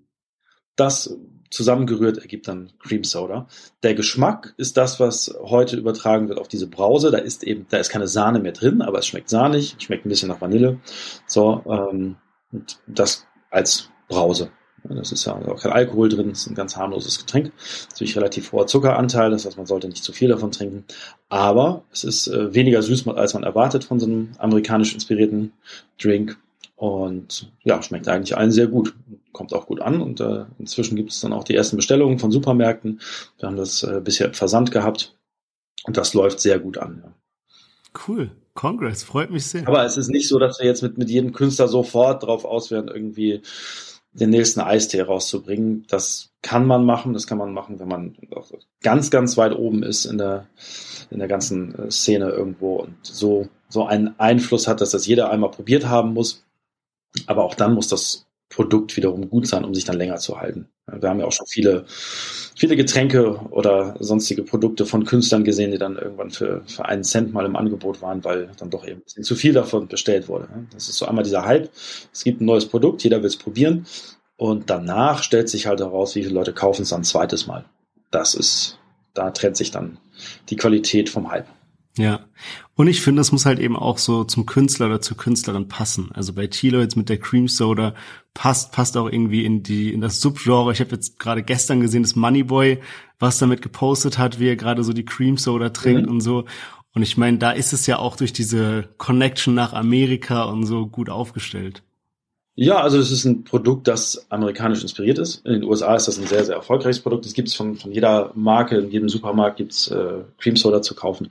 Das 0.76 1.16
zusammengerührt 1.50 2.18
ergibt 2.18 2.48
dann 2.48 2.72
Cream 2.80 3.04
Soda. 3.04 3.46
Der 3.82 3.94
Geschmack 3.94 4.54
ist 4.56 4.76
das, 4.76 5.00
was 5.00 5.34
heute 5.40 5.76
übertragen 5.76 6.28
wird 6.28 6.38
auf 6.38 6.48
diese 6.48 6.68
Brause. 6.68 7.10
Da 7.10 7.18
ist 7.18 7.44
eben, 7.44 7.66
da 7.70 7.78
ist 7.78 7.90
keine 7.90 8.08
Sahne 8.08 8.40
mehr 8.40 8.52
drin, 8.52 8.82
aber 8.82 8.98
es 8.98 9.06
schmeckt 9.06 9.28
sahnig, 9.28 9.76
schmeckt 9.78 10.04
ein 10.04 10.10
bisschen 10.10 10.28
nach 10.28 10.40
Vanille. 10.40 10.80
So, 11.26 11.62
ähm, 11.66 12.16
und 12.52 12.80
das 12.86 13.26
als 13.50 13.88
Brause. 14.08 14.50
Das 14.84 15.12
ist 15.12 15.24
ja 15.24 15.34
auch 15.34 15.60
kein 15.60 15.72
Alkohol 15.72 16.08
drin, 16.08 16.30
das 16.30 16.40
ist 16.40 16.48
ein 16.48 16.54
ganz 16.54 16.76
harmloses 16.76 17.18
Getränk. 17.18 17.52
Natürlich 17.90 18.16
relativ 18.16 18.52
hoher 18.52 18.66
Zuckeranteil, 18.66 19.30
das 19.30 19.44
heißt, 19.44 19.56
man 19.56 19.66
sollte 19.66 19.88
nicht 19.88 20.04
zu 20.04 20.12
viel 20.12 20.28
davon 20.28 20.52
trinken. 20.52 20.84
Aber 21.28 21.84
es 21.92 22.04
ist 22.04 22.28
äh, 22.28 22.54
weniger 22.54 22.82
süß, 22.82 23.06
als 23.08 23.34
man 23.34 23.42
erwartet 23.42 23.84
von 23.84 24.00
so 24.00 24.06
einem 24.06 24.30
amerikanisch 24.38 24.94
inspirierten 24.94 25.52
Drink. 26.00 26.38
Und 26.76 27.52
ja, 27.62 27.82
schmeckt 27.82 28.08
eigentlich 28.08 28.36
allen 28.36 28.50
sehr 28.50 28.66
gut. 28.66 28.94
Kommt 29.32 29.52
auch 29.52 29.66
gut 29.66 29.82
an. 29.82 30.00
Und 30.00 30.20
äh, 30.20 30.46
inzwischen 30.58 30.96
gibt 30.96 31.12
es 31.12 31.20
dann 31.20 31.34
auch 31.34 31.44
die 31.44 31.54
ersten 31.54 31.76
Bestellungen 31.76 32.18
von 32.18 32.32
Supermärkten. 32.32 33.00
Wir 33.38 33.48
haben 33.48 33.56
das 33.56 33.82
äh, 33.82 34.00
bisher 34.02 34.28
im 34.28 34.34
Versand 34.34 34.70
gehabt. 34.70 35.14
Und 35.84 35.98
das 35.98 36.14
läuft 36.14 36.40
sehr 36.40 36.58
gut 36.58 36.78
an. 36.78 37.02
Ja. 37.04 37.12
Cool. 38.06 38.30
Congress, 38.54 39.02
freut 39.02 39.30
mich 39.30 39.46
sehr. 39.46 39.66
Aber 39.68 39.84
es 39.84 39.96
ist 39.96 40.08
nicht 40.08 40.28
so, 40.28 40.38
dass 40.38 40.58
wir 40.58 40.66
jetzt 40.66 40.82
mit, 40.82 40.98
mit 40.98 41.10
jedem 41.10 41.32
Künstler 41.32 41.68
sofort 41.68 42.22
drauf 42.22 42.44
aus 42.44 42.70
werden, 42.70 42.88
irgendwie 42.88 43.42
den 44.12 44.30
nächsten 44.30 44.60
Eistee 44.60 45.02
rauszubringen. 45.02 45.84
Das 45.88 46.30
kann 46.42 46.66
man 46.66 46.84
machen, 46.84 47.12
das 47.12 47.26
kann 47.26 47.38
man 47.38 47.52
machen, 47.52 47.78
wenn 47.78 47.88
man 47.88 48.16
ganz, 48.82 49.10
ganz 49.10 49.36
weit 49.36 49.56
oben 49.56 49.82
ist 49.82 50.04
in 50.04 50.18
der, 50.18 50.46
in 51.10 51.18
der 51.18 51.28
ganzen 51.28 51.74
äh, 51.74 51.90
Szene 51.90 52.30
irgendwo 52.30 52.76
und 52.76 52.94
so, 53.02 53.48
so 53.68 53.84
einen 53.86 54.18
Einfluss 54.18 54.66
hat, 54.66 54.80
dass 54.80 54.90
das 54.90 55.06
jeder 55.06 55.30
einmal 55.30 55.50
probiert 55.50 55.86
haben 55.86 56.12
muss. 56.12 56.44
Aber 57.26 57.44
auch 57.44 57.54
dann 57.54 57.74
muss 57.74 57.88
das 57.88 58.26
Produkt 58.50 58.96
wiederum 58.96 59.30
gut 59.30 59.46
sein, 59.46 59.64
um 59.64 59.74
sich 59.74 59.84
dann 59.84 59.96
länger 59.96 60.16
zu 60.16 60.40
halten. 60.40 60.68
Wir 60.86 61.08
haben 61.08 61.20
ja 61.20 61.26
auch 61.26 61.32
schon 61.32 61.46
viele, 61.46 61.84
viele 61.86 62.76
Getränke 62.76 63.36
oder 63.50 63.94
sonstige 64.00 64.42
Produkte 64.42 64.86
von 64.86 65.04
Künstlern 65.04 65.44
gesehen, 65.44 65.70
die 65.70 65.78
dann 65.78 65.96
irgendwann 65.96 66.30
für, 66.30 66.62
für 66.66 66.84
einen 66.84 67.04
Cent 67.04 67.32
mal 67.32 67.46
im 67.46 67.54
Angebot 67.54 68.02
waren, 68.02 68.24
weil 68.24 68.50
dann 68.58 68.68
doch 68.68 68.86
eben 68.86 69.02
zu 69.06 69.36
viel 69.36 69.52
davon 69.52 69.86
bestellt 69.86 70.28
wurde. 70.28 70.48
Das 70.72 70.88
ist 70.88 70.96
so 70.96 71.06
einmal 71.06 71.22
dieser 71.22 71.44
Hype. 71.44 71.70
Es 72.12 72.24
gibt 72.24 72.40
ein 72.40 72.44
neues 72.44 72.66
Produkt, 72.66 73.04
jeder 73.04 73.18
will 73.18 73.28
es 73.28 73.36
probieren. 73.36 73.86
Und 74.36 74.68
danach 74.68 75.22
stellt 75.22 75.48
sich 75.48 75.66
halt 75.66 75.80
heraus, 75.80 76.16
wie 76.16 76.22
viele 76.22 76.34
Leute 76.34 76.52
kaufen 76.52 76.82
es 76.82 76.88
dann 76.88 77.02
ein 77.02 77.04
zweites 77.04 77.46
Mal. 77.46 77.64
Das 78.10 78.34
ist, 78.34 78.78
da 79.14 79.30
trennt 79.30 79.56
sich 79.56 79.70
dann 79.70 79.98
die 80.48 80.56
Qualität 80.56 81.08
vom 81.08 81.30
Hype. 81.30 81.46
Ja. 82.00 82.20
Und 82.74 82.86
ich 82.86 83.02
finde, 83.02 83.20
es 83.20 83.30
muss 83.30 83.44
halt 83.44 83.58
eben 83.58 83.76
auch 83.76 83.98
so 83.98 84.24
zum 84.24 84.46
Künstler 84.46 84.86
oder 84.86 85.02
zur 85.02 85.18
Künstlerin 85.18 85.68
passen. 85.68 86.08
Also 86.14 86.32
bei 86.32 86.46
Tilo 86.46 86.80
jetzt 86.80 86.96
mit 86.96 87.10
der 87.10 87.18
Cream 87.18 87.46
Soda 87.46 87.94
passt, 88.32 88.72
passt 88.72 88.96
auch 88.96 89.06
irgendwie 89.06 89.44
in 89.44 89.62
die, 89.62 89.92
in 89.92 90.00
das 90.00 90.22
Subgenre. 90.22 90.72
Ich 90.72 90.80
habe 90.80 90.92
jetzt 90.92 91.18
gerade 91.18 91.42
gestern 91.42 91.80
gesehen, 91.80 92.02
dass 92.02 92.16
Moneyboy 92.16 92.78
was 93.18 93.38
damit 93.38 93.60
gepostet 93.60 94.16
hat, 94.16 94.40
wie 94.40 94.48
er 94.48 94.56
gerade 94.56 94.82
so 94.82 94.94
die 94.94 95.04
Cream 95.04 95.36
Soda 95.36 95.68
trinkt 95.68 96.06
mhm. 96.06 96.12
und 96.12 96.20
so. 96.22 96.46
Und 96.94 97.02
ich 97.02 97.18
meine, 97.18 97.36
da 97.36 97.50
ist 97.50 97.74
es 97.74 97.86
ja 97.86 97.98
auch 97.98 98.16
durch 98.16 98.32
diese 98.32 98.88
Connection 98.96 99.54
nach 99.54 99.74
Amerika 99.74 100.44
und 100.44 100.64
so 100.64 100.86
gut 100.86 101.10
aufgestellt. 101.10 101.82
Ja, 102.54 102.80
also 102.80 102.98
es 102.98 103.10
ist 103.10 103.26
ein 103.26 103.44
Produkt, 103.44 103.88
das 103.88 104.26
amerikanisch 104.30 104.82
inspiriert 104.82 105.18
ist. 105.18 105.44
In 105.44 105.52
den 105.52 105.64
USA 105.64 105.94
ist 105.96 106.08
das 106.08 106.18
ein 106.18 106.26
sehr, 106.26 106.44
sehr 106.46 106.56
erfolgreiches 106.56 107.02
Produkt. 107.02 107.26
Es 107.26 107.34
gibt 107.34 107.48
es 107.48 107.54
von, 107.54 107.76
von 107.76 107.92
jeder 107.92 108.32
Marke, 108.34 108.78
in 108.78 108.90
jedem 108.90 109.08
Supermarkt 109.10 109.58
gibt's 109.58 109.88
äh, 109.88 110.24
Cream 110.38 110.56
Soda 110.56 110.80
zu 110.80 110.94
kaufen. 110.94 111.30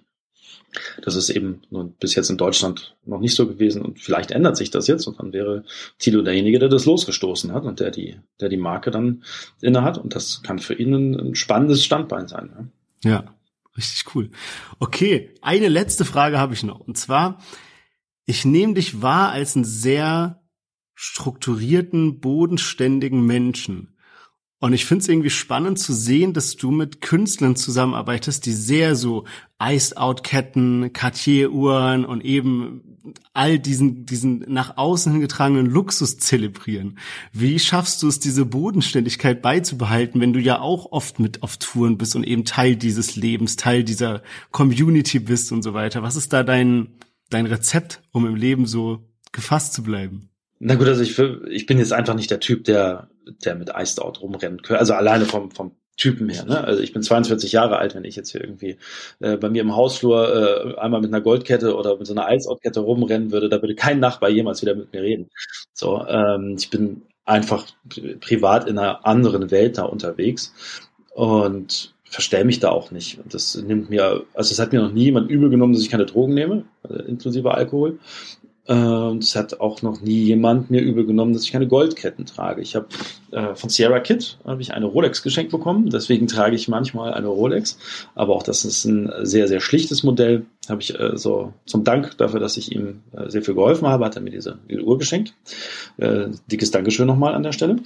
Das 1.03 1.15
ist 1.15 1.29
eben 1.29 1.61
bis 1.99 2.15
jetzt 2.15 2.29
in 2.29 2.37
Deutschland 2.37 2.95
noch 3.05 3.19
nicht 3.19 3.35
so 3.35 3.47
gewesen 3.47 3.81
und 3.81 3.99
vielleicht 3.99 4.31
ändert 4.31 4.57
sich 4.57 4.71
das 4.71 4.87
jetzt 4.87 5.07
und 5.07 5.19
dann 5.19 5.33
wäre 5.33 5.63
Tilo 5.97 6.21
derjenige, 6.21 6.59
der 6.59 6.69
das 6.69 6.85
losgestoßen 6.85 7.53
hat 7.53 7.63
und 7.63 7.79
der 7.79 7.91
die, 7.91 8.19
der 8.39 8.49
die 8.49 8.57
Marke 8.57 8.91
dann 8.91 9.23
inne 9.61 9.83
hat 9.83 9.97
und 9.97 10.15
das 10.15 10.41
kann 10.43 10.59
für 10.59 10.73
ihn 10.73 10.93
ein, 10.93 11.19
ein 11.19 11.35
spannendes 11.35 11.83
Standbein 11.83 12.27
sein. 12.27 12.71
Ja. 13.03 13.11
ja, 13.11 13.35
richtig 13.77 14.15
cool. 14.15 14.29
Okay, 14.79 15.33
eine 15.41 15.67
letzte 15.67 16.05
Frage 16.05 16.39
habe 16.39 16.53
ich 16.53 16.63
noch 16.63 16.79
und 16.79 16.97
zwar, 16.97 17.39
ich 18.25 18.45
nehme 18.45 18.75
dich 18.75 19.01
wahr 19.01 19.31
als 19.31 19.55
einen 19.55 19.65
sehr 19.65 20.41
strukturierten, 20.93 22.19
bodenständigen 22.19 23.25
Menschen. 23.25 23.95
Und 24.61 24.73
ich 24.73 24.85
finde 24.85 25.03
es 25.03 25.07
irgendwie 25.07 25.29
spannend 25.29 25.79
zu 25.79 25.93
sehen, 25.93 26.33
dass 26.33 26.57
du 26.57 26.69
mit 26.69 26.99
Künstlern 26.99 27.55
zusammenarbeitest, 27.55 28.45
die 28.45 28.51
sehr 28.51 28.95
so 28.95 29.23
Iced-Out-Ketten, 29.61 30.91
Cartier-Uhren 30.91 32.03
und 32.03 32.25
eben 32.25 32.89
all 33.33 33.57
diesen, 33.57 34.05
diesen 34.05 34.45
nach 34.49 34.75
außen 34.75 35.13
hingetragenen 35.13 35.65
Luxus 35.65 36.17
zelebrieren. 36.17 36.99
Wie 37.31 37.57
schaffst 37.57 38.03
du 38.03 38.09
es, 38.09 38.19
diese 38.19 38.45
Bodenständigkeit 38.45 39.41
beizubehalten, 39.41 40.19
wenn 40.19 40.33
du 40.33 40.41
ja 40.41 40.59
auch 40.59 40.91
oft 40.91 41.19
mit 41.19 41.41
auf 41.41 41.55
Touren 41.55 41.97
bist 41.97 42.17
und 42.17 42.25
eben 42.25 42.43
Teil 42.43 42.75
dieses 42.75 43.15
Lebens, 43.15 43.55
Teil 43.55 43.85
dieser 43.85 44.21
Community 44.51 45.19
bist 45.19 45.53
und 45.53 45.63
so 45.63 45.73
weiter? 45.73 46.03
Was 46.03 46.17
ist 46.17 46.33
da 46.33 46.43
dein, 46.43 46.89
dein 47.29 47.45
Rezept, 47.45 48.01
um 48.11 48.25
im 48.25 48.35
Leben 48.35 48.65
so 48.65 49.07
gefasst 49.31 49.73
zu 49.73 49.83
bleiben? 49.83 50.29
Na 50.59 50.75
gut, 50.75 50.87
also 50.87 51.01
ich, 51.01 51.17
ich 51.49 51.65
bin 51.65 51.77
jetzt 51.77 51.93
einfach 51.93 52.15
nicht 52.15 52.29
der 52.29 52.41
Typ, 52.41 52.65
der, 52.65 53.09
der 53.45 53.55
mit 53.55 53.71
Iced 53.75 54.01
Out 54.01 54.21
rumrennen 54.21 54.61
könnte. 54.61 54.79
Also 54.79 54.93
alleine 54.93 55.25
vom, 55.25 55.51
vom 55.51 55.71
Typen 55.99 56.29
her. 56.29 56.45
Ne? 56.45 56.63
Also 56.63 56.81
ich 56.81 56.93
bin 56.93 57.03
42 57.03 57.51
Jahre 57.51 57.77
alt, 57.77 57.93
wenn 57.93 58.05
ich 58.05 58.15
jetzt 58.15 58.31
hier 58.31 58.41
irgendwie 58.41 58.77
äh, 59.19 59.37
bei 59.37 59.49
mir 59.49 59.61
im 59.61 59.75
Hausflur 59.75 60.75
äh, 60.75 60.79
einmal 60.79 61.01
mit 61.01 61.13
einer 61.13 61.21
Goldkette 61.21 61.75
oder 61.75 61.97
mit 61.97 62.07
so 62.07 62.13
einer 62.13 62.29
Iced-Out-Kette 62.31 62.79
rumrennen 62.79 63.31
würde, 63.31 63.49
da 63.49 63.61
würde 63.61 63.75
kein 63.75 63.99
Nachbar 63.99 64.29
jemals 64.29 64.61
wieder 64.61 64.75
mit 64.75 64.93
mir 64.93 65.01
reden. 65.01 65.29
So, 65.73 66.05
ähm, 66.07 66.55
ich 66.57 66.69
bin 66.69 67.03
einfach 67.25 67.67
privat 68.21 68.67
in 68.67 68.77
einer 68.77 69.05
anderen 69.05 69.51
Welt 69.51 69.77
da 69.77 69.83
unterwegs 69.83 70.53
und 71.13 71.93
verstell 72.05 72.45
mich 72.45 72.59
da 72.59 72.69
auch 72.69 72.91
nicht. 72.91 73.19
Und 73.19 73.33
das 73.33 73.55
nimmt 73.55 73.89
mir, 73.89 74.23
also 74.33 74.51
es 74.51 74.59
hat 74.59 74.73
mir 74.73 74.81
noch 74.81 74.91
nie 74.91 75.05
jemand 75.05 75.29
übel 75.29 75.49
genommen, 75.49 75.73
dass 75.73 75.81
ich 75.81 75.89
keine 75.89 76.05
Drogen 76.05 76.33
nehme, 76.33 76.63
äh, 76.89 77.03
inklusive 77.03 77.53
Alkohol. 77.53 77.99
Und 78.69 79.23
es 79.23 79.35
hat 79.35 79.61
auch 79.61 79.81
noch 79.81 80.01
nie 80.01 80.25
jemand 80.25 80.69
mir 80.69 80.81
übel 80.81 81.03
genommen, 81.03 81.33
dass 81.33 81.41
ich 81.41 81.51
keine 81.51 81.67
Goldketten 81.67 82.27
trage. 82.27 82.61
Ich 82.61 82.75
habe 82.75 82.85
äh, 83.31 83.55
von 83.55 83.71
Sierra 83.71 83.99
Kid 83.99 84.37
habe 84.45 84.61
ich 84.61 84.73
eine 84.75 84.85
Rolex 84.85 85.23
geschenkt 85.23 85.51
bekommen, 85.51 85.89
deswegen 85.89 86.27
trage 86.27 86.55
ich 86.55 86.67
manchmal 86.67 87.15
eine 87.15 87.29
Rolex. 87.29 87.79
Aber 88.13 88.35
auch 88.35 88.43
das 88.43 88.65
ist 88.65 88.85
ein 88.85 89.11
sehr, 89.23 89.47
sehr 89.47 89.59
schlichtes 89.59 90.03
Modell. 90.03 90.45
Habe 90.69 90.83
ich 90.83 90.99
äh, 90.99 91.17
so 91.17 91.51
zum 91.65 91.83
Dank 91.83 92.15
dafür, 92.19 92.39
dass 92.39 92.57
ich 92.57 92.71
ihm 92.71 93.01
äh, 93.11 93.27
sehr 93.31 93.41
viel 93.41 93.55
geholfen 93.55 93.87
habe, 93.87 94.05
hat 94.05 94.15
er 94.15 94.21
mir 94.21 94.29
diese, 94.29 94.59
diese 94.69 94.83
Uhr 94.83 94.99
geschenkt. 94.99 95.33
Äh, 95.97 96.27
dickes 96.51 96.69
Dankeschön 96.69 97.07
nochmal 97.07 97.33
an 97.33 97.41
der 97.41 97.53
Stelle. 97.53 97.77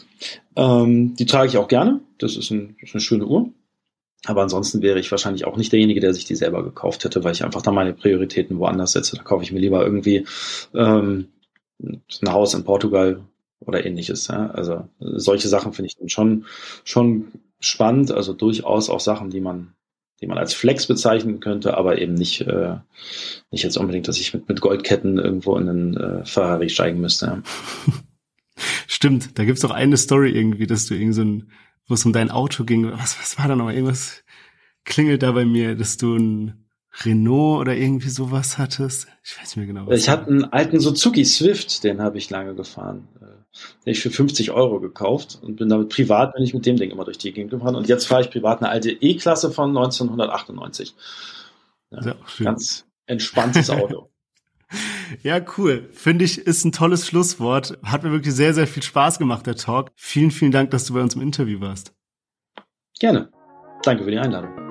Ähm, 0.58 1.16
die 1.16 1.26
trage 1.26 1.48
ich 1.48 1.58
auch 1.58 1.70
gerne. 1.70 2.02
Das 2.18 2.36
ist, 2.36 2.52
ein, 2.52 2.76
das 2.82 2.90
ist 2.90 2.96
eine 2.96 3.02
schöne 3.02 3.26
Uhr. 3.26 3.52
Aber 4.26 4.42
ansonsten 4.42 4.82
wäre 4.82 5.00
ich 5.00 5.12
wahrscheinlich 5.12 5.46
auch 5.46 5.58
nicht 5.58 5.72
derjenige, 5.72 6.00
der 6.00 6.14
sich 6.14 6.26
die 6.26 6.36
selber 6.36 6.64
gekauft 6.64 7.04
hätte, 7.04 7.24
weil 7.24 7.34
ich 7.34 7.44
einfach 7.44 7.62
da 7.62 7.72
meine 7.72 7.94
Prioritäten 7.94 8.58
woanders 8.58 8.94
setze. 8.94 9.18
Da 9.18 9.24
kaufe 9.24 9.44
ich 9.44 9.52
mir 9.52 9.60
lieber 9.60 9.84
irgendwie 9.84 10.26
ähm, 10.74 11.28
ein 11.82 12.32
Haus 12.32 12.54
in 12.54 12.64
Portugal 12.64 13.22
oder 13.60 13.86
ähnliches. 13.86 14.28
Ja? 14.28 14.50
Also 14.52 14.88
solche 15.00 15.50
Sachen 15.50 15.74
finde 15.74 15.88
ich 15.88 15.98
dann 15.98 16.10
schon, 16.10 16.46
schon 16.86 17.34
spannend, 17.60 18.12
also 18.12 18.34
durchaus 18.34 18.90
auch 18.90 19.02
Sachen, 19.02 19.30
die 19.30 19.42
man, 19.42 19.74
die 20.22 20.28
man 20.28 20.38
als 20.38 20.54
Flex 20.54 20.88
bezeichnen 20.88 21.42
könnte, 21.42 21.76
aber 21.76 22.00
eben 22.00 22.14
nicht, 22.14 22.42
äh, 22.42 22.78
nicht 23.52 23.64
jetzt 23.64 23.78
unbedingt, 23.78 24.08
dass 24.08 24.20
ich 24.20 24.34
mit, 24.34 24.48
mit 24.48 24.62
Goldketten 24.62 25.18
irgendwo 25.18 25.58
in 25.58 25.68
einen 25.68 25.98
äh, 25.98 26.26
Ferrari 26.26 26.70
steigen 26.70 27.02
müsste. 27.02 27.26
Ja. 27.26 27.44
Stimmt, 28.88 29.38
da 29.38 29.44
gibt's 29.44 29.62
doch 29.62 29.72
eine 29.72 29.98
Story 29.98 30.32
irgendwie, 30.32 30.68
dass 30.68 30.86
du 30.86 30.94
irgend 30.94 31.16
so 31.16 31.24
ein 31.24 31.52
wo 31.88 31.94
es 31.94 32.06
um 32.06 32.14
dein 32.14 32.32
Auto 32.32 32.64
ging. 32.64 32.92
Was, 32.92 33.20
was 33.20 33.38
war 33.38 33.48
da 33.48 33.56
noch? 33.56 33.70
Irgendwas 33.70 34.24
klingelt 34.86 35.24
da 35.24 35.32
bei 35.32 35.46
mir, 35.46 35.76
dass 35.76 35.98
du 35.98 36.16
ein 36.16 36.66
Renault 37.04 37.62
oder 37.62 37.76
irgendwie 37.76 38.10
sowas 38.10 38.58
hattest. 38.58 39.08
Ich 39.24 39.40
weiß 39.40 39.56
nicht 39.56 39.58
mehr 39.58 39.66
genau. 39.66 39.88
Was 39.88 40.00
ich 40.00 40.10
hatte 40.10 40.28
einen 40.28 40.46
alten 40.46 40.80
Suzuki 40.80 41.26
Swift, 41.26 41.84
den 41.84 42.02
habe 42.02 42.18
ich 42.18 42.30
lange 42.30 42.54
gefahren. 42.56 43.08
Äh, 43.20 43.26
den 43.86 43.92
ich 43.92 44.02
für 44.02 44.10
50 44.10 44.52
Euro 44.52 44.80
gekauft 44.80 45.40
und 45.42 45.58
bin 45.58 45.70
damit 45.70 45.90
privat, 45.90 46.34
bin 46.34 46.44
ich 46.44 46.54
mit 46.54 46.66
dem 46.66 46.78
Ding 46.78 46.92
immer 46.92 47.06
durch 47.06 47.18
die 47.18 47.32
Gegend 47.32 47.52
gefahren. 47.52 47.76
Und 47.76 47.88
jetzt 47.88 48.06
fahre 48.06 48.22
ich 48.22 48.32
privat 48.32 48.62
eine 48.62 48.70
alte 48.70 48.92
E-Klasse 48.92 49.52
von 49.52 49.70
1998. 49.70 50.96
Ja, 51.92 52.16
ganz 52.40 52.86
entspanntes 53.06 53.70
Auto. 53.70 54.10
Ja, 55.22 55.40
cool. 55.58 55.90
Finde 55.94 56.26
ich, 56.26 56.40
ist 56.40 56.66
ein 56.66 56.72
tolles 56.72 57.08
Schlusswort. 57.08 57.78
Hat 57.84 58.04
mir 58.04 58.12
wirklich 58.12 58.34
sehr, 58.34 58.54
sehr 58.54 58.68
viel 58.68 58.84
Spaß 58.84 59.20
gemacht, 59.20 59.46
der 59.46 59.56
Talk. 59.56 59.92
Vielen, 59.96 60.32
vielen 60.32 60.52
Dank, 60.52 60.72
dass 60.72 60.86
du 60.86 60.94
bei 60.94 61.02
uns 61.02 61.16
im 61.16 61.22
Interview 61.22 61.60
warst. 61.60 61.94
Gerne. 63.00 63.30
Danke 63.84 64.04
für 64.04 64.12
die 64.12 64.20
Einladung. 64.20 64.63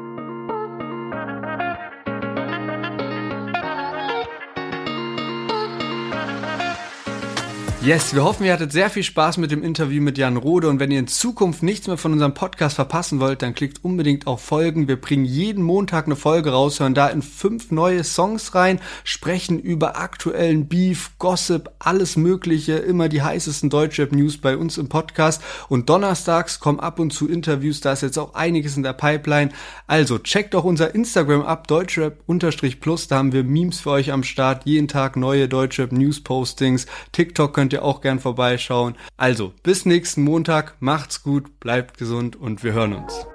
Yes, 7.84 8.14
wir 8.14 8.22
hoffen, 8.22 8.44
ihr 8.44 8.52
hattet 8.52 8.70
sehr 8.70 8.90
viel 8.90 9.02
Spaß 9.02 9.38
mit 9.38 9.50
dem 9.50 9.64
Interview 9.64 10.00
mit 10.00 10.16
Jan 10.16 10.36
Rode. 10.36 10.68
Und 10.68 10.78
wenn 10.78 10.92
ihr 10.92 11.00
in 11.00 11.08
Zukunft 11.08 11.64
nichts 11.64 11.88
mehr 11.88 11.96
von 11.96 12.12
unserem 12.12 12.32
Podcast 12.32 12.76
verpassen 12.76 13.18
wollt, 13.18 13.42
dann 13.42 13.56
klickt 13.56 13.84
unbedingt 13.84 14.28
auf 14.28 14.40
Folgen. 14.40 14.86
Wir 14.86 15.00
bringen 15.00 15.24
jeden 15.24 15.64
Montag 15.64 16.06
eine 16.06 16.14
Folge 16.14 16.50
raus, 16.50 16.78
hören 16.78 16.94
da 16.94 17.08
in 17.08 17.22
fünf 17.22 17.72
neue 17.72 18.04
Songs 18.04 18.54
rein, 18.54 18.80
sprechen 19.02 19.58
über 19.58 19.98
aktuellen 19.98 20.68
Beef, 20.68 21.10
Gossip, 21.18 21.70
alles 21.80 22.16
Mögliche, 22.16 22.74
immer 22.74 23.08
die 23.08 23.20
heißesten 23.20 23.68
Deutschrap-News 23.68 24.38
bei 24.38 24.56
uns 24.56 24.78
im 24.78 24.88
Podcast. 24.88 25.42
Und 25.68 25.88
donnerstags 25.88 26.60
kommen 26.60 26.78
ab 26.78 27.00
und 27.00 27.12
zu 27.12 27.28
Interviews, 27.28 27.80
da 27.80 27.94
ist 27.94 28.02
jetzt 28.02 28.18
auch 28.18 28.34
einiges 28.34 28.76
in 28.76 28.84
der 28.84 28.92
Pipeline. 28.92 29.50
Also 29.88 30.20
checkt 30.20 30.54
auch 30.54 30.62
unser 30.62 30.94
Instagram 30.94 31.42
ab, 31.42 31.66
Deutschrap-Plus, 31.66 33.08
da 33.08 33.16
haben 33.16 33.32
wir 33.32 33.42
Memes 33.42 33.80
für 33.80 33.90
euch 33.90 34.12
am 34.12 34.22
Start, 34.22 34.66
jeden 34.66 34.86
Tag 34.86 35.16
neue 35.16 35.48
Deutschrap-News-Postings, 35.48 36.86
TikTok 37.10 37.71
könnt 37.72 37.80
ihr 37.80 37.88
auch 37.88 38.02
gern 38.02 38.20
vorbeischauen. 38.20 38.96
Also, 39.16 39.54
bis 39.62 39.86
nächsten 39.86 40.22
Montag, 40.24 40.76
macht's 40.80 41.22
gut, 41.22 41.58
bleibt 41.58 41.96
gesund 41.96 42.36
und 42.36 42.62
wir 42.62 42.74
hören 42.74 42.92
uns. 42.92 43.26